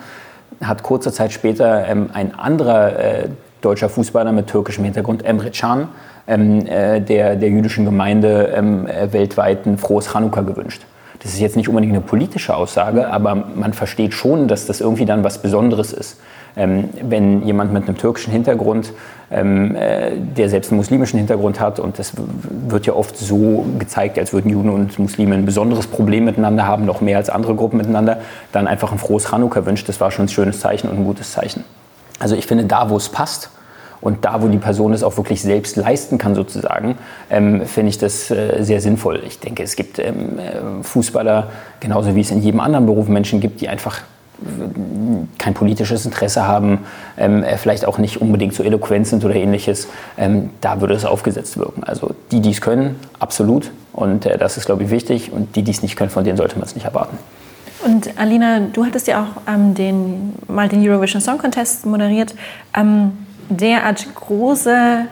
hat 0.60 0.82
kurze 0.82 1.12
Zeit 1.12 1.30
später 1.32 1.86
ähm, 1.86 2.10
ein 2.12 2.34
anderer 2.34 2.98
äh, 2.98 3.28
deutscher 3.60 3.88
Fußballer 3.88 4.32
mit 4.32 4.48
türkischem 4.48 4.82
Hintergrund, 4.82 5.24
Emre 5.24 5.52
Can, 5.52 5.86
ähm, 6.26 6.66
äh, 6.66 7.00
der, 7.00 7.36
der 7.36 7.50
jüdischen 7.50 7.84
Gemeinde 7.84 8.52
äh, 8.52 9.12
weltweit 9.12 9.64
ein 9.64 9.78
frohes 9.78 10.08
Chanukka 10.12 10.40
gewünscht. 10.40 10.82
Das 11.22 11.32
ist 11.32 11.40
jetzt 11.40 11.56
nicht 11.56 11.68
unbedingt 11.68 11.92
eine 11.92 12.02
politische 12.02 12.54
Aussage, 12.54 13.10
aber 13.10 13.34
man 13.34 13.72
versteht 13.72 14.14
schon, 14.14 14.46
dass 14.46 14.66
das 14.66 14.80
irgendwie 14.80 15.04
dann 15.04 15.24
was 15.24 15.42
Besonderes 15.42 15.92
ist. 15.92 16.18
Ähm, 16.56 16.88
wenn 17.02 17.44
jemand 17.44 17.72
mit 17.72 17.86
einem 17.86 17.96
türkischen 17.96 18.32
Hintergrund, 18.32 18.92
ähm, 19.30 19.74
äh, 19.76 20.12
der 20.16 20.48
selbst 20.48 20.70
einen 20.70 20.78
muslimischen 20.78 21.18
Hintergrund 21.18 21.60
hat, 21.60 21.78
und 21.80 21.98
das 21.98 22.12
wird 22.68 22.86
ja 22.86 22.94
oft 22.94 23.16
so 23.16 23.64
gezeigt, 23.78 24.18
als 24.18 24.32
würden 24.32 24.50
Juden 24.50 24.70
und 24.70 24.98
Muslime 24.98 25.34
ein 25.34 25.44
besonderes 25.44 25.86
Problem 25.86 26.24
miteinander 26.24 26.66
haben, 26.66 26.84
noch 26.84 27.00
mehr 27.00 27.16
als 27.16 27.30
andere 27.30 27.54
Gruppen 27.54 27.76
miteinander, 27.76 28.18
dann 28.52 28.66
einfach 28.66 28.92
ein 28.92 28.98
frohes 28.98 29.28
Chanukka 29.28 29.66
wünscht, 29.66 29.88
das 29.88 30.00
war 30.00 30.10
schon 30.10 30.26
ein 30.26 30.28
schönes 30.28 30.60
Zeichen 30.60 30.88
und 30.88 30.98
ein 30.98 31.04
gutes 31.04 31.32
Zeichen. 31.32 31.64
Also 32.18 32.34
ich 32.34 32.46
finde, 32.46 32.64
da 32.64 32.90
wo 32.90 32.96
es 32.96 33.08
passt, 33.08 33.50
und 34.00 34.24
da, 34.24 34.42
wo 34.42 34.48
die 34.48 34.58
Person 34.58 34.92
es 34.92 35.02
auch 35.02 35.16
wirklich 35.16 35.42
selbst 35.42 35.76
leisten 35.76 36.18
kann, 36.18 36.34
sozusagen, 36.34 36.96
ähm, 37.30 37.66
finde 37.66 37.90
ich 37.90 37.98
das 37.98 38.30
äh, 38.30 38.62
sehr 38.62 38.80
sinnvoll. 38.80 39.22
Ich 39.26 39.40
denke, 39.40 39.62
es 39.62 39.76
gibt 39.76 39.98
ähm, 39.98 40.38
äh, 40.38 40.82
Fußballer, 40.82 41.48
genauso 41.80 42.14
wie 42.14 42.20
es 42.20 42.30
in 42.30 42.42
jedem 42.42 42.60
anderen 42.60 42.86
Beruf 42.86 43.08
Menschen 43.08 43.40
gibt, 43.40 43.60
die 43.60 43.68
einfach 43.68 43.98
äh, 43.98 44.04
kein 45.38 45.54
politisches 45.54 46.06
Interesse 46.06 46.46
haben, 46.46 46.80
ähm, 47.16 47.42
äh, 47.42 47.56
vielleicht 47.56 47.86
auch 47.86 47.98
nicht 47.98 48.20
unbedingt 48.20 48.54
so 48.54 48.62
eloquent 48.62 49.06
sind 49.06 49.24
oder 49.24 49.34
ähnliches, 49.34 49.88
ähm, 50.16 50.50
da 50.60 50.80
würde 50.80 50.94
es 50.94 51.04
aufgesetzt 51.04 51.58
wirken. 51.58 51.82
Also 51.84 52.14
die, 52.30 52.40
die 52.40 52.50
es 52.50 52.60
können, 52.60 52.96
absolut. 53.18 53.70
Und 53.92 54.26
äh, 54.26 54.38
das 54.38 54.56
ist, 54.56 54.66
glaube 54.66 54.84
ich, 54.84 54.90
wichtig. 54.90 55.32
Und 55.32 55.56
die, 55.56 55.62
die 55.62 55.72
es 55.72 55.82
nicht 55.82 55.96
können, 55.96 56.10
von 56.10 56.22
denen 56.22 56.36
sollte 56.36 56.56
man 56.56 56.66
es 56.66 56.76
nicht 56.76 56.84
erwarten. 56.84 57.18
Und 57.84 58.18
Alina, 58.18 58.60
du 58.72 58.84
hattest 58.84 59.06
ja 59.06 59.22
auch 59.22 59.52
ähm, 59.52 59.74
den, 59.74 60.34
mal 60.48 60.68
den 60.68 60.88
Eurovision 60.88 61.20
Song 61.20 61.38
Contest 61.38 61.86
moderiert. 61.86 62.34
Ähm, 62.76 63.12
derart 63.48 64.06
große, 64.14 65.06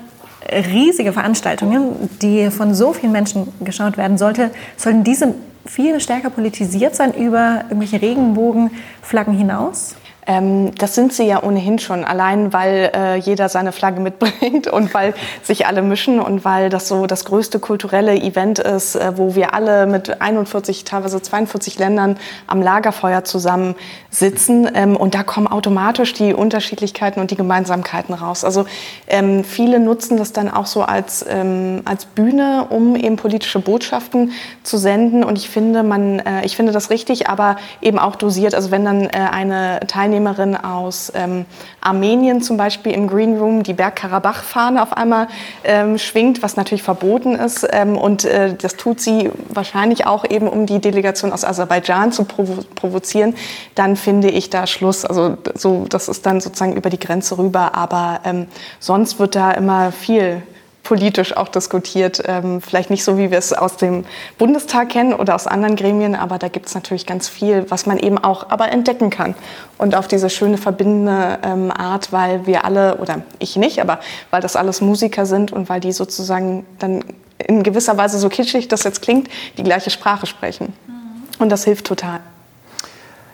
riesige 0.50 1.12
Veranstaltungen, 1.12 2.10
die 2.22 2.50
von 2.50 2.74
so 2.74 2.92
vielen 2.92 3.12
Menschen 3.12 3.48
geschaut 3.60 3.96
werden 3.96 4.18
sollte, 4.18 4.50
sollten 4.76 5.04
diese 5.04 5.34
viel 5.64 6.00
stärker 6.00 6.30
politisiert 6.30 6.94
sein 6.94 7.12
über 7.12 7.64
irgendwelche 7.68 8.00
Regenbogenflaggen 8.00 9.34
hinaus? 9.34 9.96
Ähm, 10.26 10.74
das 10.74 10.94
sind 10.96 11.12
sie 11.12 11.24
ja 11.24 11.42
ohnehin 11.42 11.78
schon, 11.78 12.04
allein 12.04 12.52
weil 12.52 12.90
äh, 12.94 13.16
jeder 13.16 13.48
seine 13.48 13.70
Flagge 13.70 14.00
mitbringt 14.00 14.66
und 14.72 14.92
weil 14.92 15.14
sich 15.42 15.66
alle 15.66 15.82
mischen 15.82 16.20
und 16.20 16.44
weil 16.44 16.68
das 16.68 16.88
so 16.88 17.06
das 17.06 17.24
größte 17.24 17.60
kulturelle 17.60 18.14
Event 18.16 18.58
ist, 18.58 18.96
äh, 18.96 19.16
wo 19.16 19.36
wir 19.36 19.54
alle 19.54 19.86
mit 19.86 20.20
41, 20.20 20.84
teilweise 20.84 21.22
42 21.22 21.78
Ländern 21.78 22.18
am 22.48 22.60
Lagerfeuer 22.60 23.22
zusammen 23.22 23.76
sitzen. 24.10 24.68
Ähm, 24.74 24.96
und 24.96 25.14
da 25.14 25.22
kommen 25.22 25.46
automatisch 25.46 26.12
die 26.12 26.34
Unterschiedlichkeiten 26.34 27.20
und 27.20 27.30
die 27.30 27.36
Gemeinsamkeiten 27.36 28.14
raus. 28.14 28.42
Also 28.42 28.66
ähm, 29.06 29.44
viele 29.44 29.78
nutzen 29.78 30.16
das 30.16 30.32
dann 30.32 30.50
auch 30.50 30.66
so 30.66 30.82
als, 30.82 31.24
ähm, 31.28 31.82
als 31.84 32.04
Bühne, 32.04 32.66
um 32.70 32.96
eben 32.96 33.14
politische 33.16 33.60
Botschaften 33.60 34.32
zu 34.64 34.76
senden. 34.76 35.22
Und 35.22 35.38
ich 35.38 35.48
finde, 35.48 35.84
man, 35.84 36.18
äh, 36.18 36.44
ich 36.44 36.56
finde 36.56 36.72
das 36.72 36.90
richtig, 36.90 37.28
aber 37.28 37.56
eben 37.80 38.00
auch 38.00 38.16
dosiert. 38.16 38.54
Also 38.54 38.72
wenn 38.72 38.84
dann 38.84 39.04
äh, 39.04 39.28
eine 39.30 39.80
Teilnehmerin 39.86 40.15
Teilnehmerin 40.16 40.56
aus 40.56 41.12
ähm, 41.14 41.44
Armenien 41.80 42.40
zum 42.40 42.56
Beispiel 42.56 42.92
im 42.92 43.06
Green 43.06 43.38
Room 43.38 43.62
die 43.62 43.74
Bergkarabach-Fahne 43.74 44.82
auf 44.82 44.96
einmal 44.96 45.28
ähm, 45.64 45.98
schwingt, 45.98 46.42
was 46.42 46.56
natürlich 46.56 46.82
verboten 46.82 47.34
ist. 47.34 47.66
Ähm, 47.70 47.98
und 47.98 48.24
äh, 48.24 48.54
das 48.54 48.76
tut 48.76 49.00
sie 49.00 49.30
wahrscheinlich 49.48 50.06
auch 50.06 50.24
eben, 50.28 50.48
um 50.48 50.66
die 50.66 50.80
Delegation 50.80 51.32
aus 51.32 51.44
Aserbaidschan 51.44 52.12
zu 52.12 52.24
provo 52.24 52.62
provozieren. 52.74 53.34
Dann 53.74 53.96
finde 53.96 54.28
ich 54.30 54.48
da 54.50 54.66
Schluss. 54.66 55.04
Also 55.04 55.36
so, 55.54 55.84
das 55.88 56.08
ist 56.08 56.24
dann 56.24 56.40
sozusagen 56.40 56.74
über 56.74 56.90
die 56.90 56.98
Grenze 56.98 57.36
rüber. 57.36 57.74
Aber 57.74 58.20
ähm, 58.24 58.46
sonst 58.80 59.18
wird 59.18 59.34
da 59.34 59.50
immer 59.50 59.92
viel 59.92 60.42
politisch 60.86 61.36
auch 61.36 61.48
diskutiert. 61.48 62.22
Ähm, 62.26 62.60
vielleicht 62.60 62.90
nicht 62.90 63.02
so, 63.02 63.18
wie 63.18 63.32
wir 63.32 63.38
es 63.38 63.52
aus 63.52 63.76
dem 63.76 64.04
Bundestag 64.38 64.90
kennen 64.90 65.14
oder 65.14 65.34
aus 65.34 65.48
anderen 65.48 65.74
Gremien, 65.74 66.14
aber 66.14 66.38
da 66.38 66.46
gibt 66.46 66.66
es 66.66 66.74
natürlich 66.74 67.06
ganz 67.06 67.28
viel, 67.28 67.68
was 67.70 67.86
man 67.86 67.98
eben 67.98 68.18
auch 68.18 68.50
aber 68.50 68.70
entdecken 68.70 69.10
kann. 69.10 69.34
Und 69.78 69.96
auf 69.96 70.06
diese 70.06 70.30
schöne 70.30 70.58
verbindende 70.58 71.40
ähm, 71.42 71.72
Art, 71.72 72.12
weil 72.12 72.46
wir 72.46 72.64
alle, 72.64 72.98
oder 72.98 73.22
ich 73.40 73.56
nicht, 73.56 73.80
aber 73.80 73.98
weil 74.30 74.40
das 74.40 74.54
alles 74.54 74.80
Musiker 74.80 75.26
sind 75.26 75.52
und 75.52 75.68
weil 75.68 75.80
die 75.80 75.90
sozusagen 75.90 76.64
dann 76.78 77.02
in 77.38 77.64
gewisser 77.64 77.96
Weise, 77.96 78.18
so 78.18 78.28
kitschig 78.28 78.68
das 78.68 78.84
jetzt 78.84 79.02
klingt, 79.02 79.28
die 79.58 79.64
gleiche 79.64 79.90
Sprache 79.90 80.26
sprechen. 80.26 80.72
Mhm. 80.86 81.42
Und 81.42 81.50
das 81.50 81.64
hilft 81.64 81.84
total. 81.86 82.20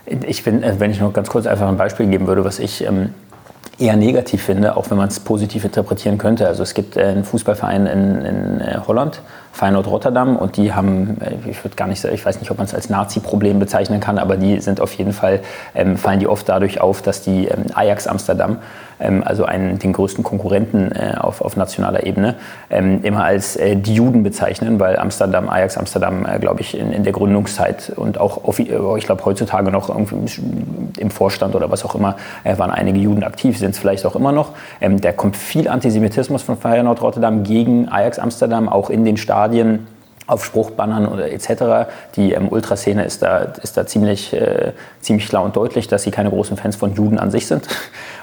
Ich 0.06 0.42
bin, 0.42 0.62
äh, 0.62 0.80
wenn 0.80 0.90
ich 0.90 1.00
noch 1.00 1.12
ganz 1.12 1.28
kurz 1.28 1.46
einfach 1.46 1.68
ein 1.68 1.76
Beispiel 1.76 2.06
geben 2.06 2.26
würde, 2.26 2.44
was 2.46 2.58
ich 2.58 2.82
ähm, 2.82 3.12
eher 3.78 3.96
negativ 3.96 4.42
finde, 4.42 4.76
auch 4.76 4.90
wenn 4.90 4.98
man 4.98 5.08
es 5.08 5.20
positiv 5.20 5.64
interpretieren 5.64 6.18
könnte. 6.18 6.46
Also 6.46 6.62
es 6.62 6.74
gibt 6.74 6.96
äh, 6.96 7.04
einen 7.04 7.24
Fußballverein 7.24 7.86
in, 7.86 8.24
in 8.24 8.60
äh, 8.60 8.78
Holland, 8.86 9.22
Feyenoord 9.52 9.86
Rotterdam, 9.86 10.36
und 10.36 10.56
die 10.56 10.72
haben, 10.72 11.18
äh, 11.20 11.50
ich 11.50 11.64
würde 11.64 11.76
gar 11.76 11.88
nicht, 11.88 12.04
ich 12.04 12.24
weiß 12.24 12.40
nicht, 12.40 12.50
ob 12.50 12.58
man 12.58 12.66
es 12.66 12.74
als 12.74 12.90
Nazi-Problem 12.90 13.58
bezeichnen 13.58 14.00
kann, 14.00 14.18
aber 14.18 14.36
die 14.36 14.60
sind 14.60 14.80
auf 14.80 14.92
jeden 14.94 15.12
Fall, 15.12 15.40
ähm, 15.74 15.96
fallen 15.96 16.20
die 16.20 16.26
oft 16.26 16.48
dadurch 16.48 16.80
auf, 16.80 17.02
dass 17.02 17.22
die 17.22 17.46
ähm, 17.46 17.64
Ajax 17.74 18.06
Amsterdam 18.06 18.58
also 19.24 19.44
einen, 19.44 19.78
den 19.78 19.92
größten 19.92 20.22
Konkurrenten 20.22 20.92
äh, 20.92 21.14
auf, 21.18 21.40
auf 21.40 21.56
nationaler 21.56 22.06
Ebene, 22.06 22.36
ähm, 22.70 23.00
immer 23.02 23.24
als 23.24 23.56
äh, 23.56 23.76
die 23.76 23.94
Juden 23.94 24.22
bezeichnen, 24.22 24.78
weil 24.80 24.98
Amsterdam, 24.98 25.48
Ajax 25.48 25.76
Amsterdam, 25.76 26.26
äh, 26.26 26.38
glaube 26.38 26.60
ich, 26.60 26.78
in, 26.78 26.92
in, 26.92 27.02
der 27.02 27.12
Gründungszeit 27.12 27.92
und 27.96 28.18
auch, 28.18 28.44
auf, 28.44 28.58
ich 28.58 28.68
glaube, 28.68 29.24
heutzutage 29.24 29.70
noch 29.70 29.90
im 30.98 31.10
Vorstand 31.10 31.54
oder 31.54 31.70
was 31.70 31.84
auch 31.84 31.94
immer, 31.94 32.16
waren 32.44 32.70
einige 32.70 32.98
Juden 32.98 33.24
aktiv, 33.24 33.58
sind 33.58 33.70
es 33.70 33.78
vielleicht 33.78 34.06
auch 34.06 34.16
immer 34.16 34.32
noch. 34.32 34.50
Ähm, 34.80 35.00
da 35.00 35.12
kommt 35.12 35.36
viel 35.36 35.68
Antisemitismus 35.68 36.42
von 36.42 36.56
Feyenoord 36.56 37.02
Rotterdam 37.02 37.42
gegen 37.42 37.88
Ajax 37.88 38.18
Amsterdam, 38.18 38.68
auch 38.68 38.90
in 38.90 39.04
den 39.04 39.16
Stadien 39.16 39.86
auf 40.26 40.44
Spruchbannern 40.44 41.06
oder 41.06 41.30
etc. 41.32 41.90
Die 42.16 42.32
ähm, 42.32 42.48
Ultraszene 42.48 43.04
ist 43.04 43.22
da, 43.22 43.38
ist 43.62 43.76
da 43.76 43.86
ziemlich, 43.86 44.32
äh, 44.32 44.72
ziemlich 45.00 45.28
klar 45.28 45.42
und 45.42 45.56
deutlich, 45.56 45.88
dass 45.88 46.02
sie 46.04 46.10
keine 46.10 46.30
großen 46.30 46.56
Fans 46.56 46.76
von 46.76 46.94
Juden 46.94 47.18
an 47.18 47.30
sich 47.30 47.46
sind. 47.46 47.66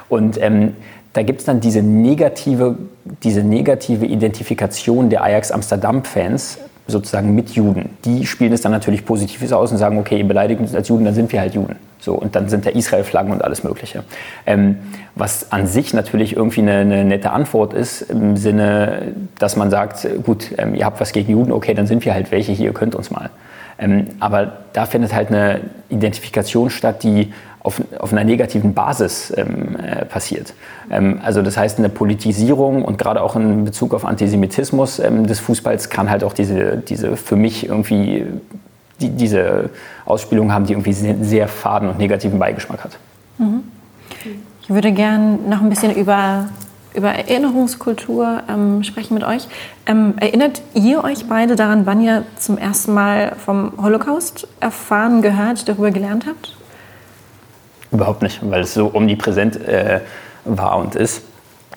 Und 0.08 0.40
ähm, 0.42 0.76
da 1.12 1.22
gibt 1.22 1.40
es 1.40 1.46
dann 1.46 1.60
diese 1.60 1.82
negative, 1.82 2.76
diese 3.22 3.42
negative 3.42 4.06
Identifikation 4.06 5.10
der 5.10 5.22
Ajax 5.24 5.50
Amsterdam-Fans 5.50 6.58
sozusagen 6.90 7.34
mit 7.34 7.50
Juden. 7.50 7.90
Die 8.04 8.26
spielen 8.26 8.52
es 8.52 8.60
dann 8.60 8.72
natürlich 8.72 9.04
positiv 9.04 9.50
aus 9.52 9.72
und 9.72 9.78
sagen, 9.78 9.98
okay, 9.98 10.18
ihr 10.18 10.28
beleidigt 10.28 10.60
uns 10.60 10.74
als 10.74 10.88
Juden, 10.88 11.04
dann 11.04 11.14
sind 11.14 11.32
wir 11.32 11.40
halt 11.40 11.54
Juden. 11.54 11.76
So, 12.00 12.14
und 12.14 12.34
dann 12.34 12.48
sind 12.48 12.66
da 12.66 12.70
Israel-Flaggen 12.70 13.32
und 13.32 13.44
alles 13.44 13.62
Mögliche. 13.62 14.04
Ähm, 14.46 14.76
was 15.14 15.52
an 15.52 15.66
sich 15.66 15.92
natürlich 15.92 16.34
irgendwie 16.36 16.62
eine, 16.62 16.78
eine, 16.78 17.04
nette 17.04 17.30
Antwort 17.30 17.74
ist, 17.74 18.02
im 18.02 18.36
Sinne, 18.36 19.14
dass 19.38 19.56
man 19.56 19.70
sagt, 19.70 20.06
gut, 20.24 20.50
ähm, 20.58 20.74
ihr 20.74 20.86
habt 20.86 21.00
was 21.00 21.12
gegen 21.12 21.30
Juden, 21.30 21.52
okay, 21.52 21.74
dann 21.74 21.86
sind 21.86 22.04
wir 22.04 22.14
halt 22.14 22.30
welche 22.30 22.52
hier, 22.52 22.66
ihr 22.66 22.74
könnt 22.74 22.94
uns 22.94 23.10
mal. 23.10 23.30
Ähm, 23.78 24.08
aber 24.18 24.52
da 24.72 24.86
findet 24.86 25.14
halt 25.14 25.28
eine 25.28 25.60
Identifikation 25.88 26.70
statt, 26.70 27.02
die 27.02 27.32
auf, 27.62 27.80
auf 27.98 28.12
einer 28.12 28.24
negativen 28.24 28.74
Basis 28.74 29.32
ähm, 29.36 29.76
äh, 29.76 30.04
passiert. 30.06 30.54
Ähm, 30.90 31.20
also 31.22 31.42
das 31.42 31.56
heißt, 31.56 31.78
eine 31.78 31.90
Politisierung 31.90 32.84
und 32.84 32.98
gerade 32.98 33.22
auch 33.22 33.36
in 33.36 33.64
Bezug 33.64 33.94
auf 33.94 34.04
Antisemitismus 34.04 34.98
ähm, 34.98 35.26
des 35.26 35.40
Fußballs 35.40 35.90
kann 35.90 36.10
halt 36.10 36.24
auch 36.24 36.32
diese, 36.32 36.78
diese 36.78 37.16
für 37.16 37.36
mich 37.36 37.68
irgendwie 37.68 38.26
die, 39.00 39.10
diese 39.10 39.70
Ausspielung 40.06 40.52
haben, 40.52 40.66
die 40.66 40.72
irgendwie 40.72 40.92
sehr, 40.92 41.16
sehr 41.20 41.48
faden 41.48 41.88
und 41.88 41.98
negativen 41.98 42.38
Beigeschmack 42.38 42.84
hat. 42.84 42.98
Mhm. 43.38 43.62
Ich 44.62 44.70
würde 44.70 44.92
gerne 44.92 45.38
noch 45.48 45.60
ein 45.60 45.68
bisschen 45.68 45.94
über, 45.94 46.48
über 46.94 47.10
Erinnerungskultur 47.10 48.42
ähm, 48.48 48.84
sprechen 48.84 49.14
mit 49.14 49.24
euch. 49.24 49.48
Ähm, 49.86 50.14
erinnert 50.18 50.62
ihr 50.74 51.04
euch 51.04 51.28
beide 51.28 51.56
daran, 51.56 51.86
wann 51.86 52.00
ihr 52.00 52.24
zum 52.38 52.56
ersten 52.56 52.94
Mal 52.94 53.32
vom 53.44 53.72
Holocaust 53.82 54.46
erfahren, 54.60 55.22
gehört, 55.22 55.68
darüber 55.68 55.90
gelernt 55.90 56.26
habt? 56.26 56.56
Überhaupt 57.92 58.22
nicht, 58.22 58.40
weil 58.42 58.62
es 58.62 58.74
so 58.74 58.94
omnipräsent 58.94 59.56
äh, 59.66 60.00
war 60.44 60.78
und 60.78 60.94
ist. 60.94 61.22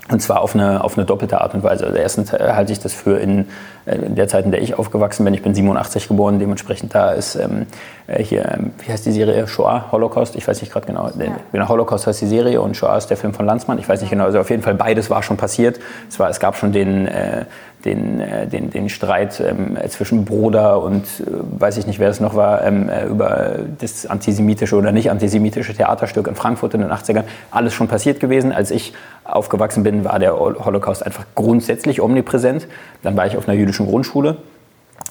Und 0.10 0.21
zwar 0.21 0.41
auf 0.41 0.54
eine, 0.54 0.84
auf 0.84 0.97
eine 0.97 1.06
doppelte 1.06 1.39
Art 1.41 1.54
und 1.54 1.63
Weise. 1.63 1.86
Also 1.86 1.97
erstens 1.97 2.34
halte 2.34 2.73
ich 2.73 2.80
das 2.80 2.93
für 2.93 3.17
in 3.17 3.47
in 3.85 4.15
der 4.15 4.27
Zeit, 4.27 4.45
in 4.45 4.51
der 4.51 4.61
ich 4.61 4.77
aufgewachsen 4.77 5.25
bin. 5.25 5.33
Ich 5.33 5.43
bin 5.43 5.53
87 5.53 6.07
geboren, 6.07 6.39
dementsprechend 6.39 6.95
da 6.95 7.11
ist 7.11 7.35
ähm, 7.35 7.65
äh, 8.07 8.23
hier, 8.23 8.45
ähm, 8.45 8.71
wie 8.83 8.91
heißt 8.91 9.05
die 9.05 9.11
Serie? 9.11 9.47
Shoah, 9.47 9.91
Holocaust, 9.91 10.35
ich 10.35 10.47
weiß 10.47 10.61
nicht 10.61 10.71
gerade 10.71 10.85
genau. 10.85 11.07
Ja. 11.07 11.35
Genau, 11.51 11.67
Holocaust 11.67 12.07
heißt 12.07 12.21
die 12.21 12.27
Serie 12.27 12.61
und 12.61 12.77
Shoah 12.77 12.97
ist 12.97 13.07
der 13.07 13.17
Film 13.17 13.33
von 13.33 13.45
Landsmann, 13.45 13.79
ich 13.79 13.87
weiß 13.87 14.01
nicht 14.01 14.09
genau. 14.09 14.25
Also 14.25 14.39
auf 14.39 14.49
jeden 14.49 14.63
Fall 14.63 14.75
beides 14.75 15.09
war 15.09 15.23
schon 15.23 15.37
passiert. 15.37 15.79
Es, 16.09 16.19
war, 16.19 16.29
es 16.29 16.39
gab 16.39 16.55
schon 16.55 16.71
den, 16.71 17.07
äh, 17.07 17.45
den, 17.85 18.19
äh, 18.19 18.47
den, 18.47 18.69
den 18.69 18.89
Streit 18.89 19.41
ähm, 19.41 19.77
zwischen 19.89 20.25
Broder 20.25 20.81
und 20.81 21.03
äh, 21.03 21.25
weiß 21.59 21.77
ich 21.77 21.87
nicht, 21.87 21.99
wer 21.99 22.09
es 22.09 22.19
noch 22.19 22.35
war, 22.35 22.63
ähm, 22.63 22.89
äh, 22.89 23.05
über 23.05 23.55
das 23.79 24.05
antisemitische 24.05 24.75
oder 24.75 24.91
nicht 24.91 25.11
antisemitische 25.11 25.73
Theaterstück 25.73 26.27
in 26.27 26.35
Frankfurt 26.35 26.73
in 26.73 26.81
den 26.81 26.91
80ern. 26.91 27.23
Alles 27.51 27.73
schon 27.73 27.87
passiert 27.87 28.19
gewesen. 28.19 28.51
Als 28.51 28.71
ich 28.71 28.93
aufgewachsen 29.25 29.83
bin, 29.83 30.03
war 30.03 30.19
der 30.19 30.37
Holocaust 30.37 31.05
einfach 31.05 31.25
grundsätzlich 31.35 32.01
omnipräsent. 32.01 32.67
Dann 33.01 33.15
war 33.17 33.25
ich 33.25 33.37
auf 33.37 33.47
einer 33.47 33.57
jüdischen 33.57 33.72
Grundschule. 33.81 34.38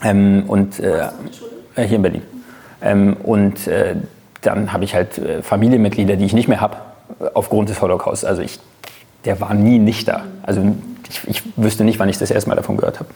Ähm, 0.02 0.44
und, 0.46 0.80
äh, 0.80 1.08
hier 1.76 1.96
in 1.96 2.02
Berlin. 2.02 2.22
Ähm, 2.80 3.16
und 3.22 3.66
äh, 3.66 3.96
dann 4.42 4.72
habe 4.72 4.84
ich 4.84 4.94
halt 4.94 5.20
Familienmitglieder, 5.42 6.16
die 6.16 6.24
ich 6.24 6.32
nicht 6.32 6.48
mehr 6.48 6.60
habe, 6.60 6.76
aufgrund 7.34 7.68
des 7.68 7.80
Holocaust. 7.80 8.24
Also 8.24 8.42
ich, 8.42 8.58
der 9.24 9.40
war 9.40 9.54
nie 9.54 9.78
nicht 9.78 10.08
da. 10.08 10.24
Also 10.42 10.74
ich, 11.08 11.28
ich 11.28 11.42
wüsste 11.56 11.84
nicht, 11.84 11.98
wann 12.00 12.08
ich 12.08 12.18
das 12.18 12.30
erste 12.30 12.48
Mal 12.48 12.56
davon 12.56 12.76
gehört 12.76 12.98
habe. 12.98 13.08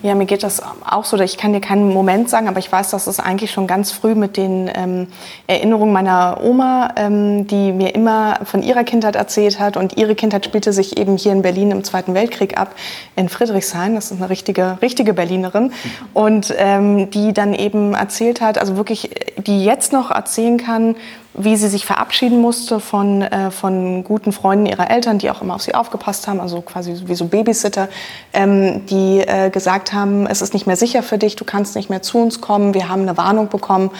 Ja, 0.00 0.14
mir 0.14 0.26
geht 0.26 0.44
das 0.44 0.62
auch 0.88 1.04
so. 1.04 1.18
Ich 1.18 1.38
kann 1.38 1.52
dir 1.52 1.60
keinen 1.60 1.92
Moment 1.92 2.30
sagen, 2.30 2.46
aber 2.46 2.60
ich 2.60 2.70
weiß, 2.70 2.90
dass 2.90 3.08
es 3.08 3.18
eigentlich 3.18 3.50
schon 3.50 3.66
ganz 3.66 3.90
früh 3.90 4.14
mit 4.14 4.36
den 4.36 4.70
ähm, 4.72 5.08
Erinnerungen 5.48 5.92
meiner 5.92 6.38
Oma, 6.40 6.92
ähm, 6.94 7.48
die 7.48 7.72
mir 7.72 7.96
immer 7.96 8.38
von 8.44 8.62
ihrer 8.62 8.84
Kindheit 8.84 9.16
erzählt 9.16 9.58
hat. 9.58 9.76
Und 9.76 9.96
ihre 9.96 10.14
Kindheit 10.14 10.44
spielte 10.44 10.72
sich 10.72 10.98
eben 10.98 11.16
hier 11.16 11.32
in 11.32 11.42
Berlin 11.42 11.72
im 11.72 11.82
Zweiten 11.82 12.14
Weltkrieg 12.14 12.56
ab, 12.56 12.76
in 13.16 13.28
Friedrichshain. 13.28 13.96
Das 13.96 14.12
ist 14.12 14.18
eine 14.18 14.30
richtige, 14.30 14.78
richtige 14.82 15.14
Berlinerin. 15.14 15.72
Und 16.14 16.54
ähm, 16.56 17.10
die 17.10 17.32
dann 17.32 17.52
eben 17.52 17.94
erzählt 17.94 18.40
hat, 18.40 18.56
also 18.56 18.76
wirklich, 18.76 19.10
die 19.36 19.64
jetzt 19.64 19.92
noch 19.92 20.12
erzählen 20.12 20.58
kann, 20.58 20.94
wie 21.34 21.56
sie 21.56 21.68
sich 21.68 21.86
verabschieden 21.86 22.40
musste 22.40 22.80
von, 22.80 23.22
äh, 23.22 23.50
von 23.50 24.02
guten 24.02 24.32
Freunden 24.32 24.66
ihrer 24.66 24.90
Eltern, 24.90 25.18
die 25.18 25.30
auch 25.30 25.42
immer 25.42 25.54
auf 25.54 25.62
sie 25.62 25.74
aufgepasst 25.74 26.26
haben, 26.26 26.40
also 26.40 26.60
quasi 26.62 26.94
wie 27.04 27.14
so 27.14 27.26
Babysitter, 27.26 27.88
ähm, 28.32 28.86
die 28.86 29.20
äh, 29.20 29.50
gesagt 29.50 29.92
haben, 29.92 30.26
es 30.26 30.42
ist 30.42 30.54
nicht 30.54 30.66
mehr 30.66 30.76
sicher 30.76 31.02
für 31.02 31.18
dich, 31.18 31.36
du 31.36 31.44
kannst 31.44 31.76
nicht 31.76 31.90
mehr 31.90 32.02
zu 32.02 32.18
uns 32.18 32.40
kommen, 32.40 32.74
wir 32.74 32.88
haben 32.88 33.02
eine 33.02 33.16
Warnung 33.16 33.48
bekommen, 33.48 33.90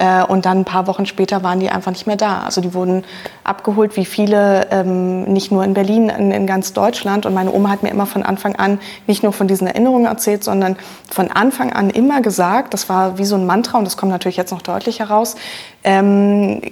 äh, 0.00 0.24
und 0.24 0.46
dann 0.46 0.60
ein 0.60 0.64
paar 0.64 0.86
Wochen 0.86 1.04
später 1.04 1.42
waren 1.42 1.60
die 1.60 1.68
einfach 1.68 1.92
nicht 1.92 2.06
mehr 2.06 2.16
da. 2.16 2.40
Also 2.40 2.62
die 2.62 2.72
wurden 2.72 3.04
abgeholt, 3.44 3.96
wie 3.96 4.06
viele, 4.06 4.68
ähm, 4.70 5.24
nicht 5.24 5.52
nur 5.52 5.62
in 5.62 5.74
Berlin, 5.74 6.08
in, 6.08 6.30
in, 6.30 6.46
ganz 6.46 6.72
Deutschland. 6.72 7.26
Und 7.26 7.34
meine 7.34 7.52
Oma 7.52 7.68
hat 7.68 7.82
mir 7.82 7.90
immer 7.90 8.06
von 8.06 8.22
Anfang 8.22 8.56
an 8.56 8.80
nicht 9.06 9.22
nur 9.22 9.34
von 9.34 9.46
diesen 9.46 9.66
Erinnerungen 9.66 10.06
erzählt, 10.06 10.42
sondern 10.42 10.76
von 11.10 11.30
Anfang 11.30 11.74
an 11.74 11.90
immer 11.90 12.22
gesagt, 12.22 12.72
das 12.72 12.88
war 12.88 13.18
wie 13.18 13.26
so 13.26 13.36
ein 13.36 13.44
Mantra 13.44 13.76
und 13.76 13.84
das 13.84 13.98
kommt 13.98 14.10
natürlich 14.10 14.38
jetzt 14.38 14.52
noch 14.52 14.62
deutlich 14.62 15.00
heraus, 15.00 15.36
ähm, 15.84 16.62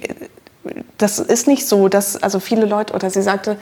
das 0.97 1.19
ist 1.19 1.47
nicht 1.47 1.67
so, 1.67 1.87
dass 1.87 2.21
also 2.21 2.39
viele 2.39 2.65
Leute, 2.65 2.93
oder 2.93 3.09
sie 3.09 3.21
sagte, 3.21 3.57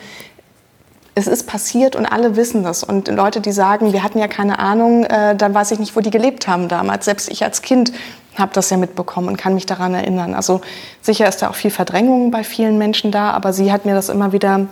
es 1.13 1.27
ist 1.27 1.47
passiert 1.47 1.95
und 1.95 2.05
alle 2.05 2.35
wissen 2.35 2.63
das. 2.63 2.83
Und 2.83 3.07
Leute, 3.07 3.41
die 3.41 3.51
sagen, 3.51 3.91
wir 3.91 4.03
hatten 4.03 4.19
ja 4.19 4.27
keine 4.27 4.59
Ahnung, 4.59 5.03
äh, 5.03 5.35
dann 5.35 5.53
weiß 5.53 5.71
ich 5.71 5.79
nicht, 5.79 5.95
wo 5.95 5.99
die 5.99 6.11
gelebt 6.11 6.47
haben 6.47 6.67
damals. 6.67 7.05
Selbst 7.05 7.29
ich 7.29 7.43
als 7.43 7.63
Kind 7.63 7.91
habe 8.39 8.53
das 8.53 8.69
ja 8.69 8.77
mitbekommen 8.77 9.29
und 9.29 9.37
kann 9.37 9.53
mich 9.53 9.65
daran 9.65 9.93
erinnern. 9.93 10.33
Also 10.33 10.61
sicher 11.01 11.27
ist 11.27 11.41
da 11.41 11.49
auch 11.49 11.55
viel 11.55 11.71
Verdrängung 11.71 12.31
bei 12.31 12.43
vielen 12.43 12.77
Menschen 12.77 13.11
da, 13.11 13.31
aber 13.31 13.53
sie 13.53 13.71
hat 13.71 13.85
mir 13.85 13.95
das 13.95 14.09
immer 14.09 14.31
wieder 14.33 14.67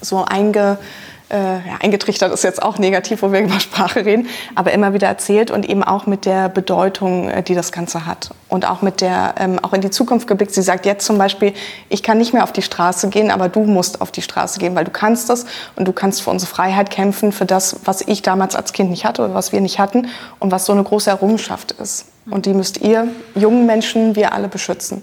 so 0.00 0.24
einge, 0.24 0.78
äh, 1.28 1.34
ja, 1.34 1.78
eingetrichtert 1.82 2.32
ist 2.32 2.44
jetzt 2.44 2.62
auch 2.62 2.78
negativ, 2.78 3.22
wo 3.22 3.32
wir 3.32 3.40
über 3.40 3.58
Sprache 3.60 4.04
reden, 4.04 4.28
aber 4.54 4.72
immer 4.72 4.94
wieder 4.94 5.08
erzählt 5.08 5.50
und 5.50 5.68
eben 5.68 5.82
auch 5.82 6.06
mit 6.06 6.24
der 6.24 6.48
Bedeutung, 6.48 7.28
äh, 7.28 7.42
die 7.42 7.54
das 7.54 7.72
Ganze 7.72 8.06
hat. 8.06 8.30
Und 8.48 8.68
auch 8.68 8.82
mit 8.82 9.00
der, 9.00 9.34
ähm, 9.38 9.58
auch 9.60 9.72
in 9.72 9.80
die 9.80 9.90
Zukunft 9.90 10.28
geblickt. 10.28 10.54
Sie 10.54 10.62
sagt 10.62 10.86
jetzt 10.86 11.04
zum 11.04 11.18
Beispiel, 11.18 11.52
ich 11.88 12.02
kann 12.02 12.18
nicht 12.18 12.32
mehr 12.32 12.44
auf 12.44 12.52
die 12.52 12.62
Straße 12.62 13.08
gehen, 13.08 13.30
aber 13.30 13.48
du 13.48 13.64
musst 13.64 14.00
auf 14.00 14.12
die 14.12 14.22
Straße 14.22 14.60
gehen, 14.60 14.76
weil 14.76 14.84
du 14.84 14.90
kannst 14.92 15.28
das 15.28 15.46
und 15.74 15.88
du 15.88 15.92
kannst 15.92 16.22
für 16.22 16.30
unsere 16.30 16.50
Freiheit 16.50 16.90
kämpfen, 16.90 17.32
für 17.32 17.44
das, 17.44 17.80
was 17.84 18.02
ich 18.02 18.22
damals 18.22 18.54
als 18.54 18.72
Kind 18.72 18.90
nicht 18.90 19.04
hatte 19.04 19.24
oder 19.24 19.34
was 19.34 19.50
wir 19.50 19.60
nicht 19.60 19.78
hatten 19.78 20.08
und 20.38 20.52
was 20.52 20.64
so 20.64 20.72
eine 20.72 20.84
große 20.84 21.10
Errungenschaft 21.10 21.72
ist. 21.72 22.06
Und 22.30 22.46
die 22.46 22.54
müsst 22.54 22.80
ihr, 22.80 23.08
jungen 23.34 23.66
Menschen, 23.66 24.16
wir 24.16 24.32
alle 24.32 24.48
beschützen. 24.48 25.02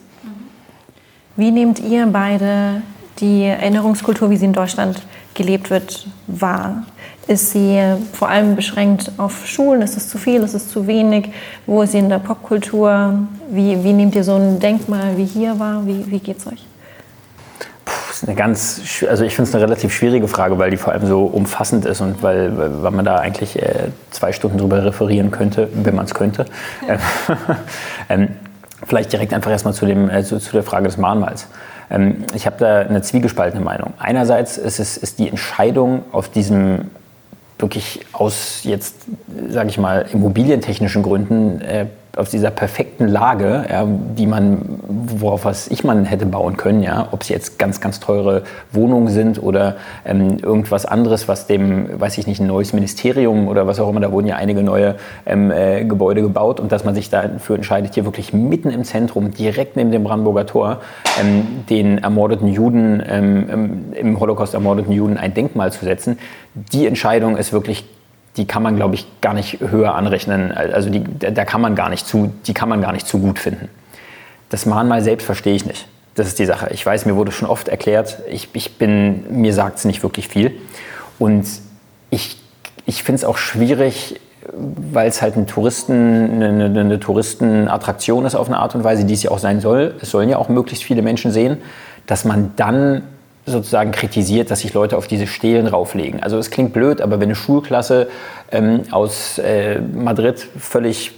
Wie 1.35 1.51
nehmt 1.51 1.79
ihr 1.79 2.05
beide 2.05 2.81
die 3.19 3.43
Erinnerungskultur, 3.43 4.29
wie 4.29 4.37
sie 4.37 4.45
in 4.45 4.53
Deutschland 4.53 5.01
gelebt 5.35 5.69
wird, 5.69 6.07
wahr? 6.27 6.83
Ist 7.27 7.51
sie 7.51 7.79
vor 8.11 8.29
allem 8.29 8.55
beschränkt 8.55 9.11
auf 9.17 9.47
Schulen? 9.47 9.81
Ist 9.81 9.95
es 9.95 10.09
zu 10.09 10.17
viel? 10.17 10.41
Ist 10.41 10.53
es 10.53 10.67
zu 10.67 10.87
wenig? 10.87 11.29
Wo 11.65 11.81
ist 11.81 11.93
sie 11.93 11.99
in 11.99 12.09
der 12.09 12.19
Popkultur? 12.19 13.19
Wie, 13.49 13.81
wie 13.83 13.93
nehmt 13.93 14.15
ihr 14.15 14.23
so 14.23 14.35
ein 14.35 14.59
Denkmal 14.59 15.17
wie 15.17 15.25
hier 15.25 15.57
wahr? 15.57 15.83
Wie, 15.85 16.09
wie 16.11 16.19
geht 16.19 16.39
es 16.39 16.47
euch? 16.47 16.65
eine 18.27 18.35
ganz, 18.35 18.81
also 19.09 19.23
ich 19.23 19.35
finde 19.35 19.49
es 19.49 19.55
eine 19.55 19.63
relativ 19.63 19.93
schwierige 19.93 20.27
Frage, 20.27 20.57
weil 20.57 20.71
die 20.71 20.77
vor 20.77 20.93
allem 20.93 21.05
so 21.05 21.25
umfassend 21.25 21.85
ist 21.85 22.01
und 22.01 22.23
weil, 22.23 22.57
weil 22.57 22.91
man 22.91 23.05
da 23.05 23.17
eigentlich 23.17 23.61
äh, 23.61 23.89
zwei 24.11 24.31
Stunden 24.31 24.57
drüber 24.57 24.83
referieren 24.83 25.31
könnte, 25.31 25.69
wenn 25.73 25.95
man 25.95 26.05
es 26.05 26.13
könnte. 26.13 26.45
Ja. 26.87 26.97
ähm, 28.09 28.29
vielleicht 28.85 29.11
direkt 29.11 29.33
einfach 29.33 29.51
erstmal 29.51 29.73
zu, 29.73 29.85
dem, 29.85 30.09
äh, 30.09 30.23
zu, 30.23 30.39
zu, 30.39 30.51
der 30.51 30.63
Frage 30.63 30.85
des 30.85 30.97
Mahnmals. 30.97 31.47
Ähm, 31.93 32.25
ich 32.33 32.45
habe 32.45 32.57
da 32.57 32.79
eine 32.79 33.01
zwiegespaltene 33.01 33.63
Meinung. 33.63 33.93
Einerseits 33.99 34.57
ist 34.57 34.79
es 34.79 34.97
ist 34.97 35.19
die 35.19 35.29
Entscheidung 35.29 36.03
auf 36.11 36.29
diesem 36.29 36.89
wirklich 37.59 38.01
aus 38.11 38.61
jetzt, 38.63 38.95
sage 39.49 39.69
ich 39.69 39.77
mal, 39.77 40.05
immobilientechnischen 40.11 41.03
Gründen 41.03 41.61
äh, 41.61 41.85
auf 42.15 42.29
dieser 42.29 42.51
perfekten 42.51 43.07
Lage, 43.07 43.65
ja, 43.69 43.87
die 43.87 44.27
man, 44.27 44.79
worauf 44.83 45.45
was 45.45 45.67
ich 45.67 45.83
man 45.83 46.05
hätte 46.05 46.27
bauen 46.27 46.57
können, 46.57 46.83
ja, 46.83 47.07
ob 47.09 47.23
es 47.23 47.29
jetzt 47.29 47.57
ganz, 47.57 47.81
ganz 47.81 47.99
teure 47.99 48.43
Wohnungen 48.71 49.07
sind 49.07 49.41
oder 49.41 49.77
ähm, 50.05 50.37
irgendwas 50.37 50.85
anderes, 50.85 51.27
was 51.27 51.47
dem, 51.47 51.99
weiß 51.99 52.19
ich 52.19 52.27
nicht, 52.27 52.39
ein 52.39 52.45
neues 52.45 52.71
Ministerium 52.71 53.47
oder 53.47 53.65
was 53.65 53.79
auch 53.79 53.89
immer, 53.89 53.99
da 53.99 54.11
wurden 54.11 54.27
ja 54.27 54.35
einige 54.35 54.61
neue 54.61 54.95
ähm, 55.25 55.49
äh, 55.49 55.85
Gebäude 55.85 56.21
gebaut 56.21 56.59
und 56.59 56.71
dass 56.71 56.83
man 56.83 56.93
sich 56.93 57.09
dafür 57.09 57.55
entscheidet, 57.55 57.95
hier 57.95 58.05
wirklich 58.05 58.31
mitten 58.31 58.69
im 58.69 58.83
Zentrum, 58.83 59.31
direkt 59.31 59.75
neben 59.75 59.91
dem 59.91 60.03
Brandenburger 60.03 60.45
Tor, 60.45 60.81
ähm, 61.19 61.65
den 61.71 61.97
ermordeten 61.97 62.47
Juden, 62.47 63.01
ähm, 63.07 63.45
ähm, 63.51 63.83
im 63.99 64.19
Holocaust 64.19 64.53
ermordeten 64.53 64.91
Juden 64.91 65.17
ein 65.17 65.33
Denkmal 65.33 65.71
zu 65.71 65.83
setzen, 65.83 66.19
die 66.53 66.85
Entscheidung 66.85 67.37
ist 67.37 67.53
wirklich 67.53 67.85
die 68.37 68.45
kann 68.45 68.63
man, 68.63 68.75
glaube 68.75 68.95
ich, 68.95 69.05
gar 69.21 69.33
nicht 69.33 69.59
höher 69.59 69.93
anrechnen. 69.93 70.51
Also 70.51 70.89
die, 70.89 71.03
da 71.03 71.45
kann 71.45 71.61
man 71.61 71.75
gar 71.75 71.89
nicht 71.89 72.07
zu, 72.07 72.33
die 72.47 72.53
kann 72.53 72.69
man 72.69 72.81
gar 72.81 72.91
nicht 72.91 73.07
zu 73.07 73.19
gut 73.19 73.39
finden. 73.39 73.69
Das 74.49 74.65
Mahnmal 74.65 75.01
selbst 75.01 75.25
verstehe 75.25 75.55
ich 75.55 75.65
nicht. 75.65 75.87
Das 76.15 76.27
ist 76.27 76.39
die 76.39 76.45
Sache. 76.45 76.69
Ich 76.71 76.85
weiß, 76.85 77.05
mir 77.05 77.15
wurde 77.15 77.31
schon 77.31 77.47
oft 77.47 77.67
erklärt, 77.67 78.19
ich, 78.29 78.49
ich 78.53 78.77
bin, 78.77 79.41
mir 79.41 79.53
sagt 79.53 79.79
es 79.79 79.85
nicht 79.85 80.03
wirklich 80.03 80.27
viel. 80.27 80.51
Und 81.19 81.47
ich, 82.09 82.37
ich 82.85 83.03
finde 83.03 83.17
es 83.17 83.25
auch 83.25 83.37
schwierig, 83.37 84.19
weil 84.51 85.07
es 85.07 85.21
halt 85.21 85.37
ein 85.37 85.47
Touristen, 85.47 86.43
eine, 86.43 86.65
eine 86.65 86.99
Touristenattraktion 86.99 88.25
ist 88.25 88.35
auf 88.35 88.47
eine 88.47 88.59
Art 88.59 88.75
und 88.75 88.83
Weise, 88.83 89.05
die 89.05 89.13
es 89.13 89.23
ja 89.23 89.31
auch 89.31 89.39
sein 89.39 89.61
soll. 89.61 89.95
Es 90.01 90.11
sollen 90.11 90.29
ja 90.29 90.37
auch 90.37 90.49
möglichst 90.49 90.83
viele 90.83 91.01
Menschen 91.01 91.31
sehen, 91.31 91.57
dass 92.05 92.25
man 92.25 92.53
dann 92.55 93.03
sozusagen 93.45 93.91
kritisiert, 93.91 94.51
dass 94.51 94.61
sich 94.61 94.73
Leute 94.73 94.97
auf 94.97 95.07
diese 95.07 95.27
Stelen 95.27 95.67
rauflegen. 95.67 96.21
Also 96.23 96.37
es 96.37 96.49
klingt 96.49 96.73
blöd, 96.73 97.01
aber 97.01 97.19
wenn 97.19 97.27
eine 97.27 97.35
Schulklasse 97.35 98.07
ähm, 98.51 98.83
aus 98.91 99.37
äh, 99.37 99.79
Madrid 99.79 100.47
völlig 100.57 101.11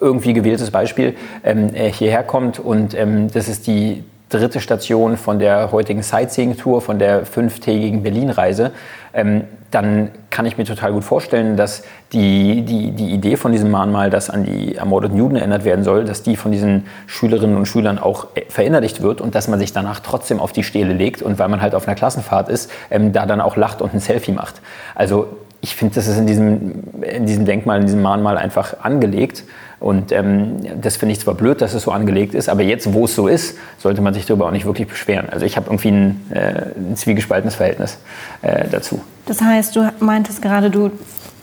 irgendwie 0.00 0.32
gewähltes 0.32 0.70
Beispiel 0.70 1.14
ähm, 1.44 1.72
äh, 1.74 1.92
hierher 1.92 2.24
kommt 2.24 2.58
und 2.58 2.94
ähm, 2.94 3.30
das 3.32 3.48
ist 3.48 3.68
die 3.68 4.02
dritte 4.32 4.60
Station 4.60 5.16
von 5.16 5.38
der 5.38 5.72
heutigen 5.72 6.02
Sightseeing-Tour, 6.02 6.80
von 6.80 6.98
der 6.98 7.26
fünftägigen 7.26 8.02
Berlin-Reise, 8.02 8.72
ähm, 9.14 9.44
dann 9.70 10.10
kann 10.30 10.44
ich 10.44 10.58
mir 10.58 10.64
total 10.64 10.92
gut 10.92 11.04
vorstellen, 11.04 11.56
dass 11.56 11.82
die, 12.12 12.62
die, 12.62 12.90
die 12.90 13.10
Idee 13.10 13.36
von 13.36 13.52
diesem 13.52 13.70
Mahnmal, 13.70 14.10
das 14.10 14.28
an 14.28 14.44
die 14.44 14.76
ermordeten 14.76 15.16
Juden 15.16 15.36
erinnert 15.36 15.64
werden 15.64 15.82
soll, 15.82 16.04
dass 16.04 16.22
die 16.22 16.36
von 16.36 16.52
diesen 16.52 16.86
Schülerinnen 17.06 17.56
und 17.56 17.66
Schülern 17.66 17.98
auch 17.98 18.26
verinnerlicht 18.48 19.02
wird 19.02 19.20
und 19.20 19.34
dass 19.34 19.48
man 19.48 19.58
sich 19.58 19.72
danach 19.72 20.00
trotzdem 20.00 20.40
auf 20.40 20.52
die 20.52 20.62
Stele 20.62 20.92
legt 20.92 21.22
und 21.22 21.38
weil 21.38 21.48
man 21.48 21.62
halt 21.62 21.74
auf 21.74 21.86
einer 21.88 21.94
Klassenfahrt 21.94 22.48
ist, 22.48 22.70
ähm, 22.90 23.12
da 23.12 23.24
dann 23.26 23.40
auch 23.40 23.56
lacht 23.56 23.80
und 23.80 23.94
ein 23.94 24.00
Selfie 24.00 24.32
macht. 24.32 24.60
Also 24.94 25.28
ich 25.62 25.76
finde, 25.76 25.94
das 25.94 26.08
ist 26.08 26.18
in 26.18 26.26
diesem, 26.26 26.82
in 27.02 27.24
diesem 27.24 27.46
Denkmal, 27.46 27.78
in 27.78 27.86
diesem 27.86 28.02
Mahnmal 28.02 28.36
einfach 28.36 28.80
angelegt. 28.80 29.44
Und 29.78 30.10
ähm, 30.10 30.56
das 30.80 30.96
finde 30.96 31.12
ich 31.12 31.20
zwar 31.20 31.34
blöd, 31.34 31.60
dass 31.60 31.72
es 31.72 31.84
so 31.84 31.92
angelegt 31.92 32.34
ist, 32.34 32.48
aber 32.48 32.62
jetzt, 32.62 32.92
wo 32.92 33.04
es 33.04 33.14
so 33.14 33.28
ist, 33.28 33.56
sollte 33.78 34.00
man 34.00 34.12
sich 34.12 34.26
darüber 34.26 34.46
auch 34.46 34.50
nicht 34.50 34.66
wirklich 34.66 34.88
beschweren. 34.88 35.28
Also 35.30 35.46
ich 35.46 35.56
habe 35.56 35.66
irgendwie 35.68 35.88
ein, 35.88 36.20
äh, 36.30 36.62
ein, 36.76 36.96
zwiegespaltenes 36.96 37.54
Verhältnis 37.54 37.98
äh, 38.42 38.68
dazu. 38.68 39.00
Das 39.26 39.40
heißt, 39.40 39.76
du 39.76 39.88
meintest 40.00 40.42
gerade, 40.42 40.68
du 40.68 40.90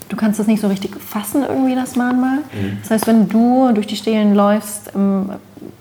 du 0.10 0.15
kannst 0.15 0.39
das 0.39 0.48
nicht 0.48 0.62
so 0.62 0.67
richtig 0.67 1.00
fassen, 1.00 1.44
irgendwie 1.48 1.75
das 1.75 1.96
Mahnmal. 1.96 2.40
Mhm. 2.54 2.79
Das 2.81 2.92
heißt, 2.92 3.08
wenn 3.08 3.29
du 3.29 3.71
durch 3.73 3.88
die 3.88 3.96
Stelen 3.96 4.36
läufst, 4.36 4.92
ähm, 4.96 5.29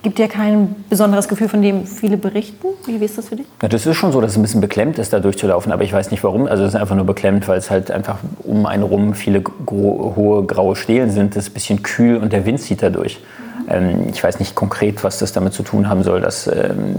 gibt 0.02 0.18
dir 0.18 0.28
kein 0.28 0.76
besonderes 0.88 1.28
Gefühl, 1.28 1.48
von 1.48 1.62
dem 1.62 1.86
viele 1.86 2.16
berichten. 2.16 2.68
Wie, 2.86 3.00
wie 3.00 3.04
ist 3.04 3.18
das 3.18 3.28
für 3.28 3.36
dich? 3.36 3.46
Ja, 3.62 3.68
das 3.68 3.84
ist 3.84 3.96
schon 3.96 4.12
so, 4.12 4.20
dass 4.20 4.32
es 4.32 4.36
ein 4.36 4.42
bisschen 4.42 4.60
beklemmt 4.60 4.98
ist, 4.98 5.12
da 5.12 5.18
durchzulaufen, 5.18 5.72
aber 5.72 5.82
ich 5.82 5.92
weiß 5.92 6.10
nicht 6.10 6.22
warum. 6.22 6.46
Also 6.46 6.62
es 6.62 6.74
ist 6.74 6.80
einfach 6.80 6.94
nur 6.94 7.04
beklemmt, 7.04 7.48
weil 7.48 7.58
es 7.58 7.70
halt 7.70 7.90
einfach 7.90 8.18
um 8.44 8.66
einen 8.66 8.82
rum 8.82 9.14
viele 9.14 9.42
hohe 9.68 10.44
graue 10.44 10.76
Stelen 10.76 11.10
sind. 11.10 11.36
Es 11.36 11.44
ist 11.44 11.50
ein 11.50 11.54
bisschen 11.54 11.82
kühl 11.82 12.16
und 12.16 12.32
der 12.32 12.46
Wind 12.46 12.60
zieht 12.60 12.82
da 12.82 12.90
durch. 12.90 13.18
Mhm. 13.18 13.64
Ähm, 13.70 14.08
ich 14.12 14.22
weiß 14.22 14.38
nicht 14.38 14.54
konkret, 14.54 15.02
was 15.02 15.18
das 15.18 15.32
damit 15.32 15.52
zu 15.52 15.62
tun 15.62 15.88
haben 15.88 16.02
soll, 16.02 16.20
dass 16.20 16.46
ähm, 16.46 16.96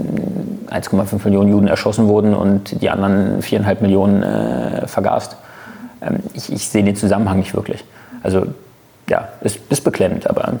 1,5 0.70 1.24
Millionen 1.24 1.50
Juden 1.50 1.68
erschossen 1.68 2.06
wurden 2.06 2.34
und 2.34 2.82
die 2.82 2.90
anderen 2.90 3.40
4,5 3.40 3.80
Millionen 3.80 4.22
äh, 4.22 4.86
vergast. 4.86 5.36
Ähm, 6.02 6.20
ich, 6.34 6.52
ich 6.52 6.68
sehe 6.68 6.84
den 6.84 6.96
Zusammenhang 6.96 7.38
nicht 7.38 7.54
wirklich. 7.54 7.84
Also 8.22 8.46
ja, 9.08 9.28
es 9.40 9.58
ist 9.68 9.82
beklemmend, 9.82 10.28
aber 10.28 10.60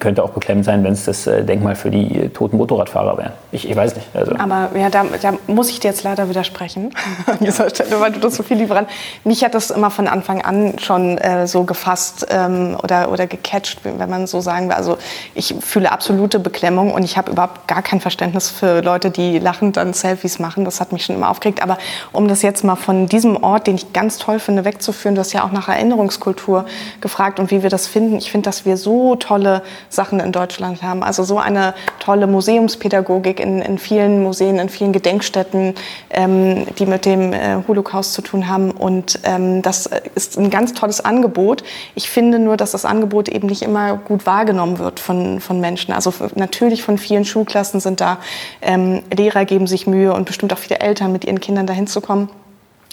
könnte 0.00 0.22
auch 0.22 0.30
beklemmend 0.30 0.64
sein, 0.64 0.84
wenn 0.84 0.92
es 0.92 1.04
das 1.04 1.26
äh, 1.26 1.44
Denkmal 1.44 1.74
für 1.74 1.90
die 1.90 2.18
äh, 2.18 2.28
toten 2.28 2.56
Motorradfahrer 2.56 3.18
wäre. 3.18 3.32
Ich, 3.50 3.68
ich, 3.68 3.76
weiß 3.76 3.94
nicht. 3.96 4.06
Also. 4.14 4.34
Aber 4.36 4.70
ja, 4.76 4.90
da, 4.90 5.04
da, 5.20 5.34
muss 5.46 5.70
ich 5.70 5.80
dir 5.80 5.88
jetzt 5.88 6.02
leider 6.02 6.28
widersprechen 6.28 6.94
an 7.26 7.38
dieser 7.40 7.70
Stelle, 7.70 8.00
weil 8.00 8.12
du 8.12 8.20
das 8.20 8.36
so 8.36 8.42
viel 8.42 8.56
lieber 8.56 8.76
an. 8.76 8.86
Mich 9.24 9.44
hat 9.44 9.54
das 9.54 9.70
immer 9.70 9.90
von 9.90 10.08
Anfang 10.08 10.42
an 10.42 10.78
schon 10.78 11.18
äh, 11.18 11.46
so 11.46 11.64
gefasst 11.64 12.26
ähm, 12.30 12.76
oder, 12.82 13.10
oder 13.10 13.26
gecatcht, 13.26 13.80
wenn 13.84 14.10
man 14.10 14.26
so 14.26 14.40
sagen 14.40 14.68
will. 14.68 14.76
Also 14.76 14.98
ich 15.34 15.54
fühle 15.60 15.90
absolute 15.92 16.38
Beklemmung 16.38 16.92
und 16.92 17.02
ich 17.02 17.16
habe 17.16 17.32
überhaupt 17.32 17.68
gar 17.68 17.82
kein 17.82 18.00
Verständnis 18.00 18.50
für 18.50 18.82
Leute, 18.82 19.10
die 19.10 19.38
lachend 19.38 19.76
dann 19.76 19.92
Selfies 19.92 20.38
machen. 20.38 20.64
Das 20.64 20.80
hat 20.80 20.92
mich 20.92 21.04
schon 21.04 21.16
immer 21.16 21.30
aufgeregt. 21.30 21.62
Aber 21.62 21.78
um 22.12 22.28
das 22.28 22.42
jetzt 22.42 22.64
mal 22.64 22.76
von 22.76 23.06
diesem 23.06 23.42
Ort, 23.42 23.66
den 23.66 23.74
ich 23.74 23.92
ganz 23.92 24.18
toll 24.18 24.38
finde, 24.38 24.64
wegzuführen, 24.64 25.14
du 25.14 25.20
hast 25.20 25.32
ja 25.32 25.44
auch 25.44 25.52
nach 25.52 25.68
Erinnerungskultur 25.68 26.66
gefragt 27.00 27.40
und 27.40 27.50
wie 27.50 27.62
wir 27.62 27.70
das 27.70 27.86
finden. 27.86 28.16
Ich 28.16 28.30
finde, 28.30 28.46
dass 28.46 28.64
wir 28.64 28.76
so 28.76 29.16
tolle 29.16 29.62
Sachen 29.88 30.20
in 30.20 30.32
Deutschland 30.32 30.82
haben. 30.82 31.02
Also 31.02 31.24
so 31.24 31.38
eine 31.38 31.74
tolle 31.98 32.26
Museumspädagogik 32.26 33.40
in, 33.40 33.60
in 33.62 33.78
vielen 33.78 34.22
Museen, 34.22 34.58
in 34.58 34.68
vielen 34.68 34.92
Gedenkstätten, 34.92 35.74
ähm, 36.10 36.66
die 36.78 36.86
mit 36.86 37.04
dem 37.04 37.32
äh, 37.32 37.58
Holocaust 37.66 38.14
zu 38.14 38.22
tun 38.22 38.48
haben. 38.48 38.70
Und 38.70 39.20
ähm, 39.24 39.62
das 39.62 39.88
ist 40.14 40.38
ein 40.38 40.50
ganz 40.50 40.72
tolles 40.74 41.04
Angebot. 41.04 41.64
Ich 41.94 42.10
finde 42.10 42.38
nur, 42.38 42.56
dass 42.56 42.72
das 42.72 42.84
Angebot 42.84 43.28
eben 43.28 43.48
nicht 43.48 43.62
immer 43.62 43.96
gut 43.96 44.26
wahrgenommen 44.26 44.78
wird 44.78 45.00
von, 45.00 45.40
von 45.40 45.60
Menschen. 45.60 45.92
Also 45.92 46.12
natürlich 46.34 46.82
von 46.82 46.98
vielen 46.98 47.24
Schulklassen 47.24 47.80
sind 47.80 48.00
da 48.00 48.18
ähm, 48.60 49.02
Lehrer 49.14 49.44
geben 49.44 49.66
sich 49.66 49.86
Mühe 49.86 50.12
und 50.12 50.24
bestimmt 50.24 50.52
auch 50.52 50.58
viele 50.58 50.80
Eltern 50.80 51.12
mit 51.12 51.24
ihren 51.24 51.40
Kindern 51.40 51.66
dahin 51.66 51.86
zu 51.86 52.00
kommen. 52.00 52.28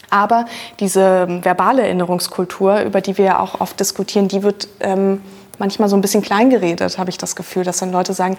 Aber 0.09 0.45
diese 0.79 1.27
verbale 1.43 1.83
Erinnerungskultur, 1.83 2.81
über 2.81 3.01
die 3.01 3.17
wir 3.17 3.25
ja 3.25 3.39
auch 3.39 3.61
oft 3.61 3.79
diskutieren, 3.79 4.27
die 4.27 4.43
wird 4.43 4.67
ähm, 4.79 5.21
manchmal 5.59 5.89
so 5.89 5.95
ein 5.95 6.01
bisschen 6.01 6.21
kleingeredet, 6.21 6.97
habe 6.97 7.09
ich 7.09 7.17
das 7.17 7.35
Gefühl, 7.35 7.63
dass 7.63 7.77
dann 7.77 7.91
Leute 7.91 8.13
sagen, 8.13 8.37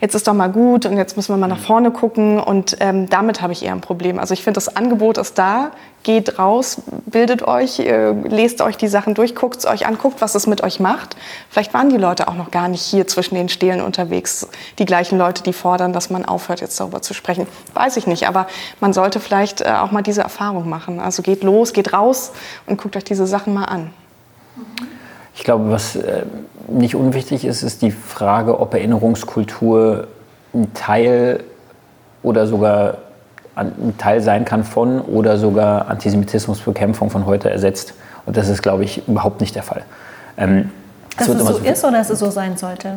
jetzt 0.00 0.14
ist 0.14 0.28
doch 0.28 0.34
mal 0.34 0.48
gut 0.48 0.86
und 0.86 0.96
jetzt 0.96 1.16
müssen 1.16 1.32
wir 1.32 1.36
mal 1.36 1.48
nach 1.48 1.58
vorne 1.58 1.90
gucken 1.90 2.38
und 2.38 2.76
ähm, 2.80 3.08
damit 3.08 3.40
habe 3.42 3.52
ich 3.52 3.64
eher 3.64 3.72
ein 3.72 3.80
Problem. 3.80 4.18
Also 4.18 4.34
ich 4.34 4.42
finde, 4.42 4.56
das 4.56 4.76
Angebot 4.76 5.18
ist 5.18 5.38
da, 5.38 5.72
geht 6.02 6.38
raus, 6.38 6.80
bildet 7.06 7.42
euch, 7.42 7.80
äh, 7.80 8.12
lest 8.12 8.60
euch 8.60 8.76
die 8.76 8.88
Sachen 8.88 9.14
durch, 9.14 9.34
guckt 9.34 9.56
es 9.56 9.66
euch 9.66 9.86
an, 9.86 9.98
guckt, 9.98 10.20
was 10.20 10.34
es 10.34 10.46
mit 10.46 10.62
euch 10.62 10.80
macht. 10.80 11.16
Vielleicht 11.50 11.74
waren 11.74 11.90
die 11.90 11.96
Leute 11.96 12.28
auch 12.28 12.34
noch 12.34 12.50
gar 12.50 12.68
nicht 12.68 12.82
hier 12.82 13.06
zwischen 13.06 13.34
den 13.34 13.48
Stelen 13.48 13.80
unterwegs, 13.80 14.48
die 14.78 14.84
gleichen 14.84 15.18
Leute, 15.18 15.42
die 15.42 15.52
fordern, 15.52 15.92
dass 15.92 16.10
man 16.10 16.24
aufhört, 16.24 16.60
jetzt 16.60 16.78
darüber 16.78 17.02
zu 17.02 17.14
sprechen. 17.14 17.46
Weiß 17.74 17.96
ich 17.96 18.06
nicht, 18.06 18.28
aber 18.28 18.46
man 18.80 18.92
sollte 18.92 19.20
vielleicht 19.20 19.60
äh, 19.60 19.72
auch 19.80 19.90
mal 19.90 20.02
diese 20.02 20.22
Erfahrung 20.22 20.68
machen. 20.68 21.00
Also 21.00 21.22
geht 21.22 21.42
los, 21.42 21.72
geht 21.72 21.92
raus 21.92 22.32
und 22.66 22.80
guckt 22.80 22.96
euch 22.96 23.04
diese 23.04 23.26
Sachen 23.26 23.52
mal 23.54 23.64
an. 23.64 23.90
Ich 25.38 25.44
glaube, 25.44 25.70
was 25.70 25.94
äh, 25.94 26.24
nicht 26.66 26.96
unwichtig 26.96 27.44
ist, 27.44 27.62
ist 27.62 27.80
die 27.80 27.92
Frage, 27.92 28.58
ob 28.58 28.74
Erinnerungskultur 28.74 30.08
ein 30.52 30.74
Teil 30.74 31.44
oder 32.24 32.48
sogar 32.48 32.98
ein 33.54 33.94
Teil 33.98 34.20
sein 34.20 34.44
kann 34.44 34.64
von 34.64 35.00
oder 35.00 35.38
sogar 35.38 35.86
Antisemitismusbekämpfung 35.88 37.08
von 37.10 37.24
heute 37.24 37.50
ersetzt. 37.50 37.94
Und 38.26 38.36
das 38.36 38.48
ist, 38.48 38.62
glaube 38.62 38.82
ich, 38.82 39.06
überhaupt 39.06 39.40
nicht 39.40 39.54
der 39.54 39.62
Fall. 39.62 39.82
Ähm, 40.36 40.72
dass 41.16 41.28
es 41.28 41.38
so, 41.38 41.52
so 41.52 41.58
ist 41.58 41.84
oder 41.84 41.98
dass 41.98 42.10
es 42.10 42.18
so 42.18 42.30
sein 42.30 42.56
sollte? 42.56 42.94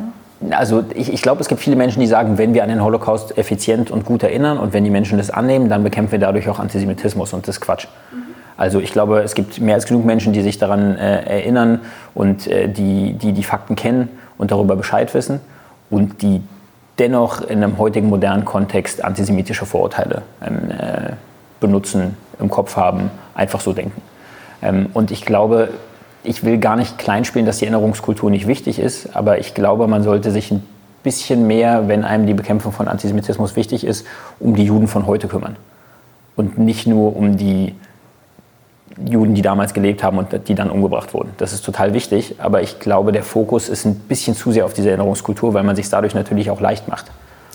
Also 0.49 0.83
ich, 0.95 1.13
ich 1.13 1.21
glaube, 1.21 1.41
es 1.41 1.47
gibt 1.47 1.61
viele 1.61 1.75
Menschen, 1.75 1.99
die 1.99 2.07
sagen, 2.07 2.39
wenn 2.39 2.55
wir 2.55 2.63
an 2.63 2.69
den 2.69 2.83
Holocaust 2.83 3.37
effizient 3.37 3.91
und 3.91 4.03
gut 4.03 4.23
erinnern 4.23 4.57
und 4.57 4.73
wenn 4.73 4.83
die 4.83 4.89
Menschen 4.89 5.19
das 5.19 5.29
annehmen, 5.29 5.69
dann 5.69 5.83
bekämpfen 5.83 6.13
wir 6.13 6.19
dadurch 6.19 6.49
auch 6.49 6.57
Antisemitismus 6.57 7.33
und 7.33 7.47
das 7.47 7.57
ist 7.57 7.61
Quatsch. 7.61 7.85
Mhm. 8.11 8.30
Also 8.61 8.79
ich 8.79 8.91
glaube, 8.91 9.21
es 9.21 9.33
gibt 9.33 9.59
mehr 9.59 9.73
als 9.73 9.87
genug 9.87 10.05
Menschen, 10.05 10.33
die 10.33 10.43
sich 10.43 10.59
daran 10.59 10.95
äh, 10.95 11.23
erinnern 11.23 11.79
und 12.13 12.45
äh, 12.45 12.69
die, 12.69 13.13
die 13.13 13.33
die 13.33 13.43
Fakten 13.43 13.75
kennen 13.75 14.07
und 14.37 14.51
darüber 14.51 14.75
Bescheid 14.75 15.11
wissen 15.15 15.39
und 15.89 16.21
die 16.21 16.43
dennoch 16.99 17.41
in 17.41 17.63
einem 17.63 17.79
heutigen 17.79 18.07
modernen 18.07 18.45
Kontext 18.45 19.03
antisemitische 19.03 19.65
Vorurteile 19.65 20.21
ähm, 20.45 20.69
äh, 20.69 21.13
benutzen, 21.59 22.15
im 22.39 22.51
Kopf 22.51 22.75
haben, 22.75 23.09
einfach 23.33 23.61
so 23.61 23.73
denken. 23.73 23.99
Ähm, 24.61 24.91
und 24.93 25.09
ich 25.09 25.25
glaube, 25.25 25.69
ich 26.23 26.43
will 26.43 26.59
gar 26.59 26.75
nicht 26.75 26.99
kleinspielen, 26.99 27.47
dass 27.47 27.57
die 27.57 27.65
Erinnerungskultur 27.65 28.29
nicht 28.29 28.45
wichtig 28.45 28.77
ist, 28.77 29.15
aber 29.15 29.39
ich 29.39 29.55
glaube, 29.55 29.87
man 29.87 30.03
sollte 30.03 30.29
sich 30.29 30.51
ein 30.51 30.63
bisschen 31.01 31.47
mehr, 31.47 31.87
wenn 31.87 32.03
einem 32.03 32.27
die 32.27 32.35
Bekämpfung 32.35 32.73
von 32.73 32.87
Antisemitismus 32.87 33.55
wichtig 33.55 33.87
ist, 33.87 34.05
um 34.39 34.55
die 34.55 34.65
Juden 34.65 34.87
von 34.87 35.07
heute 35.07 35.27
kümmern. 35.27 35.55
Und 36.35 36.59
nicht 36.59 36.85
nur 36.85 37.15
um 37.15 37.37
die 37.37 37.73
Juden, 39.05 39.35
die 39.35 39.41
damals 39.41 39.73
gelebt 39.73 40.03
haben 40.03 40.17
und 40.17 40.47
die 40.47 40.55
dann 40.55 40.69
umgebracht 40.69 41.13
wurden. 41.13 41.31
Das 41.37 41.53
ist 41.53 41.63
total 41.63 41.93
wichtig, 41.93 42.35
aber 42.39 42.61
ich 42.61 42.79
glaube, 42.79 43.11
der 43.11 43.23
Fokus 43.23 43.69
ist 43.69 43.85
ein 43.85 43.95
bisschen 43.95 44.35
zu 44.35 44.51
sehr 44.51 44.65
auf 44.65 44.73
diese 44.73 44.89
Erinnerungskultur, 44.89 45.53
weil 45.53 45.63
man 45.63 45.75
sich 45.75 45.89
dadurch 45.89 46.13
natürlich 46.13 46.49
auch 46.49 46.61
leicht 46.61 46.87
macht. 46.87 47.05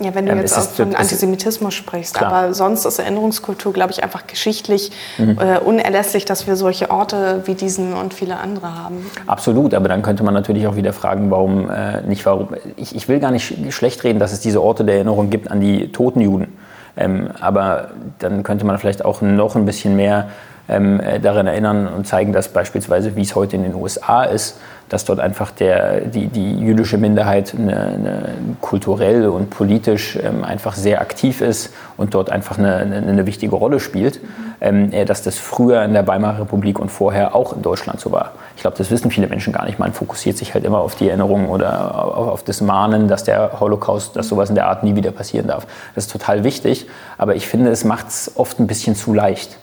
Ja, 0.00 0.14
wenn 0.14 0.26
du 0.26 0.32
ähm, 0.32 0.38
jetzt 0.38 0.58
auch 0.58 0.62
von 0.62 0.94
Antisemitismus 0.94 1.72
sprichst, 1.72 2.14
klar. 2.14 2.30
aber 2.30 2.54
sonst 2.54 2.84
ist 2.84 2.98
Erinnerungskultur, 2.98 3.72
glaube 3.72 3.92
ich, 3.92 4.04
einfach 4.04 4.26
geschichtlich 4.26 4.92
mhm. 5.16 5.38
äh, 5.38 5.58
unerlässlich, 5.58 6.26
dass 6.26 6.46
wir 6.46 6.56
solche 6.56 6.90
Orte 6.90 7.42
wie 7.46 7.54
diesen 7.54 7.94
und 7.94 8.12
viele 8.12 8.36
andere 8.36 8.74
haben. 8.74 9.06
Absolut, 9.26 9.72
aber 9.72 9.88
dann 9.88 10.02
könnte 10.02 10.22
man 10.22 10.34
natürlich 10.34 10.66
auch 10.66 10.76
wieder 10.76 10.92
fragen, 10.92 11.30
warum 11.30 11.70
äh, 11.70 12.02
nicht, 12.02 12.26
warum. 12.26 12.48
Ich, 12.76 12.94
ich, 12.94 13.08
will 13.08 13.20
gar 13.20 13.30
nicht 13.30 13.54
schlecht 13.70 14.04
reden, 14.04 14.18
dass 14.18 14.32
es 14.32 14.40
diese 14.40 14.62
Orte 14.62 14.84
der 14.84 14.96
Erinnerung 14.96 15.30
gibt 15.30 15.50
an 15.50 15.60
die 15.60 15.90
toten 15.92 16.20
Juden. 16.20 16.58
Ähm, 16.98 17.30
aber 17.40 17.90
dann 18.18 18.42
könnte 18.42 18.66
man 18.66 18.78
vielleicht 18.78 19.04
auch 19.04 19.22
noch 19.22 19.56
ein 19.56 19.64
bisschen 19.64 19.96
mehr 19.96 20.28
ähm, 20.68 21.00
äh, 21.00 21.20
daran 21.20 21.46
erinnern 21.46 21.88
und 21.88 22.06
zeigen, 22.06 22.32
dass 22.32 22.48
beispielsweise, 22.48 23.16
wie 23.16 23.22
es 23.22 23.34
heute 23.34 23.56
in 23.56 23.62
den 23.62 23.74
USA 23.74 24.24
ist, 24.24 24.58
dass 24.88 25.04
dort 25.04 25.18
einfach 25.18 25.50
der, 25.50 26.02
die, 26.02 26.28
die 26.28 26.58
jüdische 26.60 26.96
Minderheit 26.96 27.54
eine, 27.58 27.76
eine 27.76 28.22
kulturell 28.60 29.28
und 29.28 29.50
politisch 29.50 30.16
ähm, 30.22 30.44
einfach 30.44 30.74
sehr 30.74 31.00
aktiv 31.00 31.40
ist 31.40 31.72
und 31.96 32.14
dort 32.14 32.30
einfach 32.30 32.58
eine, 32.58 32.76
eine, 32.76 33.26
wichtige 33.26 33.56
Rolle 33.56 33.80
spielt, 33.80 34.20
ähm, 34.60 34.92
äh, 34.92 35.04
dass 35.04 35.22
das 35.22 35.38
früher 35.38 35.82
in 35.82 35.92
der 35.92 36.06
Weimarer 36.06 36.42
Republik 36.42 36.78
und 36.78 36.90
vorher 36.90 37.34
auch 37.34 37.52
in 37.52 37.62
Deutschland 37.62 38.00
so 38.00 38.12
war. 38.12 38.32
Ich 38.54 38.62
glaube, 38.62 38.76
das 38.76 38.90
wissen 38.90 39.10
viele 39.10 39.26
Menschen 39.26 39.52
gar 39.52 39.64
nicht. 39.64 39.80
Man 39.80 39.92
fokussiert 39.92 40.38
sich 40.38 40.54
halt 40.54 40.64
immer 40.64 40.78
auf 40.78 40.94
die 40.94 41.08
Erinnerung 41.08 41.48
oder 41.48 42.04
auf, 42.04 42.28
auf 42.28 42.44
das 42.44 42.60
Mahnen, 42.60 43.08
dass 43.08 43.24
der 43.24 43.58
Holocaust, 43.58 44.14
dass 44.14 44.28
sowas 44.28 44.50
in 44.50 44.54
der 44.54 44.68
Art 44.68 44.84
nie 44.84 44.94
wieder 44.94 45.10
passieren 45.10 45.48
darf. 45.48 45.66
Das 45.96 46.06
ist 46.06 46.12
total 46.12 46.44
wichtig, 46.44 46.86
aber 47.18 47.34
ich 47.34 47.48
finde, 47.48 47.70
es 47.70 47.82
macht 47.82 48.08
es 48.08 48.32
oft 48.36 48.60
ein 48.60 48.68
bisschen 48.68 48.94
zu 48.94 49.12
leicht. 49.12 49.58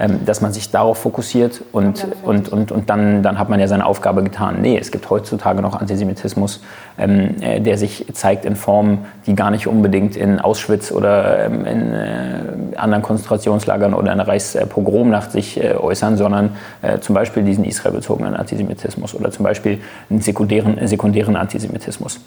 Ähm, 0.00 0.24
dass 0.24 0.40
man 0.40 0.52
sich 0.52 0.70
darauf 0.70 0.98
fokussiert 0.98 1.60
und, 1.72 2.06
und, 2.22 2.48
und, 2.50 2.70
und 2.70 2.88
dann, 2.88 3.24
dann 3.24 3.36
hat 3.36 3.48
man 3.48 3.58
ja 3.58 3.66
seine 3.66 3.84
Aufgabe 3.84 4.22
getan. 4.22 4.58
Nee, 4.62 4.78
es 4.78 4.92
gibt 4.92 5.10
heutzutage 5.10 5.60
noch 5.60 5.74
Antisemitismus, 5.74 6.60
ähm, 6.98 7.34
äh, 7.40 7.60
der 7.60 7.78
sich 7.78 8.06
zeigt 8.12 8.44
in 8.44 8.54
Formen, 8.54 9.06
die 9.26 9.34
gar 9.34 9.50
nicht 9.50 9.66
unbedingt 9.66 10.14
in 10.14 10.38
Auschwitz 10.38 10.92
oder 10.92 11.46
ähm, 11.46 11.66
in 11.66 11.92
äh, 11.92 12.76
anderen 12.76 13.02
Konzentrationslagern 13.02 13.92
oder 13.92 14.12
in 14.12 14.18
der 14.18 14.28
Reichspogromnacht 14.28 15.32
sich 15.32 15.60
äh, 15.60 15.74
äußern, 15.74 16.16
sondern 16.16 16.50
äh, 16.82 17.00
zum 17.00 17.16
Beispiel 17.16 17.42
diesen 17.42 17.64
israelbezogenen 17.64 18.36
Antisemitismus 18.36 19.16
oder 19.16 19.32
zum 19.32 19.42
Beispiel 19.42 19.80
einen 20.10 20.20
sekundären, 20.20 20.86
sekundären 20.86 21.34
Antisemitismus. 21.34 22.20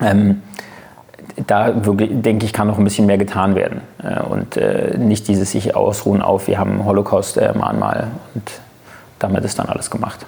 Ähm, 0.00 0.42
da 1.46 1.84
wirklich, 1.84 2.10
denke 2.22 2.46
ich, 2.46 2.52
kann 2.52 2.66
noch 2.66 2.78
ein 2.78 2.84
bisschen 2.84 3.06
mehr 3.06 3.18
getan 3.18 3.54
werden. 3.54 3.80
Äh, 4.02 4.22
und 4.22 4.56
äh, 4.56 4.96
nicht 4.98 5.28
dieses 5.28 5.50
sich 5.50 5.74
ausruhen 5.74 6.22
auf, 6.22 6.46
wir 6.48 6.58
haben 6.58 6.84
Holocaust-Mahnmal 6.84 8.08
und 8.34 8.50
damit 9.18 9.44
ist 9.44 9.58
dann 9.58 9.66
alles 9.68 9.90
gemacht. 9.90 10.26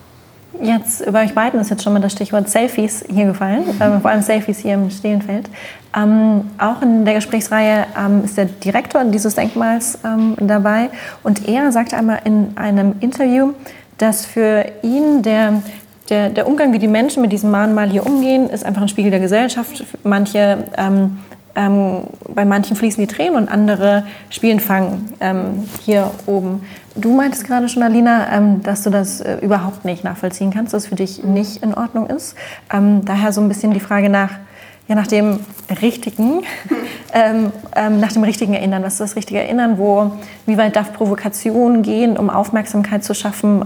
Jetzt 0.63 1.03
über 1.07 1.21
euch 1.21 1.35
beiden 1.35 1.61
ist 1.61 1.71
jetzt 1.71 1.83
schon 1.83 1.93
mal 1.93 2.01
das 2.01 2.13
Stichwort 2.13 2.49
Selfies 2.49 3.05
hier 3.11 3.27
gefallen, 3.27 3.65
äh, 3.79 4.01
vor 4.01 4.11
allem 4.11 4.23
Selfies 4.23 4.59
hier 4.59 4.75
im 4.75 4.91
Stehenfeld. 4.91 5.51
Ähm, 5.95 6.51
auch 6.59 6.81
in 6.83 7.05
der 7.05 7.15
Gesprächsreihe 7.15 7.87
ähm, 7.99 8.25
ist 8.25 8.39
der 8.39 8.47
Direktor 8.47 9.05
dieses 9.05 9.35
Denkmals 9.35 9.99
ähm, 10.05 10.35
dabei 10.41 10.89
und 11.23 11.47
er 11.47 11.73
sagte 11.73 11.97
einmal 11.97 12.21
in 12.25 12.57
einem 12.57 12.97
Interview, 13.01 13.53
dass 13.99 14.25
für 14.25 14.65
ihn 14.83 15.23
der 15.23 15.63
der, 16.09 16.31
der 16.31 16.47
Umgang, 16.47 16.73
wie 16.73 16.79
die 16.79 16.89
Menschen 16.89 17.23
mit 17.23 17.33
diesem 17.33 17.51
Mahnmal 17.51 17.89
hier 17.89 18.07
umgehen, 18.07 18.49
ist 18.49 18.65
einfach 18.65 18.83
ein 18.83 18.89
Spiegel 18.89 19.11
der 19.11 19.21
Gesellschaft. 19.21 19.85
Manche 20.05 20.65
ähm, 20.77 21.19
ähm, 21.57 22.03
bei 22.29 22.45
manchen 22.45 22.77
fließen 22.77 23.05
die 23.05 23.13
Tränen 23.13 23.35
und 23.35 23.49
andere 23.49 24.05
spielen 24.29 24.61
Fangen 24.61 25.15
ähm, 25.21 25.67
hier 25.83 26.11
oben. 26.27 26.65
Du 26.95 27.15
meintest 27.15 27.47
gerade 27.47 27.69
schon, 27.69 27.83
Alina, 27.83 28.31
ähm, 28.33 28.63
dass 28.63 28.83
du 28.83 28.91
das 28.91 29.21
äh, 29.23 29.39
überhaupt 29.39 29.85
nicht 29.85 30.05
nachvollziehen 30.05 30.53
kannst, 30.53 30.75
dass 30.75 30.85
es 30.85 30.89
für 30.89 30.95
dich 30.95 31.25
nicht 31.25 31.63
in 31.63 31.75
Ordnung 31.75 32.09
ist. 32.09 32.37
Ähm, 32.73 33.05
daher 33.05 33.33
so 33.33 33.41
ein 33.41 33.49
bisschen 33.49 33.73
die 33.73 33.81
Frage 33.81 34.11
nach, 34.11 34.33
ja, 34.87 34.95
nach 34.95 35.07
dem 35.07 35.41
richtigen, 35.81 36.43
ähm, 37.15 37.53
ähm, 37.75 38.01
nach 38.01 38.13
dem 38.13 38.23
richtigen 38.23 38.53
Erinnern. 38.53 38.83
Was 38.83 38.95
ist 38.95 39.01
das 39.01 39.17
richtige 39.17 39.41
Erinnern? 39.41 39.79
Wo, 39.79 40.13
wie 40.45 40.59
weit 40.59 40.77
darf 40.77 40.93
Provokation 40.93 41.83
gehen, 41.83 42.19
um 42.19 42.29
Aufmerksamkeit 42.29 43.03
zu 43.03 43.15
schaffen? 43.15 43.65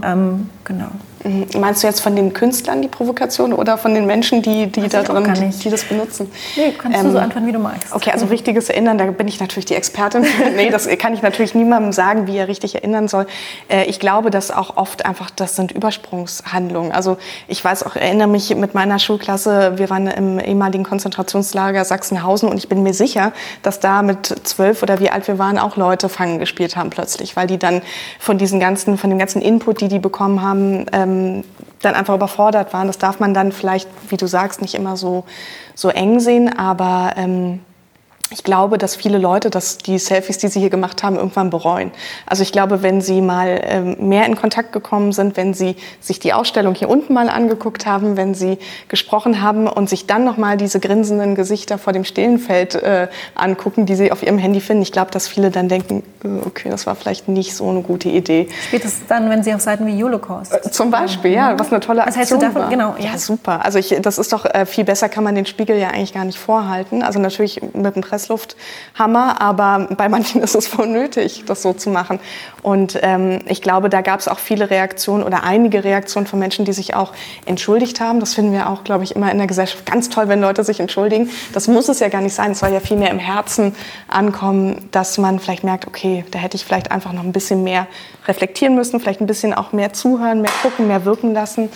Genau. 0.63 0.87
Mhm. 1.23 1.47
Meinst 1.59 1.83
du 1.83 1.87
jetzt 1.87 1.99
von 1.99 2.15
den 2.15 2.33
Künstlern 2.33 2.81
die 2.81 2.87
Provokation 2.87 3.53
oder 3.53 3.77
von 3.77 3.93
den 3.93 4.05
Menschen, 4.05 4.41
die, 4.41 4.67
die 4.67 4.87
da 4.87 5.03
drin, 5.03 5.33
die, 5.33 5.49
die, 5.57 5.69
das 5.69 5.83
benutzen? 5.83 6.31
Nee, 6.55 6.73
kannst 6.77 6.97
ähm, 6.97 7.05
du 7.05 7.11
so 7.11 7.17
antworten, 7.19 7.47
wie 7.47 7.51
du 7.51 7.59
magst. 7.59 7.93
Okay, 7.93 8.11
also 8.11 8.25
richtiges 8.25 8.69
Erinnern, 8.69 8.97
da 8.97 9.05
bin 9.05 9.27
ich 9.27 9.39
natürlich 9.39 9.65
die 9.65 9.75
Expertin. 9.75 10.25
nee, 10.55 10.69
das 10.69 10.87
kann 10.97 11.13
ich 11.13 11.21
natürlich 11.21 11.53
niemandem 11.53 11.91
sagen, 11.91 12.27
wie 12.27 12.37
er 12.37 12.47
richtig 12.47 12.75
erinnern 12.75 13.07
soll. 13.07 13.27
Äh, 13.69 13.85
ich 13.85 13.99
glaube, 13.99 14.31
dass 14.31 14.51
auch 14.51 14.77
oft 14.77 15.05
einfach, 15.05 15.29
das 15.29 15.55
sind 15.55 15.71
Übersprungshandlungen. 15.71 16.91
Also 16.91 17.17
ich 17.47 17.63
weiß 17.63 17.83
auch, 17.83 17.95
erinnere 17.95 18.27
mich 18.27 18.55
mit 18.55 18.73
meiner 18.73 18.99
Schulklasse, 18.99 19.73
wir 19.77 19.89
waren 19.89 20.07
im 20.07 20.39
ehemaligen 20.39 20.83
Konzentrationslager 20.83 21.85
Sachsenhausen 21.85 22.49
und 22.49 22.57
ich 22.57 22.69
bin 22.69 22.83
mir 22.83 22.93
sicher, 22.93 23.31
dass 23.61 23.79
da 23.79 24.01
mit 24.01 24.25
zwölf 24.43 24.81
oder 24.81 24.99
wie 24.99 25.09
alt 25.09 25.27
wir 25.27 25.37
waren, 25.37 25.59
auch 25.59 25.77
Leute 25.77 26.09
Fangen 26.09 26.39
gespielt 26.39 26.75
haben 26.75 26.89
plötzlich, 26.89 27.35
weil 27.35 27.47
die 27.47 27.57
dann 27.57 27.81
von 28.19 28.37
diesen 28.37 28.59
ganzen, 28.59 28.97
von 28.97 29.09
dem 29.09 29.19
ganzen 29.19 29.41
Input, 29.41 29.81
die 29.81 29.87
die 29.87 29.99
bekommen 29.99 30.41
haben, 30.41 30.85
ähm, 30.91 31.10
ähm, 31.11 31.43
dann 31.81 31.95
einfach 31.95 32.15
überfordert 32.15 32.73
waren. 32.73 32.87
Das 32.87 32.97
darf 32.97 33.19
man 33.19 33.33
dann 33.33 33.51
vielleicht, 33.51 33.89
wie 34.09 34.17
du 34.17 34.27
sagst, 34.27 34.61
nicht 34.61 34.75
immer 34.75 34.97
so, 34.97 35.23
so 35.75 35.89
eng 35.89 36.19
sehen, 36.19 36.55
aber 36.55 37.13
ähm, 37.17 37.59
ich 38.31 38.43
glaube, 38.43 38.77
dass 38.77 38.95
viele 38.95 39.17
Leute 39.17 39.49
dass 39.49 39.77
die 39.77 39.99
Selfies, 39.99 40.37
die 40.37 40.47
sie 40.47 40.59
hier 40.59 40.69
gemacht 40.69 41.03
haben, 41.03 41.17
irgendwann 41.17 41.49
bereuen. 41.49 41.91
Also 42.25 42.43
ich 42.43 42.51
glaube, 42.51 42.81
wenn 42.81 43.01
sie 43.01 43.21
mal 43.21 43.61
ähm, 43.63 43.97
mehr 43.99 44.25
in 44.25 44.35
Kontakt 44.35 44.71
gekommen 44.71 45.11
sind, 45.11 45.35
wenn 45.35 45.53
sie 45.53 45.75
sich 45.99 46.19
die 46.19 46.33
Ausstellung 46.33 46.73
hier 46.73 46.89
unten 46.89 47.13
mal 47.13 47.29
angeguckt 47.29 47.85
haben, 47.85 48.15
wenn 48.15 48.33
sie 48.33 48.57
gesprochen 48.87 49.41
haben 49.41 49.67
und 49.67 49.89
sich 49.89 50.07
dann 50.07 50.23
noch 50.23 50.37
mal 50.37 50.55
diese 50.55 50.79
grinsenden 50.79 51.35
Gesichter 51.35 51.77
vor 51.77 51.91
dem 51.91 52.05
Stillenfeld 52.05 52.75
äh, 52.75 53.07
angucken, 53.35 53.85
die 53.85 53.95
sie 53.95 54.11
auf 54.11 54.23
ihrem 54.23 54.37
Handy 54.37 54.61
finden, 54.61 54.81
ich 54.81 54.93
glaube, 54.93 55.11
dass 55.11 55.27
viele 55.27 55.51
dann 55.51 55.67
denken, 55.67 56.03
äh, 56.23 56.27
okay, 56.45 56.69
das 56.69 56.87
war 56.87 56.95
vielleicht 56.95 57.27
nicht 57.27 57.53
so 57.53 57.69
eine 57.69 57.81
gute 57.81 58.07
Idee. 58.07 58.47
Spätestens 58.67 59.07
dann, 59.07 59.29
wenn 59.29 59.43
sie 59.43 59.53
auf 59.53 59.61
Seiten 59.61 59.85
wie 59.85 60.01
Holocaust. 60.01 60.53
Äh, 60.53 60.71
zum 60.71 60.89
Beispiel, 60.89 61.31
ja, 61.33 61.59
was 61.59 61.71
eine 61.71 61.81
tolle 61.81 62.03
Aktion 62.03 62.07
was 62.07 62.29
hältst 62.29 62.31
du 62.31 62.37
davon? 62.37 62.61
war. 62.61 62.69
Genau, 62.69 62.95
ja. 62.97 63.11
ja, 63.11 63.17
super. 63.17 63.65
Also 63.65 63.77
ich, 63.77 63.97
das 64.01 64.17
ist 64.17 64.31
doch 64.31 64.45
äh, 64.45 64.65
viel 64.65 64.85
besser, 64.85 65.09
kann 65.09 65.25
man 65.25 65.35
den 65.35 65.45
Spiegel 65.45 65.77
ja 65.77 65.89
eigentlich 65.89 66.13
gar 66.13 66.23
nicht 66.23 66.39
vorhalten. 66.39 67.03
Also 67.03 67.19
natürlich 67.19 67.61
mit 67.73 67.95
dem 67.95 68.01
Press 68.01 68.20
Presslufthammer, 68.21 69.41
aber 69.41 69.87
bei 69.95 70.09
manchen 70.09 70.41
ist 70.41 70.55
es 70.55 70.77
wohl 70.77 70.87
nötig, 70.87 71.43
das 71.45 71.61
so 71.61 71.73
zu 71.73 71.89
machen. 71.89 72.19
Und 72.61 72.99
ähm, 73.01 73.39
ich 73.47 73.61
glaube, 73.61 73.89
da 73.89 74.01
gab 74.01 74.19
es 74.19 74.27
auch 74.27 74.39
viele 74.39 74.69
Reaktionen 74.69 75.23
oder 75.23 75.43
einige 75.43 75.83
Reaktionen 75.83 76.27
von 76.27 76.39
Menschen, 76.39 76.65
die 76.65 76.73
sich 76.73 76.95
auch 76.95 77.13
entschuldigt 77.45 77.99
haben. 77.99 78.19
Das 78.19 78.35
finden 78.35 78.53
wir 78.53 78.69
auch, 78.69 78.83
glaube 78.83 79.03
ich, 79.03 79.15
immer 79.15 79.31
in 79.31 79.37
der 79.37 79.47
Gesellschaft 79.47 79.85
ganz 79.85 80.09
toll, 80.09 80.27
wenn 80.27 80.41
Leute 80.41 80.63
sich 80.63 80.79
entschuldigen. 80.79 81.29
Das 81.53 81.67
muss 81.67 81.89
es 81.89 81.99
ja 81.99 82.09
gar 82.09 82.21
nicht 82.21 82.35
sein. 82.35 82.51
Es 82.51 82.59
soll 82.59 82.71
ja 82.71 82.79
viel 82.79 82.97
mehr 82.97 83.09
im 83.09 83.19
Herzen 83.19 83.75
ankommen, 84.07 84.87
dass 84.91 85.17
man 85.17 85.39
vielleicht 85.39 85.63
merkt, 85.63 85.87
okay, 85.87 86.23
da 86.31 86.39
hätte 86.39 86.55
ich 86.55 86.65
vielleicht 86.65 86.91
einfach 86.91 87.13
noch 87.13 87.23
ein 87.23 87.31
bisschen 87.31 87.63
mehr 87.63 87.87
reflektieren 88.27 88.75
müssen, 88.75 88.99
vielleicht 88.99 89.21
ein 89.21 89.27
bisschen 89.27 89.53
auch 89.53 89.71
mehr 89.71 89.93
zuhören, 89.93 90.41
mehr 90.41 90.51
gucken, 90.61 90.87
mehr 90.87 91.05
wirken 91.05 91.33
lassen. 91.33 91.69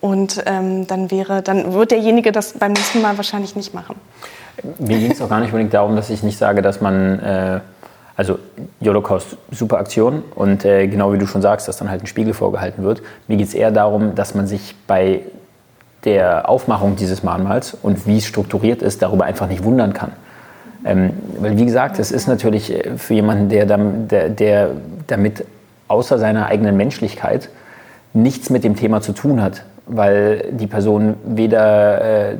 Und 0.00 0.42
ähm, 0.46 0.86
dann 0.88 1.12
wäre, 1.12 1.42
dann 1.42 1.74
wird 1.74 1.92
derjenige 1.92 2.32
das 2.32 2.54
beim 2.54 2.72
nächsten 2.72 3.02
Mal 3.02 3.16
wahrscheinlich 3.18 3.54
nicht 3.54 3.72
machen. 3.72 3.94
Mir 4.78 4.98
ging 4.98 5.10
es 5.10 5.22
auch 5.22 5.28
gar 5.28 5.40
nicht 5.40 5.48
unbedingt 5.48 5.74
darum, 5.74 5.96
dass 5.96 6.10
ich 6.10 6.22
nicht 6.22 6.38
sage, 6.38 6.62
dass 6.62 6.80
man, 6.80 7.18
äh, 7.20 7.60
also 8.16 8.38
Holocaust, 8.84 9.36
super 9.50 9.78
Aktion 9.78 10.22
und 10.34 10.64
äh, 10.64 10.86
genau 10.88 11.12
wie 11.12 11.18
du 11.18 11.26
schon 11.26 11.42
sagst, 11.42 11.68
dass 11.68 11.78
dann 11.78 11.90
halt 11.90 12.02
ein 12.02 12.06
Spiegel 12.06 12.34
vorgehalten 12.34 12.84
wird. 12.84 13.02
Mir 13.28 13.36
geht 13.38 13.48
es 13.48 13.54
eher 13.54 13.70
darum, 13.70 14.14
dass 14.14 14.34
man 14.34 14.46
sich 14.46 14.74
bei 14.86 15.22
der 16.04 16.48
Aufmachung 16.48 16.96
dieses 16.96 17.22
Mahnmals 17.22 17.76
und 17.80 18.06
wie 18.06 18.18
es 18.18 18.26
strukturiert 18.26 18.82
ist, 18.82 19.02
darüber 19.02 19.24
einfach 19.24 19.48
nicht 19.48 19.64
wundern 19.64 19.92
kann. 19.92 20.12
Ähm, 20.84 21.10
weil 21.38 21.56
wie 21.56 21.64
gesagt, 21.64 21.98
es 21.98 22.10
ist 22.10 22.26
natürlich 22.26 22.72
äh, 22.72 22.98
für 22.98 23.14
jemanden, 23.14 23.48
der, 23.48 23.66
der, 23.66 24.28
der 24.28 24.70
damit 25.06 25.44
außer 25.88 26.18
seiner 26.18 26.46
eigenen 26.46 26.76
Menschlichkeit 26.76 27.48
nichts 28.14 28.50
mit 28.50 28.64
dem 28.64 28.76
Thema 28.76 29.00
zu 29.00 29.12
tun 29.12 29.40
hat, 29.42 29.64
weil 29.86 30.50
die 30.52 30.66
Person 30.66 31.14
weder 31.24 32.30
äh, 32.30 32.36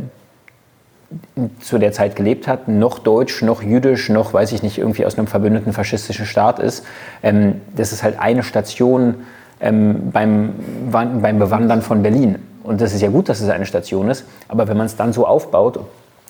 zu 1.61 1.79
der 1.79 1.93
Zeit 1.93 2.17
gelebt 2.17 2.49
hat, 2.49 2.69
noch 2.69 2.99
deutsch, 2.99 3.43
noch 3.43 3.63
jüdisch, 3.63 4.09
noch, 4.09 4.33
weiß 4.33 4.53
ich 4.53 4.63
nicht, 4.63 4.79
irgendwie 4.79 5.07
aus 5.07 5.17
einem 5.17 5.27
verbündeten 5.27 5.73
faschistischen 5.73 6.27
Staat 6.27 6.59
ist. 6.59 6.85
Ähm, 7.23 7.61
das 7.77 7.93
ist 7.93 8.03
halt 8.03 8.19
eine 8.19 8.43
Station 8.43 9.17
ähm, 9.61 10.11
beim, 10.13 10.55
beim 10.91 11.39
Bewandern 11.39 11.83
von 11.83 12.03
Berlin. 12.03 12.39
Und 12.63 12.81
das 12.81 12.95
ist 12.95 13.01
ja 13.03 13.09
gut, 13.09 13.29
dass 13.29 13.41
es 13.41 13.49
eine 13.49 13.67
Station 13.67 14.09
ist, 14.09 14.25
aber 14.49 14.69
wenn 14.69 14.77
man 14.77 14.87
es 14.87 14.97
dann 14.97 15.13
so 15.13 15.27
aufbaut, 15.27 15.81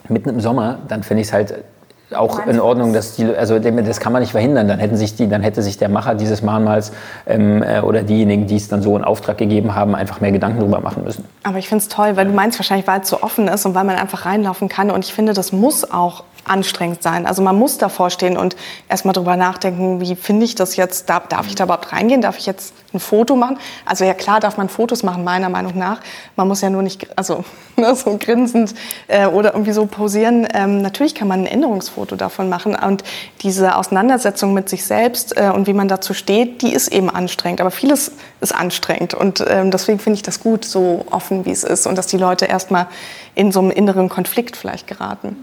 mitten 0.09 0.31
im 0.31 0.41
Sommer, 0.41 0.79
dann 0.89 1.03
finde 1.03 1.21
ich 1.23 1.29
es 1.29 1.33
halt 1.33 1.55
auch 2.15 2.47
in 2.47 2.61
Ordnung, 2.61 2.93
dass 2.93 3.17
die, 3.17 3.25
also 3.25 3.59
das 3.59 4.01
kann 4.01 4.13
man 4.13 4.23
nicht 4.23 4.33
verhindern. 4.33 4.69
Dann 4.69 4.79
hätten 4.79 4.97
sich 4.97 5.15
die, 5.15 5.29
dann 5.29 5.43
hätte 5.43 5.63
sich 5.63 5.79
der 5.79 5.89
Macher 5.89 6.15
dieses 6.15 6.43
Mahnmals 6.43 6.93
ähm, 7.27 7.63
äh, 7.63 7.81
oder 7.81 8.03
diejenigen, 8.03 8.47
die 8.47 8.57
es 8.57 8.69
dann 8.69 8.83
so 8.83 8.97
in 8.97 9.05
Auftrag 9.05 9.39
gegeben 9.39 9.75
haben, 9.75 9.95
einfach 9.95 10.21
mehr 10.21 10.33
Gedanken 10.33 10.61
darüber 10.61 10.81
machen 10.81 11.05
müssen. 11.05 11.25
Aber 11.43 11.59
ich 11.59 11.69
finde 11.69 11.83
es 11.83 11.89
toll, 11.89 12.17
weil 12.17 12.27
du 12.27 12.33
meinst 12.33 12.59
wahrscheinlich, 12.59 12.87
weil 12.87 13.01
es 13.01 13.09
so 13.09 13.23
offen 13.23 13.49
ist 13.49 13.67
und 13.67 13.75
weil 13.75 13.85
man 13.85 13.97
einfach 13.97 14.27
reinlaufen 14.27 14.69
kann. 14.69 14.91
Und 14.91 15.05
ich 15.05 15.13
finde, 15.13 15.33
das 15.33 15.53
muss 15.53 15.91
auch 15.91 16.25
anstrengend 16.45 17.03
sein. 17.03 17.27
Also 17.27 17.43
man 17.43 17.57
muss 17.57 17.79
davor 17.79 18.11
stehen 18.11 18.37
und 18.37 18.57
erstmal 18.89 19.13
drüber 19.13 19.37
nachdenken, 19.37 20.01
wie 20.01 20.17
finde 20.17 20.45
ich 20.45 20.55
das 20.55 20.77
jetzt, 20.77 21.09
darf, 21.09 21.29
darf 21.29 21.47
ich 21.47 21.55
da 21.55 21.65
überhaupt 21.65 21.93
reingehen, 21.93 22.21
darf 22.21 22.39
ich 22.39 22.47
jetzt 22.47 22.75
ein 22.95 23.01
Foto 23.01 23.37
machen? 23.37 23.59
Also 23.85 24.05
ja 24.05 24.15
klar 24.15 24.41
darf 24.41 24.57
man 24.57 24.69
Fotos 24.69 25.03
machen, 25.03 25.25
meiner 25.25 25.49
Meinung 25.49 25.77
nach. 25.77 26.01
Man 26.37 26.49
muss 26.49 26.61
ja 26.61 26.71
nur 26.71 26.83
nicht 26.83 27.07
also, 27.17 27.45
ne, 27.77 27.95
so 27.95 28.17
grinsend 28.19 28.75
äh, 29.09 29.27
oder 29.27 29.53
irgendwie 29.53 29.73
so 29.73 29.87
posieren. 29.87 30.47
Ähm, 30.55 30.83
natürlich 30.83 31.15
kann 31.15 31.29
man 31.29 31.41
ein 31.41 31.47
Änderungsfoto 31.47 32.17
davon 32.17 32.49
machen 32.49 32.75
und 32.75 33.05
diese 33.43 33.77
Auseinandersetzung 33.77 34.55
mit 34.55 34.69
sich 34.69 34.85
selbst 34.85 35.37
äh, 35.37 35.51
und 35.51 35.67
wie 35.67 35.73
man 35.73 35.89
dazu 35.89 36.15
steht, 36.15 36.63
die 36.63 36.73
ist 36.73 36.89
eben 36.89 37.11
anstrengend. 37.11 37.61
Aber 37.61 37.71
vieles 37.71 38.13
ist 38.41 38.55
anstrengend 38.55 39.15
und 39.15 39.45
ähm, 39.49 39.71
deswegen 39.71 39.99
finde 39.99 40.17
ich 40.17 40.23
das 40.23 40.41
gut, 40.41 40.65
so 40.65 41.05
offen 41.11 41.45
wie 41.45 41.51
es 41.51 41.65
ist 41.65 41.87
und 41.87 41.97
dass 41.97 42.07
die 42.07 42.19
Leute 42.19 42.47
erstmal 42.47 42.87
in 43.35 43.53
so 43.53 43.61
einem 43.61 43.71
inneren 43.71 44.09
Konflikt 44.09 44.57
vielleicht 44.57 44.87
geraten. 44.87 45.37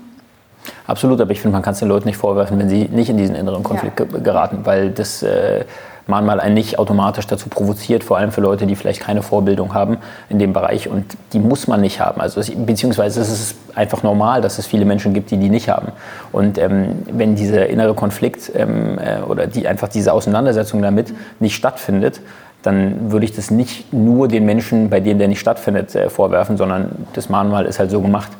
Absolut, 0.87 1.21
aber 1.21 1.31
ich 1.31 1.41
finde, 1.41 1.53
man 1.53 1.61
kann 1.61 1.73
es 1.73 1.79
den 1.79 1.87
Leuten 1.87 2.07
nicht 2.07 2.17
vorwerfen, 2.17 2.59
wenn 2.59 2.69
sie 2.69 2.85
nicht 2.85 3.09
in 3.09 3.17
diesen 3.17 3.35
inneren 3.35 3.63
Konflikt 3.63 3.99
ja. 3.99 4.05
geraten, 4.05 4.59
weil 4.63 4.91
das 4.91 5.23
äh, 5.23 5.65
manchmal 6.09 6.39
einen 6.39 6.55
nicht 6.55 6.79
automatisch 6.79 7.27
dazu 7.27 7.49
provoziert, 7.49 8.03
vor 8.03 8.17
allem 8.17 8.31
für 8.31 8.41
Leute, 8.41 8.65
die 8.65 8.75
vielleicht 8.75 8.99
keine 9.01 9.21
Vorbildung 9.21 9.73
haben 9.73 9.97
in 10.29 10.39
dem 10.39 10.51
Bereich 10.51 10.89
und 10.89 11.05
die 11.33 11.39
muss 11.39 11.67
man 11.67 11.81
nicht 11.81 11.99
haben. 12.01 12.19
Also 12.19 12.39
es, 12.39 12.51
beziehungsweise 12.53 13.21
es 13.21 13.55
einfach 13.75 14.03
normal, 14.03 14.41
dass 14.41 14.57
es 14.57 14.65
viele 14.65 14.85
Menschen 14.85 15.13
gibt, 15.13 15.31
die 15.31 15.37
die 15.37 15.49
nicht 15.49 15.69
haben. 15.69 15.91
Und 16.31 16.57
ähm, 16.57 17.03
wenn 17.11 17.35
dieser 17.35 17.67
innere 17.67 17.93
Konflikt 17.93 18.51
ähm, 18.55 18.97
äh, 18.99 19.21
oder 19.21 19.47
die, 19.47 19.67
einfach 19.67 19.87
diese 19.87 20.11
Auseinandersetzung 20.11 20.81
damit 20.81 21.13
nicht 21.39 21.55
stattfindet, 21.55 22.21
dann 22.61 23.11
würde 23.11 23.25
ich 23.25 23.33
das 23.33 23.51
nicht 23.51 23.93
nur 23.93 24.27
den 24.27 24.45
Menschen, 24.45 24.89
bei 24.89 24.99
denen 24.99 25.19
der 25.19 25.29
nicht 25.29 25.39
stattfindet, 25.39 25.95
äh, 25.95 26.09
vorwerfen, 26.09 26.57
sondern 26.57 27.07
das 27.13 27.29
Mahnmal 27.29 27.65
ist 27.65 27.79
halt 27.79 27.91
so 27.91 28.01
gemacht. 28.01 28.31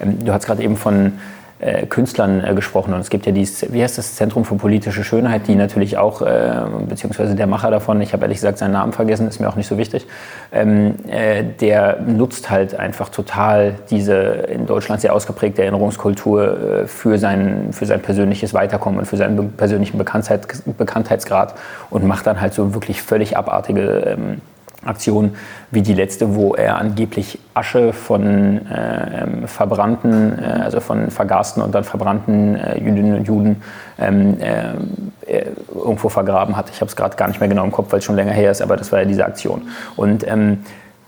Ähm, 0.00 0.24
du 0.24 0.32
hast 0.32 0.46
gerade 0.46 0.62
eben 0.62 0.76
von 0.76 1.12
äh, 1.60 1.86
Künstlern 1.86 2.44
äh, 2.44 2.54
gesprochen. 2.54 2.94
Und 2.94 3.00
es 3.00 3.10
gibt 3.10 3.26
ja 3.26 3.32
dieses, 3.32 3.72
wie 3.72 3.82
heißt 3.82 3.98
das, 3.98 4.14
Zentrum 4.14 4.44
für 4.44 4.54
politische 4.54 5.02
Schönheit, 5.04 5.46
die 5.48 5.54
natürlich 5.54 5.98
auch, 5.98 6.22
äh, 6.22 6.52
beziehungsweise 6.88 7.34
der 7.34 7.46
Macher 7.46 7.70
davon, 7.70 8.00
ich 8.00 8.12
habe 8.12 8.24
ehrlich 8.24 8.38
gesagt 8.38 8.58
seinen 8.58 8.72
Namen 8.72 8.92
vergessen, 8.92 9.26
ist 9.26 9.40
mir 9.40 9.48
auch 9.48 9.56
nicht 9.56 9.66
so 9.66 9.76
wichtig, 9.78 10.06
ähm, 10.52 10.94
äh, 11.08 11.44
der 11.60 12.00
nutzt 12.00 12.50
halt 12.50 12.78
einfach 12.78 13.08
total 13.08 13.74
diese 13.90 14.14
in 14.14 14.66
Deutschland 14.66 15.00
sehr 15.00 15.14
ausgeprägte 15.14 15.62
Erinnerungskultur 15.62 16.82
äh, 16.82 16.86
für, 16.86 17.18
sein, 17.18 17.68
für 17.72 17.86
sein 17.86 18.00
persönliches 18.00 18.54
Weiterkommen 18.54 19.00
und 19.00 19.06
für 19.06 19.16
seinen 19.16 19.52
persönlichen 19.52 19.98
Bekanntheit, 19.98 20.46
Bekanntheitsgrad 20.78 21.54
und 21.90 22.04
macht 22.04 22.26
dann 22.26 22.40
halt 22.40 22.54
so 22.54 22.74
wirklich 22.74 23.02
völlig 23.02 23.36
abartige 23.36 24.16
ähm, 24.16 24.40
Aktion 24.88 25.36
wie 25.70 25.82
die 25.82 25.94
letzte, 25.94 26.34
wo 26.34 26.54
er 26.54 26.78
angeblich 26.78 27.38
Asche 27.54 27.92
von 27.92 28.66
äh, 28.66 29.46
verbrannten, 29.46 30.38
äh, 30.38 30.62
also 30.62 30.80
von 30.80 31.10
vergasten 31.10 31.62
und 31.62 31.74
dann 31.74 31.84
verbrannten 31.84 32.56
äh, 32.56 32.78
Jüdinnen 32.78 33.18
und 33.18 33.28
Juden 33.28 33.62
ähm, 33.98 34.38
äh, 34.40 35.30
äh, 35.30 35.46
irgendwo 35.74 36.08
vergraben 36.08 36.56
hat. 36.56 36.70
Ich 36.70 36.80
habe 36.80 36.88
es 36.88 36.96
gerade 36.96 37.16
gar 37.16 37.28
nicht 37.28 37.40
mehr 37.40 37.48
genau 37.48 37.64
im 37.64 37.72
Kopf, 37.72 37.92
weil 37.92 37.98
es 37.98 38.04
schon 38.04 38.16
länger 38.16 38.32
her 38.32 38.50
ist, 38.50 38.62
aber 38.62 38.76
das 38.76 38.90
war 38.92 39.00
ja 39.00 39.04
diese 39.04 39.24
Aktion. 39.24 39.68
Und 39.96 40.26
ähm, 40.26 40.64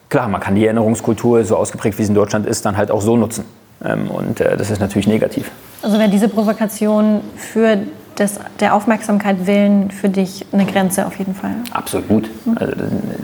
klar, 0.08 0.28
man 0.28 0.40
kann 0.40 0.54
die 0.54 0.64
Erinnerungskultur, 0.64 1.44
so 1.44 1.56
ausgeprägt 1.56 1.98
wie 1.98 2.02
es 2.02 2.08
in 2.08 2.14
Deutschland 2.14 2.46
ist, 2.46 2.66
dann 2.66 2.76
halt 2.76 2.90
auch 2.90 3.00
so 3.00 3.16
nutzen. 3.16 3.44
Ähm, 3.82 4.10
und 4.10 4.40
äh, 4.40 4.56
das 4.56 4.70
ist 4.70 4.80
natürlich 4.80 5.06
negativ. 5.06 5.50
Also 5.82 5.98
wäre 5.98 6.10
diese 6.10 6.28
Provokation 6.28 7.22
für 7.36 7.78
des, 8.18 8.38
der 8.60 8.74
Aufmerksamkeit 8.74 9.46
willen 9.46 9.90
für 9.90 10.08
dich 10.08 10.46
eine 10.52 10.66
Grenze 10.66 11.06
auf 11.06 11.18
jeden 11.18 11.34
Fall. 11.34 11.54
Absolut. 11.72 12.30
Also, 12.56 12.74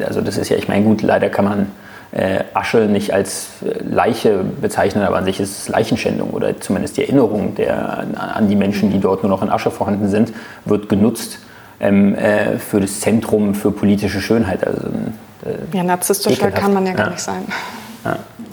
also 0.06 0.20
das 0.20 0.36
ist 0.38 0.48
ja, 0.48 0.56
ich 0.56 0.68
meine, 0.68 0.84
gut, 0.84 1.02
leider 1.02 1.28
kann 1.28 1.44
man 1.44 1.66
äh, 2.12 2.44
Asche 2.54 2.86
nicht 2.86 3.12
als 3.12 3.48
äh, 3.62 3.82
Leiche 3.82 4.44
bezeichnen, 4.60 5.04
aber 5.04 5.16
an 5.16 5.24
sich 5.24 5.40
ist 5.40 5.62
es 5.62 5.68
Leichenschändung 5.68 6.30
oder 6.30 6.58
zumindest 6.60 6.96
die 6.96 7.02
Erinnerung 7.02 7.54
der, 7.54 8.06
an 8.16 8.48
die 8.48 8.56
Menschen, 8.56 8.90
die 8.90 9.00
dort 9.00 9.22
nur 9.22 9.30
noch 9.30 9.42
in 9.42 9.50
Asche 9.50 9.70
vorhanden 9.70 10.08
sind, 10.08 10.32
wird 10.64 10.88
genutzt 10.88 11.38
ähm, 11.80 12.14
äh, 12.14 12.58
für 12.58 12.80
das 12.80 13.00
Zentrum 13.00 13.54
für 13.54 13.70
politische 13.70 14.20
Schönheit. 14.20 14.66
Also, 14.66 14.88
äh, 15.44 15.76
ja, 15.76 15.82
narzisstischer 15.82 16.50
kann 16.50 16.72
man 16.72 16.86
ja 16.86 16.92
gar 16.92 17.10
nicht 17.10 17.20
sein. 17.20 17.44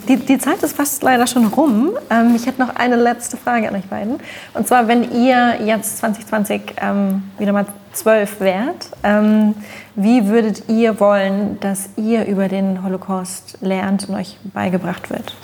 Die, 0.08 0.16
die, 0.16 0.38
Zeit 0.38 0.62
ist 0.62 0.76
fast 0.76 1.02
leider 1.02 1.26
schon 1.26 1.46
rum. 1.46 1.90
Ähm, 2.10 2.34
ich 2.36 2.46
hätte 2.46 2.60
noch 2.60 2.76
eine 2.76 2.96
letzte 2.96 3.36
Frage 3.36 3.68
an 3.68 3.74
euch 3.74 3.86
beiden. 3.86 4.18
Und 4.52 4.66
zwar, 4.68 4.86
wenn 4.86 5.12
ihr 5.12 5.62
jetzt 5.64 5.98
2020 5.98 6.74
ähm, 6.80 7.22
wieder 7.38 7.52
mal 7.52 7.66
zwölf 7.92 8.40
wärt, 8.40 8.90
ähm, 9.02 9.54
wie 9.94 10.26
würdet 10.28 10.68
ihr 10.68 11.00
wollen, 11.00 11.58
dass 11.60 11.88
ihr 11.96 12.26
über 12.26 12.48
den 12.48 12.82
Holocaust 12.84 13.58
lernt 13.60 14.08
und 14.08 14.16
euch 14.16 14.38
beigebracht 14.52 15.10
wird? 15.10 15.34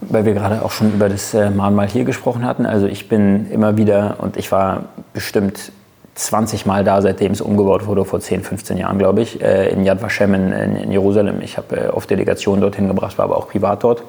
Weil 0.00 0.24
wir 0.24 0.34
gerade 0.34 0.64
auch 0.64 0.70
schon 0.70 0.92
über 0.94 1.08
das 1.08 1.34
äh, 1.34 1.50
Mahnmal 1.50 1.88
hier 1.88 2.04
gesprochen 2.04 2.44
hatten. 2.44 2.66
Also 2.66 2.86
ich 2.86 3.08
bin 3.08 3.50
immer 3.50 3.76
wieder, 3.76 4.16
und 4.18 4.36
ich 4.36 4.50
war 4.52 4.84
bestimmt 5.12 5.72
20 6.14 6.66
Mal 6.66 6.84
da, 6.84 7.02
seitdem 7.02 7.32
es 7.32 7.40
umgebaut 7.40 7.86
wurde, 7.86 8.04
vor 8.04 8.20
10, 8.20 8.42
15 8.42 8.76
Jahren, 8.76 8.98
glaube 8.98 9.22
ich, 9.22 9.42
äh, 9.42 9.68
in 9.70 9.84
Yad 9.84 10.00
Vashem 10.00 10.34
in, 10.34 10.52
in 10.52 10.92
Jerusalem. 10.92 11.40
Ich 11.40 11.56
habe 11.56 11.76
äh, 11.76 11.88
oft 11.88 12.08
Delegationen 12.08 12.60
dorthin 12.60 12.86
gebracht, 12.88 13.18
war 13.18 13.24
aber 13.24 13.36
auch 13.36 13.48
privat 13.48 13.82
dort. 13.82 14.02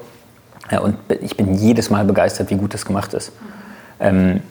Und 0.82 0.96
ich 1.22 1.38
bin 1.38 1.54
jedes 1.54 1.92
Mal 1.92 2.06
begeistert, 2.06 2.50
wie 2.50 2.56
gut 2.56 2.74
das 2.74 2.86
gemacht 2.86 3.14
ist. 3.14 3.32
Ähm, 4.00 4.42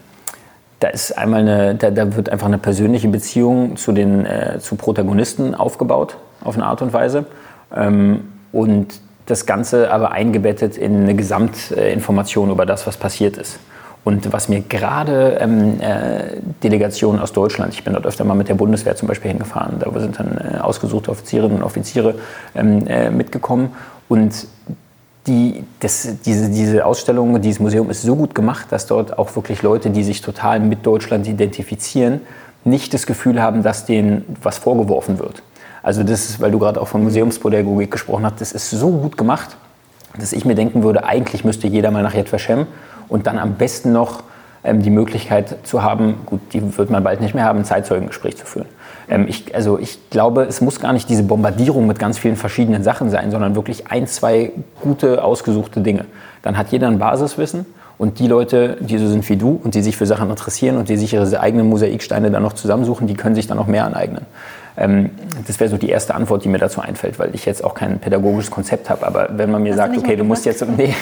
da 0.79 0.89
ist 0.89 1.17
einmal 1.17 1.41
eine, 1.41 1.75
da, 1.75 1.91
da, 1.91 2.15
wird 2.15 2.29
einfach 2.29 2.47
eine 2.47 2.59
persönliche 2.59 3.09
Beziehung 3.09 3.77
zu 3.77 3.93
den 3.93 4.27
äh, 4.27 4.59
zu 4.61 4.77
Protagonisten 4.77 5.55
aufgebaut, 5.55 6.17
auf 6.43 6.55
eine 6.57 6.67
Art 6.67 6.83
und 6.83 6.93
Weise. 6.93 7.27
Ähm, 7.75 8.33
und 8.53 9.01
das 9.27 9.47
Ganze 9.47 9.91
aber 9.91 10.13
eingebettet 10.13 10.77
in 10.77 11.03
eine 11.03 11.15
Gesamtinformation 11.15 12.51
über 12.51 12.67
das, 12.67 12.87
was 12.87 12.97
passiert 12.97 13.39
ist. 13.39 13.59
Und 14.05 14.31
was 14.33 14.49
mir 14.51 14.61
gerade 14.61 15.39
ähm, 15.41 15.81
äh, 15.81 16.37
Delegationen 16.63 17.21
aus 17.21 17.33
Deutschland, 17.33 17.73
ich 17.73 17.85
bin 17.85 17.95
dort 17.95 18.05
öfter 18.05 18.25
mal 18.25 18.35
mit 18.35 18.49
der 18.49 18.55
Bundeswehr 18.55 18.95
zum 18.97 19.09
Beispiel 19.09 19.31
hingefahren, 19.31 19.79
da 19.79 19.99
sind 19.99 20.19
dann 20.19 20.37
äh, 20.37 20.59
ausgesuchte 20.59 21.11
Offizierinnen 21.11 21.57
und 21.57 21.63
Offiziere 21.63 22.17
ähm, 22.55 22.87
äh, 22.87 23.11
mitgekommen. 23.11 23.71
Und 24.09 24.47
die, 25.27 25.65
das, 25.81 26.17
diese, 26.27 26.51
diese 26.51 26.85
Ausstellung, 26.85 27.41
dieses 27.41 27.61
Museum 27.61 27.89
ist 27.89 28.03
so 28.03 28.15
gut 28.15 28.35
gemacht, 28.35 28.67
dass 28.71 28.87
dort 28.87 29.19
auch 29.19 29.35
wirklich 29.37 29.63
Leute, 29.63 29.89
die 29.89 30.05
sich 30.05 30.21
total 30.21 30.61
mit 30.61 30.85
Deutschland 30.85 31.27
identifizieren, 31.27 32.21
nicht 32.65 32.93
das 32.93 33.07
Gefühl 33.07 33.41
haben, 33.41 33.63
dass 33.63 33.87
denen 33.87 34.37
was 34.43 34.59
vorgeworfen 34.59 35.19
wird. 35.19 35.43
Also 35.83 36.03
das 36.03 36.29
ist, 36.29 36.41
weil 36.41 36.51
du 36.51 36.59
gerade 36.59 36.81
auch 36.81 36.89
von 36.89 37.03
Museumspädagogik 37.03 37.91
gesprochen 37.91 38.25
hast, 38.25 38.41
das 38.41 38.53
ist 38.53 38.71
so 38.71 38.91
gut 38.91 39.17
gemacht, 39.17 39.57
dass 40.19 40.33
ich 40.33 40.45
mir 40.45 40.55
denken 40.55 40.83
würde, 40.83 41.05
eigentlich 41.05 41.45
müsste 41.45 41.67
jeder 41.67 41.91
mal 41.91 42.03
nach 42.03 42.15
Yad 42.15 42.33
Vashem 42.33 42.67
und 43.09 43.27
dann 43.27 43.39
am 43.39 43.55
besten 43.55 43.93
noch 43.93 44.23
ähm, 44.65 44.83
die 44.83 44.91
Möglichkeit 44.91 45.59
zu 45.65 45.83
haben, 45.83 46.17
gut, 46.27 46.41
die 46.53 46.77
wird 46.77 46.91
man 46.91 47.05
bald 47.05 47.21
nicht 47.21 47.35
mehr 47.35 47.45
haben, 47.45 47.61
ein 47.61 47.65
Zeitzeugengespräch 47.65 48.37
zu 48.37 48.47
führen. 48.47 48.67
Ähm, 49.09 49.27
ich, 49.29 49.55
also 49.55 49.79
ich 49.79 50.11
glaube, 50.11 50.45
es 50.45 50.61
muss 50.61 50.81
gar 50.81 50.93
nicht 50.93 51.09
diese 51.09 51.23
Bombardierung 51.23 51.87
mit 51.87 51.99
ganz 51.99 52.19
vielen 52.19 52.37
verschiedenen 52.37 52.83
Sachen 52.83 53.11
sein, 53.11 53.31
sondern 53.31 53.55
wirklich 53.55 53.89
ein, 53.89 54.07
zwei 54.07 54.53
gute, 54.81 55.23
ausgesuchte 55.23 55.81
Dinge. 55.81 56.07
Dann 56.43 56.57
hat 56.57 56.73
jeder 56.73 56.89
ein 56.89 56.99
Basiswissen 56.99 57.67
und 57.99 58.19
die 58.19 58.27
Leute, 58.27 58.79
die 58.81 58.99
so 58.99 59.07
sind 59.07 59.29
wie 59.29 59.37
du 59.37 59.61
und 59.63 59.75
die 59.75 59.83
sich 59.83 59.97
für 59.97 60.07
Sachen 60.07 60.31
interessieren 60.31 60.79
und 60.79 60.89
die 60.89 60.97
sich 60.97 61.13
ihre 61.13 61.41
eigenen 61.41 61.69
Mosaiksteine 61.69 62.31
dann 62.31 62.43
noch 62.43 62.55
zusammensuchen, 62.55 63.07
die 63.07 63.15
können 63.15 63.35
sich 63.35 63.47
dann 63.47 63.57
noch 63.57 63.67
mehr 63.67 63.85
aneignen. 63.85 64.27
Ähm, 64.77 65.11
das 65.47 65.61
wäre 65.61 65.70
so 65.70 65.77
die 65.77 65.89
erste 65.89 66.14
Antwort, 66.14 66.45
die 66.45 66.49
mir 66.49 66.59
dazu 66.59 66.81
einfällt, 66.81 67.18
weil 67.18 67.35
ich 67.35 67.47
jetzt 67.47 67.62
auch 67.62 67.75
kein 67.75 67.99
pädagogisches 68.01 68.51
Konzept 68.51 68.91
habe. 68.91 69.07
Aber 69.07 69.29
wenn 69.37 69.51
man 69.51 69.62
mir 69.62 69.70
Hast 69.70 69.79
sagt, 69.79 69.97
okay, 69.97 70.16
du 70.16 70.25
musst 70.25 70.45
jetzt, 70.45 70.66
nee, 70.77 70.95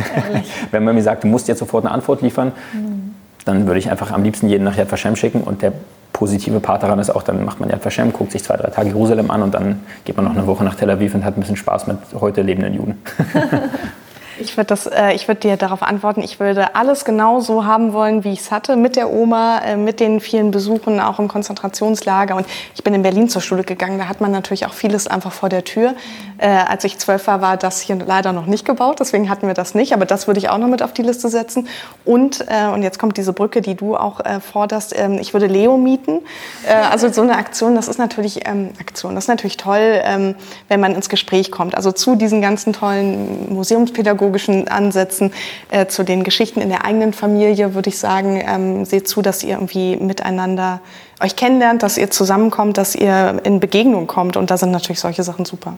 wenn 0.70 0.84
man 0.84 0.94
mir 0.94 1.02
sagt, 1.02 1.24
du 1.24 1.28
musst 1.28 1.48
jetzt 1.48 1.58
sofort 1.58 1.84
eine 1.84 1.92
Antwort 1.92 2.22
liefern, 2.22 2.52
mhm. 2.72 3.14
dann 3.44 3.66
würde 3.66 3.78
ich 3.78 3.90
einfach 3.90 4.12
am 4.12 4.22
liebsten 4.22 4.48
jeden 4.48 4.64
nach 4.64 4.76
Yad 4.76 4.90
Vashem 4.92 5.16
schicken 5.16 5.40
und 5.40 5.62
der 5.62 5.72
positive 6.12 6.60
Part 6.60 6.82
daran 6.82 6.98
ist 6.98 7.10
auch, 7.10 7.22
dann 7.22 7.44
macht 7.44 7.60
man 7.60 7.70
Yad 7.70 7.84
Vashem, 7.84 8.12
guckt 8.12 8.32
sich 8.32 8.44
zwei, 8.44 8.56
drei 8.56 8.70
Tage 8.70 8.88
Jerusalem 8.88 9.30
an 9.30 9.42
und 9.42 9.54
dann 9.54 9.80
geht 10.04 10.16
man 10.16 10.24
noch 10.26 10.36
eine 10.36 10.46
Woche 10.46 10.64
nach 10.64 10.74
Tel 10.74 10.90
Aviv 10.90 11.14
und 11.14 11.24
hat 11.24 11.36
ein 11.36 11.40
bisschen 11.40 11.56
Spaß 11.56 11.86
mit 11.86 11.98
heute 12.20 12.42
lebenden 12.42 12.74
Juden. 12.74 13.02
Ich 14.40 14.56
würde 14.56 14.74
äh, 14.74 15.28
würd 15.28 15.44
dir 15.44 15.56
darauf 15.56 15.82
antworten, 15.82 16.22
ich 16.22 16.40
würde 16.40 16.74
alles 16.74 17.04
genau 17.04 17.40
so 17.40 17.64
haben 17.66 17.92
wollen, 17.92 18.24
wie 18.24 18.32
ich 18.32 18.40
es 18.40 18.50
hatte, 18.50 18.76
mit 18.76 18.96
der 18.96 19.10
Oma, 19.10 19.58
äh, 19.58 19.76
mit 19.76 20.00
den 20.00 20.20
vielen 20.20 20.50
Besuchen, 20.50 20.98
auch 20.98 21.18
im 21.18 21.28
Konzentrationslager. 21.28 22.34
Und 22.36 22.46
ich 22.74 22.82
bin 22.82 22.94
in 22.94 23.02
Berlin 23.02 23.28
zur 23.28 23.42
Schule 23.42 23.64
gegangen, 23.64 23.98
da 23.98 24.08
hat 24.08 24.20
man 24.20 24.32
natürlich 24.32 24.64
auch 24.64 24.72
vieles 24.72 25.06
einfach 25.06 25.32
vor 25.32 25.50
der 25.50 25.64
Tür. 25.64 25.94
Äh, 26.38 26.48
als 26.48 26.84
ich 26.84 26.98
zwölf 26.98 27.26
war, 27.26 27.42
war 27.42 27.58
das 27.58 27.80
hier 27.80 27.96
leider 27.96 28.32
noch 28.32 28.46
nicht 28.46 28.64
gebaut, 28.64 28.98
deswegen 28.98 29.28
hatten 29.28 29.46
wir 29.46 29.52
das 29.52 29.74
nicht. 29.74 29.92
Aber 29.92 30.06
das 30.06 30.26
würde 30.26 30.40
ich 30.40 30.48
auch 30.48 30.56
noch 30.56 30.68
mit 30.68 30.82
auf 30.82 30.94
die 30.94 31.02
Liste 31.02 31.28
setzen. 31.28 31.68
Und, 32.06 32.46
äh, 32.48 32.68
und 32.72 32.82
jetzt 32.82 32.98
kommt 32.98 33.18
diese 33.18 33.34
Brücke, 33.34 33.60
die 33.60 33.74
du 33.74 33.94
auch 33.94 34.20
äh, 34.20 34.40
forderst, 34.40 34.98
ähm, 34.98 35.18
ich 35.20 35.34
würde 35.34 35.46
Leo 35.48 35.76
mieten. 35.76 36.20
Äh, 36.66 36.72
also 36.90 37.12
so 37.12 37.20
eine 37.20 37.36
Aktion, 37.36 37.74
das 37.74 37.88
ist 37.88 37.98
natürlich, 37.98 38.48
ähm, 38.48 38.70
Aktion, 38.80 39.14
das 39.14 39.24
ist 39.24 39.28
natürlich 39.28 39.58
toll, 39.58 40.00
ähm, 40.02 40.34
wenn 40.68 40.80
man 40.80 40.94
ins 40.94 41.10
Gespräch 41.10 41.50
kommt. 41.50 41.74
Also 41.74 41.92
zu 41.92 42.16
diesen 42.16 42.40
ganzen 42.40 42.72
tollen 42.72 43.52
Museumspädagogen, 43.52 44.29
pädagogischen 44.30 44.68
Ansätzen 44.68 45.32
äh, 45.70 45.86
zu 45.86 46.02
den 46.04 46.22
Geschichten 46.24 46.60
in 46.60 46.68
der 46.68 46.84
eigenen 46.84 47.12
Familie 47.12 47.74
würde 47.74 47.88
ich 47.88 47.98
sagen, 47.98 48.40
ähm, 48.46 48.84
seht 48.84 49.08
zu, 49.08 49.22
dass 49.22 49.42
ihr 49.42 49.54
irgendwie 49.54 49.96
miteinander 49.96 50.80
euch 51.20 51.34
kennenlernt, 51.36 51.82
dass 51.82 51.98
ihr 51.98 52.10
zusammenkommt, 52.10 52.78
dass 52.78 52.94
ihr 52.94 53.40
in 53.44 53.60
Begegnung 53.60 54.06
kommt. 54.06 54.36
Und 54.36 54.50
da 54.50 54.56
sind 54.56 54.70
natürlich 54.70 55.00
solche 55.00 55.22
Sachen 55.22 55.44
super. 55.44 55.76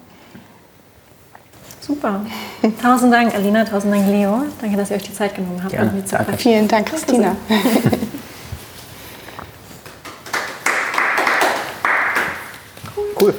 Super. 1.80 2.20
Tausend 2.82 3.12
Dank, 3.12 3.34
Alina. 3.34 3.64
Tausend 3.64 3.92
Dank, 3.92 4.06
Leo. 4.06 4.42
Danke, 4.60 4.76
dass 4.76 4.90
ihr 4.90 4.96
euch 4.96 5.02
die 5.02 5.14
Zeit 5.14 5.34
genommen 5.34 5.60
habt. 5.64 5.72
Ja, 5.72 5.84
danke. 5.84 6.36
Vielen 6.36 6.68
Dank, 6.68 6.86
Christina. 6.88 7.34
cool. 13.20 13.34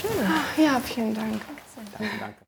Schön. 0.00 0.64
Ja, 0.64 0.80
vielen 0.84 1.14
Dank. 1.14 1.40
Danke, 1.98 2.14
danke. 2.20 2.34